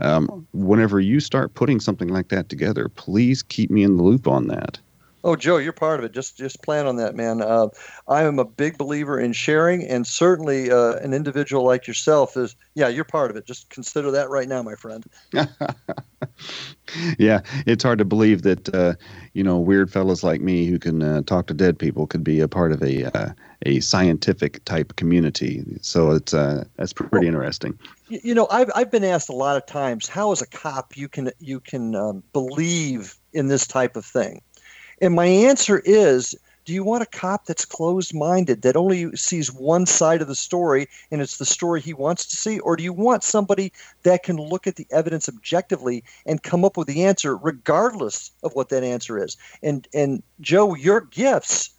Um, 0.00 0.46
whenever 0.52 1.00
you 1.00 1.20
start 1.20 1.54
putting 1.54 1.80
something 1.80 2.08
like 2.08 2.28
that 2.28 2.48
together, 2.48 2.88
please 2.88 3.42
keep 3.42 3.70
me 3.70 3.82
in 3.82 3.96
the 3.96 4.02
loop 4.02 4.26
on 4.26 4.48
that. 4.48 4.78
Oh, 5.24 5.34
Joe, 5.34 5.56
you're 5.56 5.72
part 5.72 5.98
of 5.98 6.04
it. 6.04 6.12
Just 6.12 6.38
just 6.38 6.62
plan 6.62 6.86
on 6.86 6.96
that, 6.96 7.16
man. 7.16 7.42
Uh, 7.42 7.68
I 8.06 8.22
am 8.22 8.38
a 8.38 8.44
big 8.44 8.78
believer 8.78 9.18
in 9.18 9.32
sharing, 9.32 9.84
and 9.84 10.06
certainly 10.06 10.70
uh, 10.70 10.94
an 10.94 11.12
individual 11.12 11.64
like 11.64 11.86
yourself 11.88 12.36
is. 12.36 12.54
Yeah, 12.74 12.88
you're 12.88 13.04
part 13.04 13.30
of 13.30 13.36
it. 13.36 13.44
Just 13.44 13.68
consider 13.68 14.12
that 14.12 14.30
right 14.30 14.48
now, 14.48 14.62
my 14.62 14.76
friend. 14.76 15.04
yeah, 17.18 17.40
it's 17.66 17.82
hard 17.82 17.98
to 17.98 18.04
believe 18.04 18.42
that 18.42 18.72
uh, 18.72 18.94
you 19.32 19.42
know 19.42 19.58
weird 19.58 19.90
fellows 19.90 20.22
like 20.22 20.40
me 20.40 20.66
who 20.66 20.78
can 20.78 21.02
uh, 21.02 21.22
talk 21.22 21.48
to 21.48 21.54
dead 21.54 21.78
people 21.78 22.06
could 22.06 22.22
be 22.22 22.38
a 22.38 22.48
part 22.48 22.70
of 22.70 22.80
a 22.82 23.04
uh, 23.18 23.32
a 23.66 23.80
scientific 23.80 24.64
type 24.64 24.96
community. 24.96 25.64
So 25.80 26.12
it's 26.12 26.32
uh, 26.32 26.64
that's 26.76 26.92
pretty 26.92 27.10
well, 27.12 27.24
interesting. 27.24 27.78
You 28.08 28.34
know, 28.34 28.46
I've 28.50 28.70
I've 28.74 28.90
been 28.90 29.04
asked 29.04 29.28
a 29.28 29.34
lot 29.34 29.56
of 29.56 29.66
times 29.66 30.08
how 30.08 30.32
as 30.32 30.42
a 30.42 30.46
cop 30.46 30.96
you 30.96 31.08
can 31.08 31.30
you 31.40 31.60
can 31.60 31.94
um, 31.94 32.22
believe 32.32 33.16
in 33.32 33.48
this 33.48 33.66
type 33.66 33.96
of 33.96 34.04
thing 34.04 34.40
and 35.00 35.14
my 35.14 35.26
answer 35.26 35.80
is 35.84 36.34
do 36.64 36.74
you 36.74 36.84
want 36.84 37.02
a 37.02 37.06
cop 37.06 37.46
that's 37.46 37.64
closed 37.64 38.14
minded, 38.14 38.60
that 38.60 38.76
only 38.76 39.16
sees 39.16 39.50
one 39.50 39.86
side 39.86 40.20
of 40.20 40.28
the 40.28 40.34
story 40.34 40.86
and 41.10 41.22
it's 41.22 41.38
the 41.38 41.46
story 41.46 41.80
he 41.80 41.94
wants 41.94 42.26
to 42.26 42.36
see? 42.36 42.58
Or 42.58 42.76
do 42.76 42.84
you 42.84 42.92
want 42.92 43.22
somebody 43.22 43.72
that 44.02 44.22
can 44.22 44.36
look 44.36 44.66
at 44.66 44.76
the 44.76 44.86
evidence 44.90 45.30
objectively 45.30 46.04
and 46.26 46.42
come 46.42 46.66
up 46.66 46.76
with 46.76 46.86
the 46.86 47.04
answer 47.04 47.38
regardless 47.38 48.32
of 48.42 48.54
what 48.54 48.68
that 48.68 48.84
answer 48.84 49.22
is? 49.22 49.38
And, 49.62 49.88
and 49.94 50.22
Joe, 50.42 50.74
your 50.74 51.00
gifts 51.00 51.70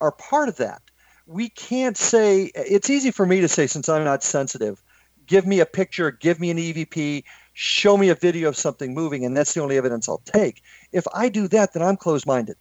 are 0.00 0.10
part 0.10 0.48
of 0.48 0.56
that. 0.56 0.82
We 1.30 1.48
can't 1.48 1.96
say, 1.96 2.50
it's 2.56 2.90
easy 2.90 3.12
for 3.12 3.24
me 3.24 3.40
to 3.40 3.46
say, 3.46 3.68
since 3.68 3.88
I'm 3.88 4.02
not 4.02 4.24
sensitive, 4.24 4.82
give 5.26 5.46
me 5.46 5.60
a 5.60 5.66
picture, 5.66 6.10
give 6.10 6.40
me 6.40 6.50
an 6.50 6.56
EVP, 6.56 7.22
show 7.52 7.96
me 7.96 8.08
a 8.08 8.16
video 8.16 8.48
of 8.48 8.56
something 8.56 8.94
moving, 8.94 9.24
and 9.24 9.36
that's 9.36 9.54
the 9.54 9.62
only 9.62 9.76
evidence 9.76 10.08
I'll 10.08 10.22
take. 10.24 10.60
If 10.90 11.04
I 11.14 11.28
do 11.28 11.46
that, 11.48 11.72
then 11.72 11.84
I'm 11.84 11.96
closed 11.96 12.26
minded. 12.26 12.56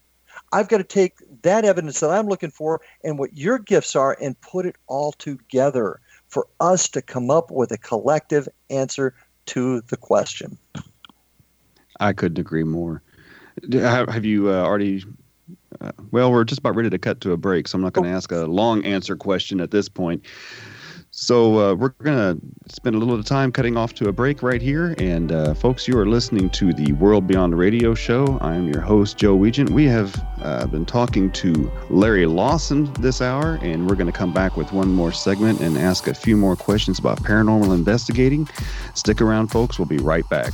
I've 0.51 0.67
got 0.67 0.77
to 0.77 0.83
take 0.83 1.15
that 1.41 1.65
evidence 1.65 1.99
that 1.99 2.11
I'm 2.11 2.27
looking 2.27 2.51
for 2.51 2.79
and 3.03 3.17
what 3.17 3.35
your 3.35 3.57
gifts 3.57 3.95
are 3.95 4.15
and 4.21 4.39
put 4.41 4.67
it 4.67 4.75
all 4.85 5.13
together 5.13 5.99
for 6.27 6.47
us 6.59 6.87
to 6.89 7.01
come 7.01 7.31
up 7.31 7.49
with 7.49 7.71
a 7.71 7.77
collective 7.77 8.47
answer 8.69 9.15
to 9.47 9.81
the 9.81 9.97
question. 9.97 10.59
I 11.99 12.13
couldn't 12.13 12.37
agree 12.37 12.63
more. 12.63 13.01
Have 13.73 14.25
you 14.25 14.49
uh, 14.49 14.63
already? 14.63 15.03
Uh, 15.81 15.91
well, 16.11 16.31
we're 16.31 16.43
just 16.43 16.59
about 16.59 16.75
ready 16.75 16.89
to 16.89 16.99
cut 16.99 17.21
to 17.21 17.31
a 17.31 17.37
break, 17.37 17.67
so 17.67 17.77
I'm 17.77 17.81
not 17.81 17.93
going 17.93 18.05
to 18.05 18.13
oh. 18.13 18.17
ask 18.17 18.31
a 18.31 18.45
long 18.45 18.83
answer 18.83 19.15
question 19.15 19.61
at 19.61 19.71
this 19.71 19.87
point. 19.87 20.25
So 21.11 21.59
uh, 21.59 21.73
we're 21.73 21.89
going 21.89 22.17
to 22.17 22.73
spend 22.73 22.95
a 22.95 22.99
little 22.99 23.15
bit 23.15 23.19
of 23.19 23.25
time 23.25 23.51
cutting 23.51 23.75
off 23.75 23.93
to 23.95 24.09
a 24.09 24.11
break 24.11 24.43
right 24.43 24.61
here. 24.61 24.93
And 24.99 25.31
uh, 25.31 25.53
folks, 25.55 25.87
you 25.87 25.97
are 25.97 26.05
listening 26.05 26.51
to 26.51 26.71
the 26.71 26.93
World 26.93 27.25
Beyond 27.25 27.57
Radio 27.57 27.95
show. 27.95 28.37
I'm 28.41 28.67
your 28.67 28.81
host, 28.81 29.17
Joe 29.17 29.35
Weigant. 29.35 29.71
We 29.71 29.85
have 29.85 30.15
uh, 30.41 30.67
been 30.67 30.85
talking 30.85 31.31
to 31.31 31.71
Larry 31.89 32.27
Lawson 32.27 32.93
this 32.99 33.21
hour, 33.21 33.57
and 33.63 33.89
we're 33.89 33.95
going 33.95 34.11
to 34.11 34.17
come 34.17 34.33
back 34.33 34.55
with 34.55 34.71
one 34.71 34.91
more 34.91 35.11
segment 35.11 35.61
and 35.61 35.77
ask 35.77 36.07
a 36.07 36.13
few 36.13 36.37
more 36.37 36.55
questions 36.55 36.99
about 36.99 37.23
paranormal 37.23 37.73
investigating. 37.73 38.47
Stick 38.93 39.19
around, 39.19 39.47
folks. 39.47 39.79
We'll 39.79 39.87
be 39.87 39.97
right 39.97 40.27
back. 40.29 40.53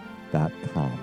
www.holisticcancerfoundation.com. 0.31 0.99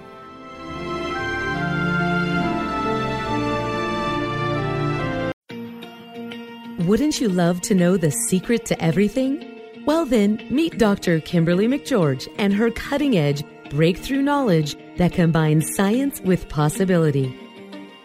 Wouldn't 6.86 7.20
you 7.20 7.28
love 7.28 7.60
to 7.62 7.74
know 7.74 7.96
the 7.96 8.10
secret 8.10 8.64
to 8.66 8.82
everything? 8.82 9.44
Well, 9.84 10.06
then, 10.06 10.46
meet 10.50 10.78
Dr. 10.78 11.20
Kimberly 11.20 11.66
McGeorge 11.66 12.28
and 12.38 12.54
her 12.54 12.70
cutting 12.70 13.16
edge 13.16 13.42
breakthrough 13.70 14.22
knowledge 14.22 14.76
that 14.96 15.12
combines 15.12 15.74
science 15.74 16.20
with 16.20 16.48
possibility. 16.48 17.36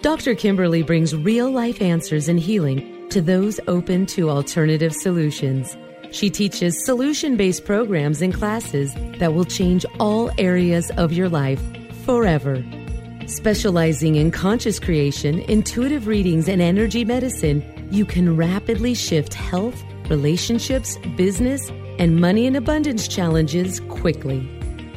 Dr. 0.01 0.35
Kimberly 0.35 0.83
brings 0.83 1.15
real 1.15 1.49
life 1.49 1.81
answers 1.81 2.27
and 2.27 2.39
healing 2.39 3.07
to 3.09 3.21
those 3.21 3.59
open 3.67 4.05
to 4.07 4.29
alternative 4.29 4.93
solutions. 4.93 5.77
She 6.13 6.29
teaches 6.29 6.85
solution 6.85 7.35
based 7.37 7.65
programs 7.65 8.21
and 8.21 8.31
classes 8.31 8.93
that 9.17 9.33
will 9.33 9.45
change 9.45 9.83
all 9.99 10.29
areas 10.37 10.91
of 10.91 11.11
your 11.11 11.27
life 11.27 11.59
forever. 12.05 12.63
Specializing 13.25 14.15
in 14.15 14.29
conscious 14.29 14.79
creation, 14.79 15.39
intuitive 15.41 16.05
readings, 16.05 16.47
and 16.47 16.61
energy 16.61 17.03
medicine, 17.03 17.63
you 17.89 18.05
can 18.05 18.37
rapidly 18.37 18.93
shift 18.93 19.33
health, 19.33 19.83
relationships, 20.07 20.99
business, 21.17 21.71
and 21.97 22.21
money 22.21 22.45
and 22.45 22.57
abundance 22.57 23.07
challenges 23.07 23.79
quickly. 23.89 24.47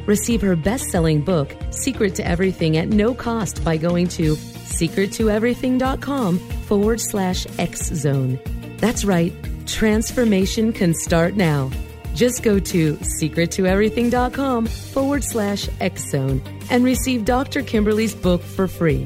Receive 0.05 0.41
her 0.41 0.55
best 0.55 0.91
selling 0.91 1.21
book, 1.21 1.55
Secret 1.71 2.13
to 2.15 2.27
Everything, 2.27 2.77
at 2.77 2.89
no 2.89 3.15
cost 3.15 3.63
by 3.63 3.75
going 3.75 4.07
to 4.09 4.35
secrettoeverything.com 4.35 6.37
forward 6.37 7.01
slash 7.01 7.47
X 7.57 7.87
Zone. 7.87 8.39
That's 8.77 9.03
right, 9.03 9.33
transformation 9.67 10.73
can 10.73 10.93
start 10.93 11.35
now. 11.35 11.69
Just 12.15 12.41
go 12.41 12.59
to 12.59 12.93
secrettoeverything.com 12.95 14.65
forward 14.65 15.23
slash 15.23 15.69
X 15.79 16.11
and 16.71 16.83
receive 16.83 17.25
Dr. 17.25 17.61
Kimberly's 17.61 18.15
book 18.15 18.41
for 18.41 18.67
free. 18.67 19.05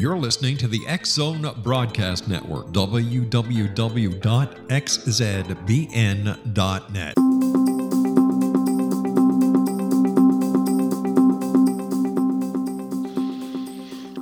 You're 0.00 0.16
listening 0.16 0.56
to 0.56 0.66
the 0.66 0.80
X 0.86 1.10
Zone 1.10 1.46
Broadcast 1.62 2.26
Network, 2.26 2.68
www.xzbn.net. 2.68 3.30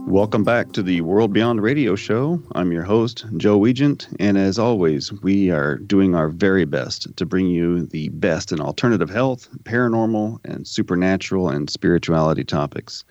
Welcome 0.09 0.43
back 0.43 0.73
to 0.73 0.83
the 0.83 1.01
World 1.03 1.33
Beyond 1.33 1.63
Radio 1.63 1.95
Show. 1.95 2.43
I'm 2.57 2.73
your 2.73 2.83
host, 2.83 3.25
Joe 3.37 3.61
Weigant, 3.61 4.09
and 4.19 4.37
as 4.37 4.59
always, 4.59 5.13
we 5.23 5.53
are 5.53 5.77
doing 5.77 6.17
our 6.17 6.29
very 6.29 6.65
best 6.65 7.17
to 7.17 7.25
bring 7.25 7.47
you 7.47 7.87
the 7.87 8.09
best 8.09 8.51
in 8.51 8.61
alternative 8.61 9.11
health, 9.11 9.49
paranormal, 9.63 10.41
and 10.45 10.67
supernatural 10.67 11.51
and 11.51 11.71
spirituality 11.71 12.43
topics. 12.43 13.05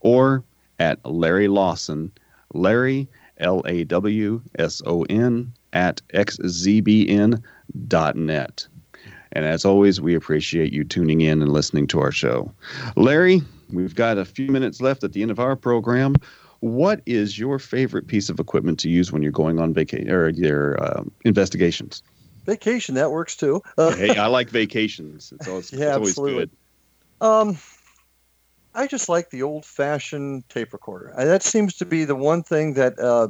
or 0.01 0.43
at 0.79 1.05
Larry 1.05 1.47
Lawson, 1.47 2.11
Larry, 2.53 3.07
L 3.39 3.61
A 3.65 3.83
W 3.85 4.41
S 4.57 4.81
O 4.85 5.03
N, 5.03 5.53
at 5.73 6.01
xzbn.net. 6.13 7.37
And 9.31 9.45
as 9.45 9.63
always, 9.63 10.01
we 10.01 10.15
appreciate 10.15 10.73
you 10.73 10.83
tuning 10.83 11.21
in 11.21 11.41
and 11.41 11.53
listening 11.53 11.87
to 11.87 11.99
our 12.01 12.11
show. 12.11 12.51
Larry, 12.95 13.41
we've 13.71 13.93
got 13.93 14.17
a 14.17 14.25
few 14.25 14.47
minutes 14.47 14.81
left 14.81 15.03
at 15.03 15.13
the 15.13 15.21
end 15.21 15.29
of 15.31 15.39
our 15.39 15.55
program. 15.55 16.15
What 16.61 17.01
is 17.05 17.37
your 17.37 17.59
favorite 17.59 18.07
piece 18.07 18.29
of 18.29 18.39
equipment 18.39 18.79
to 18.79 18.89
use 18.89 19.11
when 19.11 19.21
you're 19.21 19.31
going 19.31 19.59
on 19.59 19.73
vacation 19.73 20.09
or 20.09 20.29
your 20.29 20.81
uh, 20.83 21.03
investigations? 21.23 22.01
Vacation 22.45 22.95
that 22.95 23.11
works 23.11 23.35
too. 23.35 23.61
Uh, 23.77 23.95
hey, 23.95 24.17
I 24.17 24.27
like 24.27 24.49
vacations. 24.49 25.31
It's 25.35 25.47
always, 25.47 25.71
yeah, 25.73 25.89
it's 25.89 25.95
always 25.95 26.09
absolutely. 26.09 26.39
good. 26.39 26.51
Um, 27.21 27.57
I 28.73 28.87
just 28.87 29.09
like 29.09 29.29
the 29.29 29.43
old-fashioned 29.43 30.47
tape 30.49 30.73
recorder. 30.73 31.13
that 31.17 31.43
seems 31.43 31.75
to 31.77 31.85
be 31.85 32.05
the 32.05 32.15
one 32.15 32.43
thing 32.43 32.75
that 32.75 32.99
uh, 32.99 33.29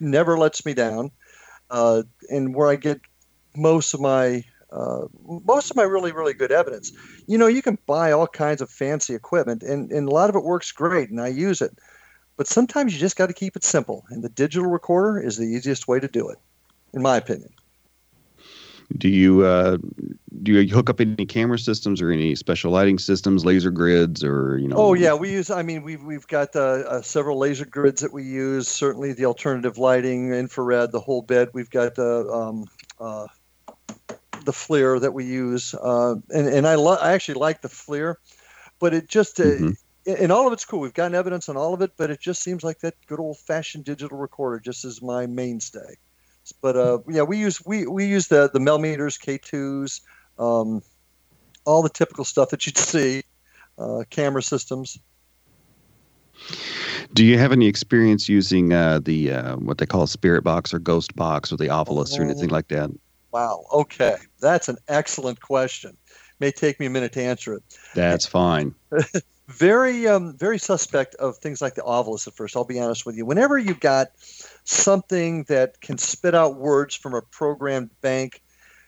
never 0.00 0.38
lets 0.38 0.64
me 0.64 0.74
down, 0.74 1.10
uh, 1.70 2.02
and 2.28 2.54
where 2.54 2.68
I 2.68 2.76
get 2.76 3.00
most 3.56 3.94
of 3.94 4.00
my 4.00 4.44
uh, 4.72 5.06
most 5.24 5.70
of 5.70 5.76
my 5.76 5.82
really 5.82 6.12
really 6.12 6.34
good 6.34 6.52
evidence. 6.52 6.92
You 7.26 7.38
know, 7.38 7.48
you 7.48 7.62
can 7.62 7.78
buy 7.86 8.12
all 8.12 8.26
kinds 8.26 8.60
of 8.60 8.70
fancy 8.70 9.14
equipment, 9.14 9.62
and 9.62 9.90
and 9.90 10.08
a 10.08 10.12
lot 10.12 10.30
of 10.30 10.36
it 10.36 10.44
works 10.44 10.72
great, 10.72 11.10
and 11.10 11.20
I 11.20 11.28
use 11.28 11.60
it. 11.60 11.76
But 12.36 12.46
sometimes 12.46 12.94
you 12.94 13.00
just 13.00 13.16
got 13.16 13.26
to 13.26 13.34
keep 13.34 13.56
it 13.56 13.64
simple, 13.64 14.04
and 14.10 14.22
the 14.22 14.28
digital 14.28 14.70
recorder 14.70 15.20
is 15.20 15.36
the 15.36 15.44
easiest 15.44 15.88
way 15.88 16.00
to 16.00 16.08
do 16.08 16.28
it, 16.28 16.38
in 16.94 17.02
my 17.02 17.16
opinion. 17.16 17.50
Do 18.96 19.08
you 19.08 19.44
uh, 19.44 19.78
do 20.42 20.52
you 20.52 20.74
hook 20.74 20.90
up 20.90 21.00
any 21.00 21.26
camera 21.26 21.58
systems 21.58 22.00
or 22.00 22.10
any 22.10 22.34
special 22.34 22.70
lighting 22.72 22.98
systems, 22.98 23.44
laser 23.44 23.70
grids, 23.70 24.24
or 24.24 24.58
you 24.58 24.68
know? 24.68 24.76
Oh 24.76 24.94
yeah, 24.94 25.14
we 25.14 25.30
use. 25.30 25.50
I 25.50 25.62
mean, 25.62 25.82
we've 25.82 26.02
we've 26.02 26.26
got 26.26 26.54
uh, 26.56 26.60
uh, 26.60 27.02
several 27.02 27.38
laser 27.38 27.64
grids 27.64 28.02
that 28.02 28.12
we 28.12 28.24
use. 28.24 28.68
Certainly, 28.68 29.14
the 29.14 29.26
alternative 29.26 29.78
lighting, 29.78 30.32
infrared, 30.32 30.92
the 30.92 31.00
whole 31.00 31.22
bit. 31.22 31.50
We've 31.52 31.70
got 31.70 31.94
the 31.94 32.28
um, 32.28 32.66
uh, 32.98 33.26
the 34.44 34.52
FLIR 34.52 35.00
that 35.00 35.12
we 35.12 35.24
use, 35.24 35.74
uh, 35.74 36.16
and 36.30 36.48
and 36.48 36.66
I 36.66 36.76
lo- 36.76 36.98
I 37.00 37.12
actually 37.12 37.34
like 37.34 37.62
the 37.62 37.68
FLIR, 37.68 38.16
but 38.78 38.94
it 38.94 39.08
just 39.08 39.40
uh, 39.40 39.44
mm-hmm 39.44 39.70
and 40.06 40.32
all 40.32 40.46
of 40.46 40.52
it's 40.52 40.64
cool. 40.64 40.80
We've 40.80 40.94
gotten 40.94 41.14
evidence 41.14 41.48
on 41.48 41.56
all 41.56 41.74
of 41.74 41.82
it, 41.82 41.92
but 41.96 42.10
it 42.10 42.20
just 42.20 42.42
seems 42.42 42.64
like 42.64 42.80
that 42.80 42.94
good 43.06 43.20
old 43.20 43.38
fashioned 43.38 43.84
digital 43.84 44.16
recorder 44.16 44.58
just 44.58 44.84
is 44.84 45.02
my 45.02 45.26
mainstay. 45.26 45.96
But 46.62 46.76
uh, 46.76 46.98
yeah, 47.08 47.22
we 47.22 47.38
use 47.38 47.64
we 47.64 47.86
we 47.86 48.06
use 48.06 48.28
the 48.28 48.50
the 48.52 48.60
Mel 48.60 48.78
Meters, 48.78 49.18
K2s, 49.18 50.00
um, 50.40 50.82
all 51.64 51.82
the 51.82 51.88
typical 51.88 52.24
stuff 52.24 52.50
that 52.50 52.66
you'd 52.66 52.78
see, 52.92 53.22
uh, 53.78 54.04
camera 54.10 54.42
systems. 54.42 54.98
Do 57.12 57.24
you 57.24 57.38
have 57.38 57.52
any 57.52 57.66
experience 57.66 58.28
using 58.28 58.72
uh, 58.72 59.00
the 59.00 59.32
uh, 59.32 59.56
what 59.56 59.78
they 59.78 59.86
call 59.86 60.02
a 60.02 60.08
spirit 60.08 60.42
box 60.42 60.72
or 60.72 60.78
ghost 60.78 61.14
box 61.14 61.52
or 61.52 61.56
the 61.56 61.66
Ovilus 61.66 62.14
oh, 62.14 62.22
or 62.22 62.24
anything 62.24 62.48
like 62.48 62.68
that? 62.68 62.90
Wow. 63.32 63.64
Okay, 63.72 64.16
that's 64.40 64.68
an 64.68 64.78
excellent 64.88 65.40
question. 65.40 65.96
May 66.38 66.50
take 66.50 66.80
me 66.80 66.86
a 66.86 66.90
minute 66.90 67.12
to 67.12 67.22
answer 67.22 67.54
it. 67.54 67.62
That's 67.94 68.26
fine. 68.26 68.74
very 69.48 70.06
um, 70.06 70.36
very 70.36 70.58
suspect 70.58 71.14
of 71.16 71.36
things 71.38 71.60
like 71.60 71.74
the 71.74 71.82
Ovilus 71.82 72.26
at 72.26 72.34
first. 72.34 72.56
I'll 72.56 72.64
be 72.64 72.80
honest 72.80 73.04
with 73.04 73.16
you. 73.16 73.26
Whenever 73.26 73.58
you've 73.58 73.80
got 73.80 74.08
something 74.64 75.44
that 75.44 75.80
can 75.80 75.98
spit 75.98 76.34
out 76.34 76.56
words 76.56 76.94
from 76.94 77.14
a 77.14 77.20
programmed 77.20 77.90
bank, 78.00 78.40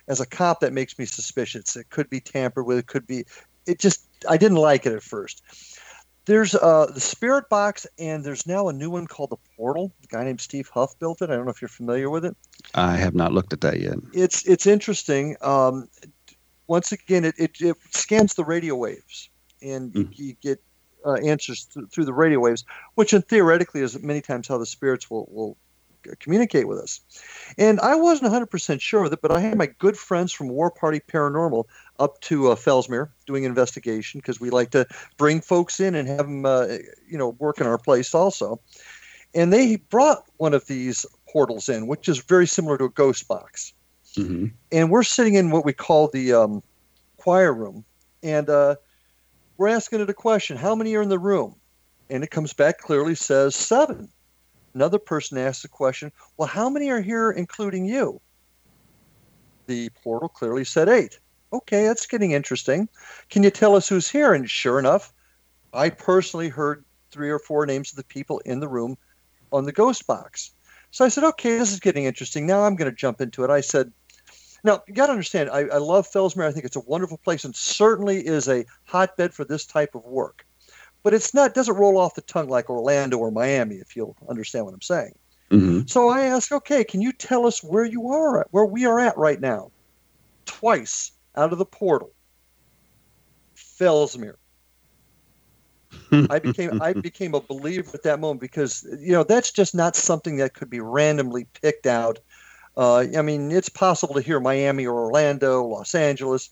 as 0.08 0.20
a 0.20 0.26
cop, 0.26 0.60
that 0.60 0.72
makes 0.72 0.98
me 0.98 1.04
suspicious. 1.04 1.76
It 1.76 1.90
could 1.90 2.10
be 2.10 2.20
tampered 2.20 2.66
with. 2.66 2.78
It 2.78 2.86
could 2.86 3.06
be. 3.06 3.24
It 3.66 3.78
just 3.78 4.06
I 4.28 4.36
didn't 4.36 4.58
like 4.58 4.86
it 4.86 4.92
at 4.92 5.02
first. 5.02 5.42
There's 6.24 6.54
uh, 6.54 6.86
the 6.86 7.00
Spirit 7.00 7.48
Box, 7.48 7.86
and 7.98 8.24
there's 8.24 8.46
now 8.46 8.68
a 8.68 8.72
new 8.72 8.90
one 8.90 9.06
called 9.06 9.30
the 9.30 9.36
Portal. 9.56 9.92
A 10.04 10.06
guy 10.06 10.24
named 10.24 10.40
Steve 10.40 10.68
Huff 10.68 10.96
built 11.00 11.20
it. 11.20 11.30
I 11.30 11.34
don't 11.34 11.44
know 11.44 11.50
if 11.50 11.60
you're 11.60 11.68
familiar 11.68 12.10
with 12.10 12.24
it. 12.24 12.36
I 12.74 12.96
have 12.96 13.14
not 13.14 13.32
looked 13.32 13.52
at 13.52 13.60
that 13.62 13.80
yet. 13.80 13.96
It's 14.12 14.46
it's 14.46 14.66
interesting. 14.66 15.36
Um, 15.40 15.88
once 16.66 16.92
again, 16.92 17.24
it, 17.24 17.34
it, 17.38 17.60
it 17.60 17.76
scans 17.90 18.34
the 18.34 18.44
radio 18.44 18.76
waves 18.76 19.28
and 19.60 19.92
mm. 19.92 20.08
you, 20.16 20.26
you, 20.26 20.34
get 20.40 20.62
uh, 21.04 21.14
answers 21.14 21.66
th- 21.66 21.86
through 21.90 22.04
the 22.04 22.12
radio 22.12 22.40
waves, 22.40 22.64
which 22.94 23.12
in 23.12 23.22
theoretically 23.22 23.80
is 23.80 24.00
many 24.02 24.20
times 24.20 24.48
how 24.48 24.58
the 24.58 24.66
spirits 24.66 25.10
will, 25.10 25.28
will 25.30 25.56
communicate 26.20 26.68
with 26.68 26.78
us. 26.78 27.00
And 27.58 27.80
I 27.80 27.94
wasn't 27.94 28.32
100% 28.32 28.80
sure 28.80 29.04
of 29.04 29.12
it, 29.12 29.20
but 29.20 29.30
I 29.30 29.40
had 29.40 29.58
my 29.58 29.66
good 29.66 29.96
friends 29.96 30.32
from 30.32 30.48
War 30.48 30.70
Party 30.70 31.00
Paranormal 31.00 31.64
up 31.98 32.20
to 32.22 32.50
uh, 32.50 32.54
Fellsmere 32.54 33.10
doing 33.26 33.44
investigation 33.44 34.20
because 34.20 34.40
we 34.40 34.50
like 34.50 34.70
to 34.70 34.86
bring 35.16 35.40
folks 35.40 35.80
in 35.80 35.94
and 35.94 36.08
have 36.08 36.26
them, 36.26 36.44
uh, 36.44 36.66
you 37.08 37.18
know, 37.18 37.30
work 37.38 37.60
in 37.60 37.66
our 37.66 37.78
place 37.78 38.14
also. 38.14 38.60
And 39.34 39.52
they 39.52 39.76
brought 39.76 40.24
one 40.36 40.54
of 40.54 40.66
these 40.66 41.06
portals 41.28 41.68
in, 41.68 41.86
which 41.86 42.08
is 42.08 42.18
very 42.18 42.46
similar 42.46 42.76
to 42.78 42.84
a 42.84 42.90
ghost 42.90 43.26
box. 43.28 43.72
Mm-hmm. 44.16 44.46
And 44.70 44.90
we're 44.90 45.02
sitting 45.02 45.34
in 45.34 45.50
what 45.50 45.64
we 45.64 45.72
call 45.72 46.08
the 46.08 46.34
um, 46.34 46.62
choir 47.16 47.52
room. 47.52 47.84
And 48.22 48.48
uh, 48.50 48.76
we're 49.56 49.68
asking 49.68 50.00
it 50.00 50.10
a 50.10 50.14
question 50.14 50.56
How 50.56 50.74
many 50.74 50.94
are 50.96 51.02
in 51.02 51.08
the 51.08 51.18
room? 51.18 51.56
And 52.10 52.22
it 52.22 52.30
comes 52.30 52.52
back 52.52 52.78
clearly 52.78 53.14
says 53.14 53.54
seven. 53.54 54.08
Another 54.74 54.98
person 54.98 55.38
asks 55.38 55.62
the 55.62 55.68
question, 55.68 56.12
Well, 56.36 56.48
how 56.48 56.68
many 56.68 56.90
are 56.90 57.00
here, 57.00 57.30
including 57.30 57.84
you? 57.84 58.20
The 59.66 59.90
portal 60.02 60.28
clearly 60.28 60.64
said 60.64 60.88
eight. 60.88 61.18
Okay, 61.52 61.86
that's 61.86 62.06
getting 62.06 62.32
interesting. 62.32 62.88
Can 63.28 63.42
you 63.42 63.50
tell 63.50 63.76
us 63.76 63.88
who's 63.88 64.08
here? 64.08 64.32
And 64.32 64.48
sure 64.48 64.78
enough, 64.78 65.12
I 65.74 65.90
personally 65.90 66.48
heard 66.48 66.84
three 67.10 67.30
or 67.30 67.38
four 67.38 67.66
names 67.66 67.90
of 67.90 67.96
the 67.96 68.04
people 68.04 68.38
in 68.40 68.60
the 68.60 68.68
room 68.68 68.96
on 69.52 69.64
the 69.64 69.72
ghost 69.72 70.06
box. 70.06 70.52
So 70.90 71.04
I 71.04 71.08
said, 71.08 71.24
okay, 71.24 71.58
this 71.58 71.72
is 71.72 71.80
getting 71.80 72.04
interesting. 72.04 72.46
Now 72.46 72.62
I'm 72.62 72.76
going 72.76 72.90
to 72.90 72.96
jump 72.96 73.20
into 73.20 73.44
it. 73.44 73.50
I 73.50 73.60
said, 73.60 73.92
now, 74.64 74.82
you 74.86 74.94
got 74.94 75.06
to 75.06 75.12
understand, 75.12 75.50
I, 75.50 75.60
I 75.60 75.78
love 75.78 76.08
Fellsmere. 76.08 76.46
I 76.46 76.52
think 76.52 76.64
it's 76.64 76.76
a 76.76 76.80
wonderful 76.80 77.18
place 77.18 77.44
and 77.44 77.54
certainly 77.54 78.24
is 78.24 78.48
a 78.48 78.64
hotbed 78.84 79.34
for 79.34 79.44
this 79.44 79.66
type 79.66 79.94
of 79.94 80.04
work. 80.04 80.46
But 81.02 81.14
it's 81.14 81.34
not 81.34 81.54
doesn't 81.54 81.74
roll 81.74 81.98
off 81.98 82.14
the 82.14 82.22
tongue 82.22 82.48
like 82.48 82.70
Orlando 82.70 83.18
or 83.18 83.30
Miami, 83.30 83.76
if 83.76 83.96
you'll 83.96 84.16
understand 84.28 84.64
what 84.64 84.74
I'm 84.74 84.82
saying. 84.82 85.14
Mm-hmm. 85.50 85.86
So 85.86 86.08
I 86.08 86.22
asked, 86.26 86.52
okay, 86.52 86.84
can 86.84 87.00
you 87.02 87.12
tell 87.12 87.46
us 87.46 87.62
where 87.62 87.84
you 87.84 88.08
are 88.08 88.40
at, 88.40 88.46
where 88.52 88.64
we 88.64 88.86
are 88.86 88.98
at 89.00 89.18
right 89.18 89.40
now? 89.40 89.70
Twice 90.46 91.12
out 91.36 91.52
of 91.52 91.58
the 91.58 91.66
portal, 91.66 92.12
Fellsmere. 93.56 94.36
I 96.30 96.38
became 96.38 96.80
I 96.80 96.92
became 97.08 97.34
a 97.34 97.40
believer 97.40 97.90
at 97.94 98.02
that 98.04 98.20
moment 98.20 98.40
because 98.40 98.86
you 98.98 99.12
know 99.12 99.24
that's 99.24 99.50
just 99.50 99.74
not 99.74 99.96
something 99.96 100.36
that 100.36 100.54
could 100.54 100.70
be 100.70 100.80
randomly 100.80 101.46
picked 101.60 101.86
out. 101.86 102.18
Uh, 102.76 103.04
I 103.16 103.22
mean, 103.22 103.50
it's 103.50 103.68
possible 103.68 104.14
to 104.14 104.22
hear 104.22 104.40
Miami 104.40 104.86
or 104.86 104.94
Orlando, 104.94 105.64
Los 105.64 105.94
Angeles, 105.94 106.50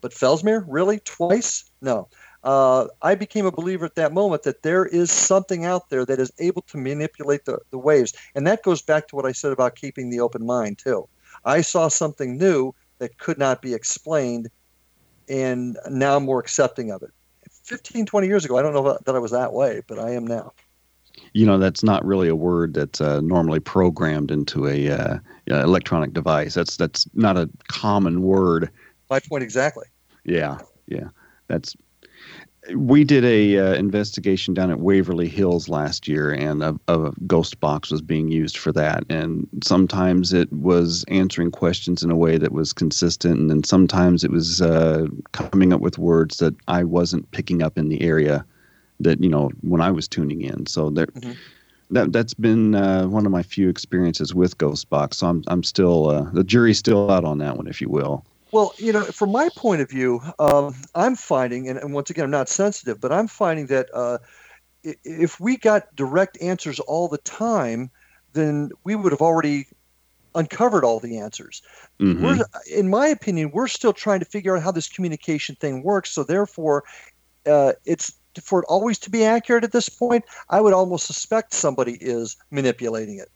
but 0.00 0.12
Fellsmere 0.12 0.64
really 0.66 1.00
twice? 1.00 1.70
No. 1.82 2.08
Uh, 2.44 2.86
I 3.02 3.14
became 3.14 3.46
a 3.46 3.52
believer 3.52 3.84
at 3.84 3.96
that 3.96 4.12
moment 4.12 4.44
that 4.44 4.62
there 4.62 4.86
is 4.86 5.10
something 5.10 5.64
out 5.64 5.90
there 5.90 6.04
that 6.04 6.20
is 6.20 6.32
able 6.38 6.62
to 6.62 6.78
manipulate 6.78 7.44
the, 7.44 7.58
the 7.70 7.78
waves, 7.78 8.12
and 8.34 8.46
that 8.46 8.62
goes 8.62 8.80
back 8.80 9.08
to 9.08 9.16
what 9.16 9.26
I 9.26 9.32
said 9.32 9.52
about 9.52 9.74
keeping 9.74 10.10
the 10.10 10.20
open 10.20 10.46
mind 10.46 10.78
too. 10.78 11.08
I 11.44 11.62
saw 11.62 11.88
something 11.88 12.38
new 12.38 12.74
that 12.98 13.18
could 13.18 13.38
not 13.38 13.60
be 13.60 13.74
explained, 13.74 14.48
and 15.28 15.78
now 15.90 16.16
I'm 16.16 16.24
more 16.24 16.40
accepting 16.40 16.90
of 16.90 17.02
it. 17.02 17.10
15, 17.64 18.06
20 18.06 18.26
years 18.26 18.44
ago, 18.44 18.56
I 18.56 18.62
don't 18.62 18.72
know 18.72 18.98
that 19.04 19.14
I 19.14 19.18
was 19.18 19.32
that 19.32 19.52
way, 19.52 19.82
but 19.86 19.98
I 19.98 20.10
am 20.12 20.26
now. 20.26 20.52
You 21.32 21.44
know, 21.44 21.58
that's 21.58 21.82
not 21.82 22.04
really 22.04 22.28
a 22.28 22.36
word 22.36 22.74
that's 22.74 23.00
uh, 23.00 23.20
normally 23.20 23.60
programmed 23.60 24.30
into 24.30 24.66
a 24.66 24.88
uh, 24.88 25.18
electronic 25.48 26.12
device. 26.12 26.54
That's 26.54 26.76
that's 26.76 27.06
not 27.14 27.36
a 27.36 27.50
common 27.66 28.22
word. 28.22 28.70
My 29.10 29.20
point 29.20 29.42
exactly. 29.42 29.86
Yeah, 30.24 30.58
yeah. 30.86 31.08
That's 31.48 31.74
we 32.74 33.04
did 33.04 33.24
a 33.24 33.58
uh, 33.58 33.74
investigation 33.74 34.54
down 34.54 34.70
at 34.70 34.80
Waverly 34.80 35.28
Hills 35.28 35.68
last 35.68 36.06
year, 36.06 36.32
and 36.32 36.62
a, 36.62 36.78
a, 36.88 37.12
ghost 37.26 37.60
box 37.60 37.90
was 37.90 38.02
being 38.02 38.28
used 38.28 38.58
for 38.58 38.72
that. 38.72 39.04
And 39.08 39.48
sometimes 39.62 40.32
it 40.32 40.52
was 40.52 41.04
answering 41.08 41.50
questions 41.50 42.02
in 42.02 42.10
a 42.10 42.16
way 42.16 42.38
that 42.38 42.52
was 42.52 42.72
consistent, 42.72 43.38
and 43.38 43.50
then 43.50 43.64
sometimes 43.64 44.24
it 44.24 44.30
was 44.30 44.60
uh, 44.60 45.06
coming 45.32 45.72
up 45.72 45.80
with 45.80 45.98
words 45.98 46.38
that 46.38 46.54
I 46.68 46.84
wasn't 46.84 47.30
picking 47.30 47.62
up 47.62 47.78
in 47.78 47.88
the 47.88 48.02
area 48.02 48.44
that 49.00 49.22
you 49.22 49.28
know 49.28 49.50
when 49.62 49.80
I 49.80 49.90
was 49.90 50.08
tuning 50.08 50.42
in. 50.42 50.66
So 50.66 50.90
there. 50.90 51.06
Mm-hmm. 51.06 51.32
That 51.90 52.12
that's 52.12 52.34
been 52.34 52.74
uh, 52.74 53.06
one 53.06 53.24
of 53.24 53.32
my 53.32 53.42
few 53.42 53.70
experiences 53.70 54.34
with 54.34 54.58
ghost 54.58 54.90
box. 54.90 55.16
So 55.16 55.26
I'm 55.26 55.42
I'm 55.46 55.62
still 55.62 56.10
uh, 56.10 56.28
the 56.32 56.44
jury's 56.44 56.76
still 56.76 57.10
out 57.10 57.24
on 57.24 57.38
that 57.38 57.56
one, 57.56 57.66
if 57.66 57.80
you 57.80 57.88
will. 57.88 58.26
Well, 58.50 58.74
you 58.78 58.92
know, 58.92 59.04
from 59.04 59.30
my 59.32 59.50
point 59.56 59.82
of 59.82 59.90
view, 59.90 60.20
um, 60.38 60.74
I'm 60.94 61.16
finding, 61.16 61.68
and, 61.68 61.78
and, 61.78 61.92
once 61.92 62.10
again, 62.10 62.24
I'm 62.24 62.30
not 62.30 62.48
sensitive, 62.48 63.00
but 63.00 63.12
I'm 63.12 63.26
finding 63.26 63.66
that 63.66 63.88
uh, 63.92 64.18
if 64.82 65.38
we 65.38 65.56
got 65.56 65.94
direct 65.94 66.40
answers 66.40 66.80
all 66.80 67.08
the 67.08 67.18
time, 67.18 67.90
then 68.32 68.70
we 68.84 68.94
would 68.94 69.12
have 69.12 69.20
already 69.20 69.66
uncovered 70.34 70.84
all 70.84 71.00
the 71.00 71.18
answers. 71.18 71.62
Mm-hmm. 72.00 72.40
In 72.72 72.88
my 72.88 73.08
opinion, 73.08 73.50
we're 73.52 73.66
still 73.66 73.92
trying 73.92 74.20
to 74.20 74.26
figure 74.26 74.56
out 74.56 74.62
how 74.62 74.70
this 74.70 74.88
communication 74.88 75.56
thing 75.56 75.82
works. 75.82 76.10
So 76.10 76.22
therefore, 76.22 76.84
uh, 77.46 77.72
it's 77.84 78.12
for 78.42 78.60
it 78.60 78.66
always 78.68 78.98
to 79.00 79.10
be 79.10 79.24
accurate 79.24 79.64
at 79.64 79.72
this 79.72 79.88
point. 79.88 80.24
I 80.48 80.60
would 80.60 80.72
almost 80.72 81.06
suspect 81.06 81.52
somebody 81.52 81.98
is 82.00 82.36
manipulating 82.50 83.18
it. 83.18 83.30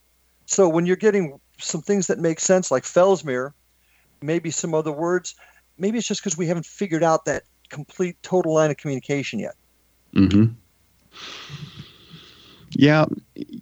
So 0.47 0.69
when 0.69 0.87
you're 0.87 0.97
getting 0.97 1.41
some 1.59 1.83
things 1.83 2.07
that 2.07 2.19
make 2.19 2.41
sense, 2.41 2.71
like 2.71 2.85
Fellsmere, 2.85 3.53
maybe 4.23 4.51
some 4.51 4.75
other 4.75 4.93
words. 4.93 5.35
Maybe 5.79 5.99
it's 5.99 6.07
just 6.07 6.23
because 6.23 6.37
we 6.37 6.47
haven't 6.47 6.67
figured 6.67 7.03
out 7.03 7.25
that 7.25 7.43
complete 7.69 8.17
total 8.23 8.55
line 8.55 8.71
of 8.71 8.77
communication 8.77 9.39
yet. 9.39 9.55
Hmm. 10.13 10.47
Yeah, 12.75 13.05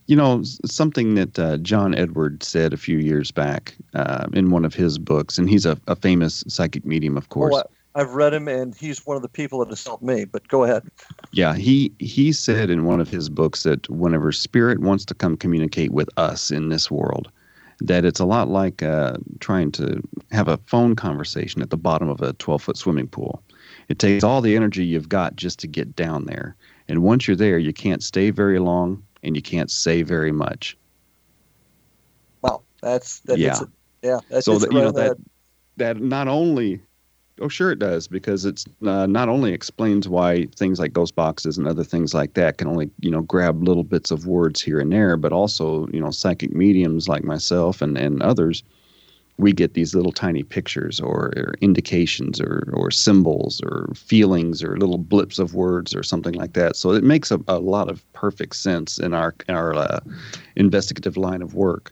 you 0.07 0.15
know 0.15 0.43
something 0.65 1.15
that 1.15 1.39
uh, 1.39 1.57
John 1.59 1.95
Edward 1.95 2.43
said 2.43 2.73
a 2.73 2.77
few 2.77 2.99
years 2.99 3.31
back 3.31 3.77
uh, 3.95 4.27
in 4.33 4.51
one 4.51 4.65
of 4.65 4.75
his 4.75 4.99
books, 4.99 5.37
and 5.37 5.49
he's 5.51 5.67
a, 5.67 5.79
a 5.89 5.97
famous 5.97 6.45
psychic 6.47 6.85
medium, 6.85 7.17
of 7.17 7.29
course. 7.29 7.53
Well, 7.53 7.71
I've 7.97 8.15
read 8.15 8.33
him, 8.33 8.47
and 8.47 8.75
he's 8.75 9.05
one 9.05 9.17
of 9.17 9.23
the 9.23 9.29
people 9.29 9.59
that 9.61 9.69
has 9.69 9.85
helped 9.85 10.05
me. 10.05 10.25
But 10.25 10.47
go 10.47 10.63
ahead. 10.63 10.85
Yeah, 11.33 11.55
he 11.55 11.93
he 11.99 12.33
said 12.33 12.71
in 12.71 12.85
one 12.85 13.01
of 13.01 13.09
his 13.09 13.29
books 13.29 13.65
that 13.65 13.89
whenever 13.91 14.31
spirit 14.31 14.81
wants 14.81 15.05
to 15.07 15.15
come 15.15 15.37
communicate 15.37 15.91
with 15.91 16.09
us 16.17 16.53
in 16.53 16.69
this 16.69 16.91
world, 16.91 17.31
that 17.81 18.05
it's 18.05 18.21
a 18.21 18.25
lot 18.25 18.49
like 18.49 18.83
uh, 18.83 19.17
trying 19.41 19.73
to 19.73 20.03
have 20.31 20.49
a 20.49 20.59
phone 20.67 20.95
conversation 20.95 21.63
at 21.63 21.71
the 21.71 21.77
bottom 21.77 22.09
of 22.09 22.21
a 22.21 22.33
12 22.35 22.63
foot 22.63 22.77
swimming 22.77 23.09
pool. 23.09 23.43
It 23.89 23.99
takes 23.99 24.25
all 24.25 24.41
the 24.41 24.55
energy 24.57 24.85
you've 24.85 25.09
got 25.09 25.37
just 25.37 25.59
to 25.61 25.67
get 25.67 25.97
down 25.97 26.27
there. 26.27 26.57
And 26.89 27.03
once 27.03 27.27
you're 27.27 27.37
there, 27.37 27.59
you 27.59 27.73
can't 27.73 28.03
stay 28.03 28.31
very 28.31 28.59
long 28.59 29.03
and 29.23 29.37
you 29.37 29.43
can't 29.43 29.71
say 29.71 30.03
very 30.03 30.33
much. 30.33 30.77
Well, 32.43 32.65
that's, 32.83 33.21
that 33.21 33.39
yeah. 33.39 33.59
A, 33.61 34.07
yeah. 34.07 34.19
That's 34.29 34.47
so 34.47 34.59
that, 34.59 34.73
you 34.73 34.79
know, 34.79 34.93
that, 34.93 35.17
that 35.77 36.01
not 36.01 36.29
only 36.29 36.81
Oh, 37.41 37.49
sure 37.49 37.71
it 37.71 37.79
does, 37.79 38.07
because 38.07 38.45
it's 38.45 38.67
uh, 38.87 39.07
not 39.07 39.31
only 39.31 39.53
explains 39.53 40.07
why 40.07 40.47
things 40.57 40.79
like 40.79 40.93
ghost 40.93 41.15
boxes 41.15 41.57
and 41.57 41.67
other 41.67 41.85
things 41.85 42.13
like 42.13 42.35
that 42.35 42.59
can 42.59 42.69
only 42.69 42.91
you 43.01 43.11
know 43.11 43.23
grab 43.23 43.63
little 43.63 43.85
bits 43.85 44.11
of 44.11 44.27
words 44.27 44.61
here 44.61 44.79
and 44.79 44.93
there, 44.93 45.17
but 45.17 45.33
also 45.33 45.89
you 45.89 46.01
know 46.01 46.11
psychic 46.11 46.53
mediums 46.53 47.09
like 47.09 47.25
myself 47.25 47.81
and 47.81 47.97
and 47.97 48.23
others, 48.23 48.63
we 49.39 49.55
get 49.55 49.73
these 49.73 49.95
little 49.95 50.13
tiny 50.13 50.43
pictures 50.43 51.01
or, 51.01 51.33
or 51.39 51.55
indications 51.63 52.43
or 52.43 52.69
or 52.75 52.91
symbols 52.91 53.63
or 53.65 53.91
feelings 53.95 54.63
or 54.63 54.77
little 54.77 54.99
blips 54.99 55.39
of 55.39 55.55
words 55.55 55.95
or 55.95 56.03
something 56.03 56.35
like 56.35 56.53
that. 56.53 56.77
So 56.77 56.93
it 56.93 57.05
makes 57.05 57.31
a, 57.31 57.41
a 57.49 57.59
lot 57.59 57.91
of 57.91 58.05
perfect 58.13 58.57
sense 58.57 58.99
in 58.99 59.15
our 59.15 59.35
our 59.49 59.75
uh, 59.75 60.01
investigative 60.57 61.17
line 61.17 61.41
of 61.41 61.55
work. 61.55 61.91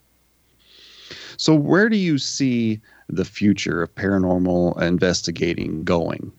So 1.39 1.55
where 1.55 1.89
do 1.89 1.97
you 1.97 2.19
see 2.19 2.81
the 3.09 3.25
future 3.25 3.83
of 3.83 3.95
paranormal 3.95 4.81
investigating 4.81 5.85
going? 5.85 6.33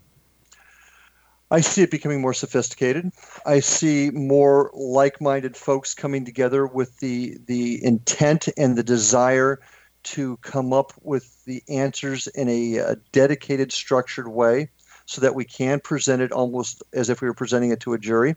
I 1.51 1.61
see 1.61 1.81
it 1.81 1.89
becoming 1.89 2.21
more 2.21 2.33
sophisticated. 2.33 3.11
I 3.45 3.59
see 3.59 4.11
more 4.11 4.69
like-minded 4.73 5.57
folks 5.57 5.95
coming 5.95 6.23
together 6.23 6.67
with 6.67 6.99
the 6.99 7.37
the 7.47 7.83
intent 7.83 8.49
and 8.55 8.75
the 8.75 8.83
desire 8.83 9.59
to 10.01 10.37
come 10.37 10.71
up 10.71 10.93
with 11.01 11.43
the 11.45 11.63
answers 11.67 12.27
in 12.27 12.47
a, 12.47 12.77
a, 12.77 12.95
dedicated, 13.11 13.71
structured 13.71 14.27
way, 14.27 14.69
so 15.05 15.21
that 15.21 15.35
we 15.35 15.43
can 15.43 15.79
present 15.79 16.21
it 16.21 16.31
almost 16.31 16.83
as 16.93 17.09
if 17.09 17.21
we 17.21 17.27
were 17.27 17.33
presenting 17.33 17.71
it 17.71 17.79
to 17.81 17.93
a 17.93 17.99
jury. 17.99 18.35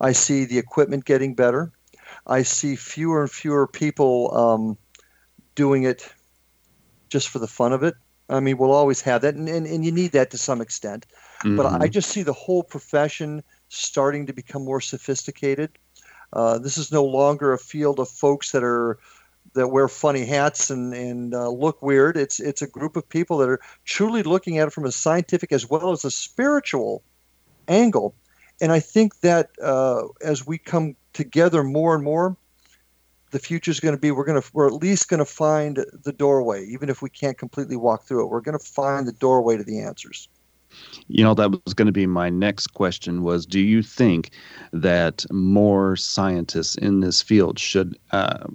I 0.00 0.12
see 0.12 0.44
the 0.44 0.58
equipment 0.58 1.04
getting 1.04 1.34
better. 1.34 1.72
I 2.26 2.42
see 2.42 2.76
fewer 2.76 3.22
and 3.22 3.30
fewer 3.30 3.66
people 3.66 4.36
um, 4.36 4.78
doing 5.54 5.84
it 5.84 6.12
just 7.08 7.28
for 7.28 7.38
the 7.38 7.46
fun 7.46 7.72
of 7.72 7.82
it. 7.82 7.94
I 8.30 8.40
mean, 8.40 8.58
we'll 8.58 8.72
always 8.72 9.00
have 9.02 9.22
that, 9.22 9.34
and, 9.34 9.48
and, 9.48 9.66
and 9.66 9.84
you 9.84 9.92
need 9.92 10.12
that 10.12 10.30
to 10.32 10.38
some 10.38 10.60
extent. 10.60 11.06
Mm-hmm. 11.40 11.56
But 11.56 11.80
I 11.80 11.88
just 11.88 12.10
see 12.10 12.22
the 12.22 12.32
whole 12.32 12.62
profession 12.62 13.42
starting 13.68 14.26
to 14.26 14.32
become 14.32 14.64
more 14.64 14.80
sophisticated. 14.80 15.70
Uh, 16.32 16.58
this 16.58 16.76
is 16.76 16.92
no 16.92 17.04
longer 17.04 17.52
a 17.52 17.58
field 17.58 17.98
of 17.98 18.08
folks 18.08 18.52
that 18.52 18.62
are 18.62 18.98
that 19.54 19.68
wear 19.68 19.88
funny 19.88 20.26
hats 20.26 20.70
and 20.70 20.92
and 20.92 21.34
uh, 21.34 21.48
look 21.48 21.80
weird. 21.80 22.16
It's 22.16 22.38
it's 22.38 22.60
a 22.60 22.66
group 22.66 22.96
of 22.96 23.08
people 23.08 23.38
that 23.38 23.48
are 23.48 23.60
truly 23.84 24.22
looking 24.22 24.58
at 24.58 24.68
it 24.68 24.72
from 24.72 24.84
a 24.84 24.92
scientific 24.92 25.52
as 25.52 25.68
well 25.68 25.90
as 25.90 26.04
a 26.04 26.10
spiritual 26.10 27.02
angle. 27.66 28.14
And 28.60 28.72
I 28.72 28.80
think 28.80 29.20
that 29.20 29.50
uh, 29.62 30.08
as 30.22 30.46
we 30.46 30.58
come 30.58 30.96
together 31.12 31.62
more 31.62 31.94
and 31.94 32.04
more, 32.04 32.36
the 33.30 33.38
future 33.38 33.70
is 33.70 33.80
going 33.80 33.94
to 33.94 34.00
be 34.00 34.10
we're 34.10 34.24
going 34.24 34.40
to 34.40 34.50
we're 34.52 34.66
at 34.66 34.74
least 34.74 35.08
going 35.08 35.18
to 35.18 35.24
find 35.24 35.84
the 36.04 36.12
doorway 36.12 36.64
even 36.66 36.88
if 36.88 37.02
we 37.02 37.10
can't 37.10 37.38
completely 37.38 37.76
walk 37.76 38.04
through 38.04 38.24
it. 38.24 38.28
We're 38.28 38.40
going 38.40 38.58
to 38.58 38.64
find 38.64 39.06
the 39.06 39.12
doorway 39.12 39.56
to 39.56 39.64
the 39.64 39.80
answers. 39.80 40.28
You 41.08 41.24
know 41.24 41.34
that 41.34 41.50
was 41.50 41.74
going 41.74 41.86
to 41.86 41.92
be 41.92 42.06
my 42.06 42.30
next 42.30 42.68
question 42.68 43.22
was 43.22 43.46
do 43.46 43.60
you 43.60 43.82
think 43.82 44.30
that 44.72 45.24
more 45.32 45.96
scientists 45.96 46.76
in 46.76 47.00
this 47.00 47.22
field 47.22 47.58
should 47.58 47.98
uh, 48.12 48.46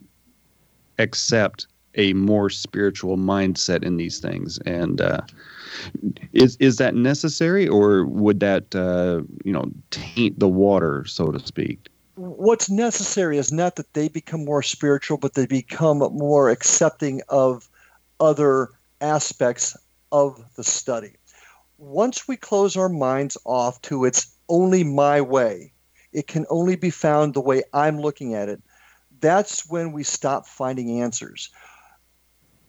accept 0.99 1.67
a 1.95 2.13
more 2.13 2.49
spiritual 2.49 3.17
mindset 3.17 3.83
in 3.83 3.97
these 3.97 4.19
things? 4.19 4.59
And 4.59 5.01
uh, 5.01 5.21
is 6.33 6.55
is 6.57 6.77
that 6.77 6.95
necessary 6.95 7.67
or 7.67 8.05
would 8.05 8.39
that 8.39 8.73
uh, 8.75 9.23
you 9.43 9.51
know 9.51 9.71
taint 9.91 10.39
the 10.39 10.49
water 10.49 11.05
so 11.05 11.31
to 11.31 11.39
speak 11.39 11.89
what's 12.15 12.69
necessary 12.69 13.37
is 13.37 13.51
not 13.51 13.75
that 13.75 13.93
they 13.93 14.07
become 14.07 14.45
more 14.45 14.61
spiritual, 14.61 15.17
but 15.17 15.33
they 15.33 15.45
become 15.45 15.99
more 15.99 16.49
accepting 16.49 17.21
of 17.29 17.69
other 18.19 18.69
aspects 19.01 19.75
of 20.11 20.43
the 20.55 20.63
study. 20.63 21.13
Once 21.77 22.27
we 22.27 22.37
close 22.37 22.77
our 22.77 22.89
minds 22.89 23.37
off 23.45 23.81
to 23.81 24.05
it's 24.05 24.35
only 24.47 24.83
my 24.83 25.19
way, 25.19 25.71
it 26.11 26.27
can 26.27 26.45
only 26.49 26.75
be 26.75 26.89
found 26.89 27.33
the 27.33 27.41
way 27.41 27.63
I'm 27.73 27.99
looking 27.99 28.35
at 28.35 28.49
it, 28.49 28.61
that's 29.19 29.67
when 29.69 29.91
we 29.91 30.03
stop 30.03 30.45
finding 30.45 31.01
answers. 31.01 31.49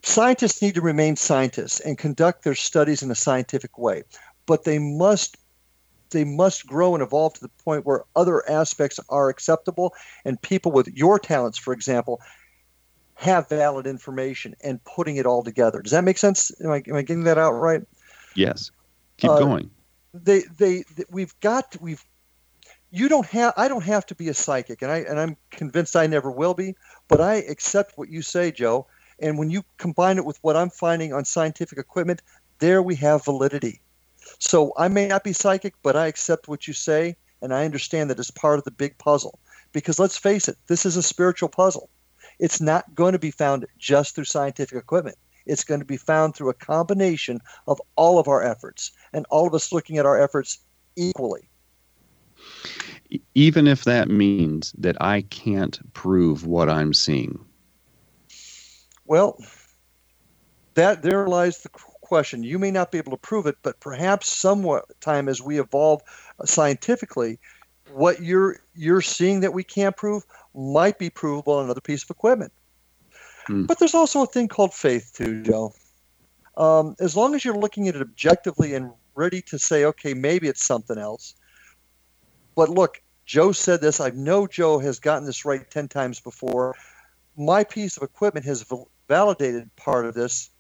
Scientists 0.03 0.63
need 0.63 0.75
to 0.75 0.81
remain 0.81 1.17
scientists 1.17 1.81
and 1.81 1.99
conduct 1.99 2.45
their 2.45 2.55
studies 2.55 3.03
in 3.03 3.11
a 3.11 3.15
scientific 3.15 3.79
way, 3.79 4.03
but 4.47 4.65
they 4.65 4.79
must 4.79 5.37
they 6.15 6.25
must 6.25 6.67
grow 6.67 6.95
and 6.95 7.03
evolve 7.03 7.35
to 7.35 7.41
the 7.41 7.51
point 7.63 7.85
where 7.85 8.05
other 8.17 8.49
aspects 8.49 8.99
are 9.11 9.29
acceptable 9.29 9.93
and 10.25 10.41
people 10.41 10.73
with 10.73 10.89
your 10.89 11.19
talents 11.19 11.59
for 11.59 11.75
example 11.75 12.21
have 13.17 13.49
valid 13.49 13.87
information 13.87 14.55
and 14.63 14.83
putting 14.85 15.17
it 15.17 15.27
all 15.27 15.43
together 15.43 15.83
does 15.83 15.93
that 15.93 16.05
make 16.05 16.19
sense 16.19 16.51
am 16.63 16.71
i, 16.71 16.83
am 16.89 16.97
I 16.97 17.03
getting 17.03 17.25
that 17.25 17.39
out 17.39 17.53
right 17.53 17.83
yes 18.35 18.71
keep 19.19 19.31
uh, 19.31 19.39
going 19.39 19.71
they, 20.15 20.43
they 20.59 20.85
they 20.97 21.05
we've 21.11 21.39
got 21.41 21.77
we've 21.81 22.05
you 22.95 23.09
don't 23.09 23.27
have 23.27 23.53
I 23.57 23.67
don't 23.67 23.85
have 23.85 24.07
to 24.07 24.15
be 24.15 24.29
a 24.29 24.35
psychic 24.35 24.81
and 24.81 24.91
I 24.91 24.99
and 24.99 25.19
I'm 25.19 25.37
convinced 25.51 25.97
I 25.97 26.07
never 26.07 26.31
will 26.31 26.55
be, 26.55 26.77
but 27.09 27.21
I 27.21 27.37
accept 27.37 27.99
what 27.99 28.09
you 28.09 28.23
say, 28.23 28.53
Joe. 28.53 28.87
And 29.19 29.37
when 29.37 29.51
you 29.51 29.65
combine 29.79 30.17
it 30.17 30.25
with 30.25 30.39
what 30.43 30.57
I'm 30.57 30.71
finding 30.71 31.13
on 31.13 31.25
scientific 31.25 31.79
equipment, 31.79 32.23
there 32.61 32.83
we 32.83 32.95
have 32.97 33.25
validity. 33.25 33.81
So 34.39 34.73
I 34.77 34.89
may 34.89 35.07
not 35.07 35.25
be 35.25 35.33
psychic, 35.33 35.75
but 35.83 35.97
I 35.97 36.07
accept 36.07 36.49
what 36.49 36.67
you 36.67 36.75
say 36.75 37.17
and 37.43 37.53
I 37.53 37.65
understand 37.65 38.11
that 38.11 38.19
it's 38.19 38.31
part 38.31 38.59
of 38.59 38.65
the 38.65 38.71
big 38.71 38.97
puzzle. 38.99 39.39
Because 39.73 39.99
let's 39.99 40.17
face 40.17 40.49
it, 40.49 40.57
this 40.69 40.87
is 40.87 40.97
a 40.97 41.03
spiritual 41.03 41.49
puzzle. 41.49 41.91
It's 42.39 42.61
not 42.61 42.95
going 42.95 43.13
to 43.13 43.19
be 43.19 43.31
found 43.31 43.67
just 43.79 44.15
through 44.15 44.25
scientific 44.25 44.79
equipment. 44.79 45.17
It's 45.47 45.65
going 45.65 45.81
to 45.81 45.87
be 45.87 45.97
found 45.97 46.35
through 46.35 46.51
a 46.51 46.55
combination 46.55 47.41
of 47.67 47.81
all 47.97 48.19
of 48.19 48.29
our 48.29 48.43
efforts 48.43 48.93
and 49.13 49.27
all 49.31 49.47
of 49.47 49.55
us 49.55 49.73
looking 49.73 49.99
at 49.99 50.07
our 50.07 50.21
efforts 50.21 50.59
equally 50.97 51.51
even 53.35 53.67
if 53.67 53.85
that 53.85 54.09
means 54.09 54.73
that 54.79 54.97
I 55.01 55.23
can't 55.23 55.79
prove 55.93 56.47
what 56.47 56.69
I'm 56.69 56.93
seeing? 56.93 57.45
Well, 59.05 59.37
that 60.75 61.03
there 61.03 61.29
lies 61.29 61.63
the 61.63 61.69
question. 62.15 62.45
You 62.45 62.61
may 62.61 62.71
not 62.71 62.93
be 62.93 62.99
able 62.99 63.11
to 63.11 63.17
prove 63.17 63.49
it, 63.49 63.57
but 63.63 63.81
perhaps 63.81 64.33
somewhat 64.33 64.85
time 65.01 65.29
as 65.29 65.43
we 65.43 65.59
evolve 65.59 66.01
scientifically, 66.45 67.41
what 67.93 68.23
you're 68.23 68.61
you're 68.77 69.03
seeing 69.03 69.41
that 69.41 69.53
we 69.53 69.65
can't 69.65 69.97
prove 69.97 70.23
might 70.55 70.97
be 70.97 71.11
provable 71.11 71.55
on 71.55 71.65
another 71.65 71.81
piece 71.81 72.05
of 72.05 72.11
equipment. 72.11 72.53
Hmm. 73.49 73.65
But 73.65 73.81
there's 73.81 73.97
also 73.97 74.23
a 74.23 74.27
thing 74.27 74.47
called 74.47 74.73
faith 74.73 75.11
too, 75.13 75.43
Joe. 75.43 75.75
Um, 76.57 76.95
as 77.01 77.17
long 77.17 77.35
as 77.35 77.45
you're 77.45 77.59
looking 77.59 77.89
at 77.89 77.97
it 77.97 78.01
objectively 78.01 78.75
and 78.75 78.93
ready 79.17 79.43
to 79.51 79.59
say, 79.59 79.85
okay, 79.87 80.15
maybe 80.15 80.47
it's 80.47 80.65
something 80.65 80.99
else. 80.99 81.35
But 82.55 82.69
look, 82.69 83.03
Joe 83.27 83.51
said 83.51 83.81
this. 83.81 84.01
I 84.01 84.11
know 84.11 84.47
Joe 84.47 84.79
has 84.79 85.01
gotten 85.01 85.27
this 85.27 85.45
right 85.45 85.69
10 85.69 85.89
times 85.89 86.21
before. 86.21 86.77
My 87.37 87.65
piece 87.65 87.97
of 87.97 88.05
equipment 88.05 88.47
has 88.47 88.65
validated 89.09 89.75
part 89.75 90.07
of 90.07 90.15
this. 90.15 90.51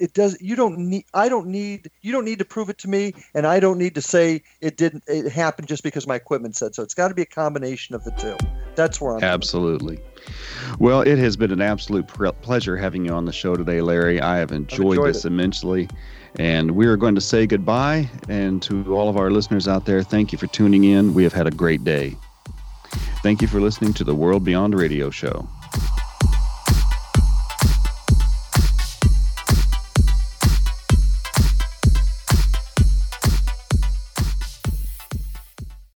It 0.00 0.14
does 0.14 0.40
you 0.40 0.56
don't 0.56 0.78
need 0.78 1.04
I 1.14 1.28
don't 1.28 1.46
need 1.46 1.90
you 2.00 2.10
don't 2.10 2.24
need 2.24 2.38
to 2.38 2.44
prove 2.44 2.70
it 2.70 2.78
to 2.78 2.88
me 2.88 3.12
and 3.34 3.46
I 3.46 3.60
don't 3.60 3.78
need 3.78 3.94
to 3.94 4.02
say 4.02 4.42
it 4.60 4.76
didn't 4.76 5.04
it 5.06 5.30
happened 5.30 5.68
just 5.68 5.82
because 5.82 6.06
my 6.06 6.16
equipment 6.16 6.56
said 6.56 6.74
so. 6.74 6.82
It's 6.82 6.94
got 6.94 7.08
to 7.08 7.14
be 7.14 7.22
a 7.22 7.26
combination 7.26 7.94
of 7.94 8.02
the 8.04 8.10
two. 8.12 8.36
That's 8.74 9.00
where 9.00 9.16
I'm 9.16 9.22
Absolutely. 9.22 10.00
Well, 10.78 11.02
it 11.02 11.18
has 11.18 11.36
been 11.36 11.52
an 11.52 11.60
absolute 11.60 12.06
pleasure 12.42 12.76
having 12.76 13.04
you 13.04 13.12
on 13.12 13.24
the 13.26 13.32
show 13.32 13.56
today, 13.56 13.80
Larry. 13.80 14.20
I 14.20 14.38
have 14.38 14.52
enjoyed, 14.52 14.98
enjoyed 14.98 15.08
this 15.08 15.24
it. 15.24 15.28
immensely. 15.28 15.88
And 16.38 16.72
we 16.72 16.86
are 16.86 16.96
going 16.96 17.14
to 17.14 17.20
say 17.20 17.46
goodbye. 17.46 18.08
And 18.28 18.62
to 18.62 18.94
all 18.94 19.08
of 19.08 19.16
our 19.16 19.30
listeners 19.30 19.66
out 19.66 19.84
there, 19.84 20.02
thank 20.02 20.32
you 20.32 20.38
for 20.38 20.46
tuning 20.46 20.84
in. 20.84 21.12
We 21.12 21.24
have 21.24 21.32
had 21.32 21.46
a 21.46 21.50
great 21.50 21.84
day. 21.84 22.16
Thank 23.22 23.42
you 23.42 23.48
for 23.48 23.60
listening 23.60 23.92
to 23.94 24.04
the 24.04 24.14
World 24.14 24.44
Beyond 24.44 24.74
Radio 24.74 25.10
Show. 25.10 25.48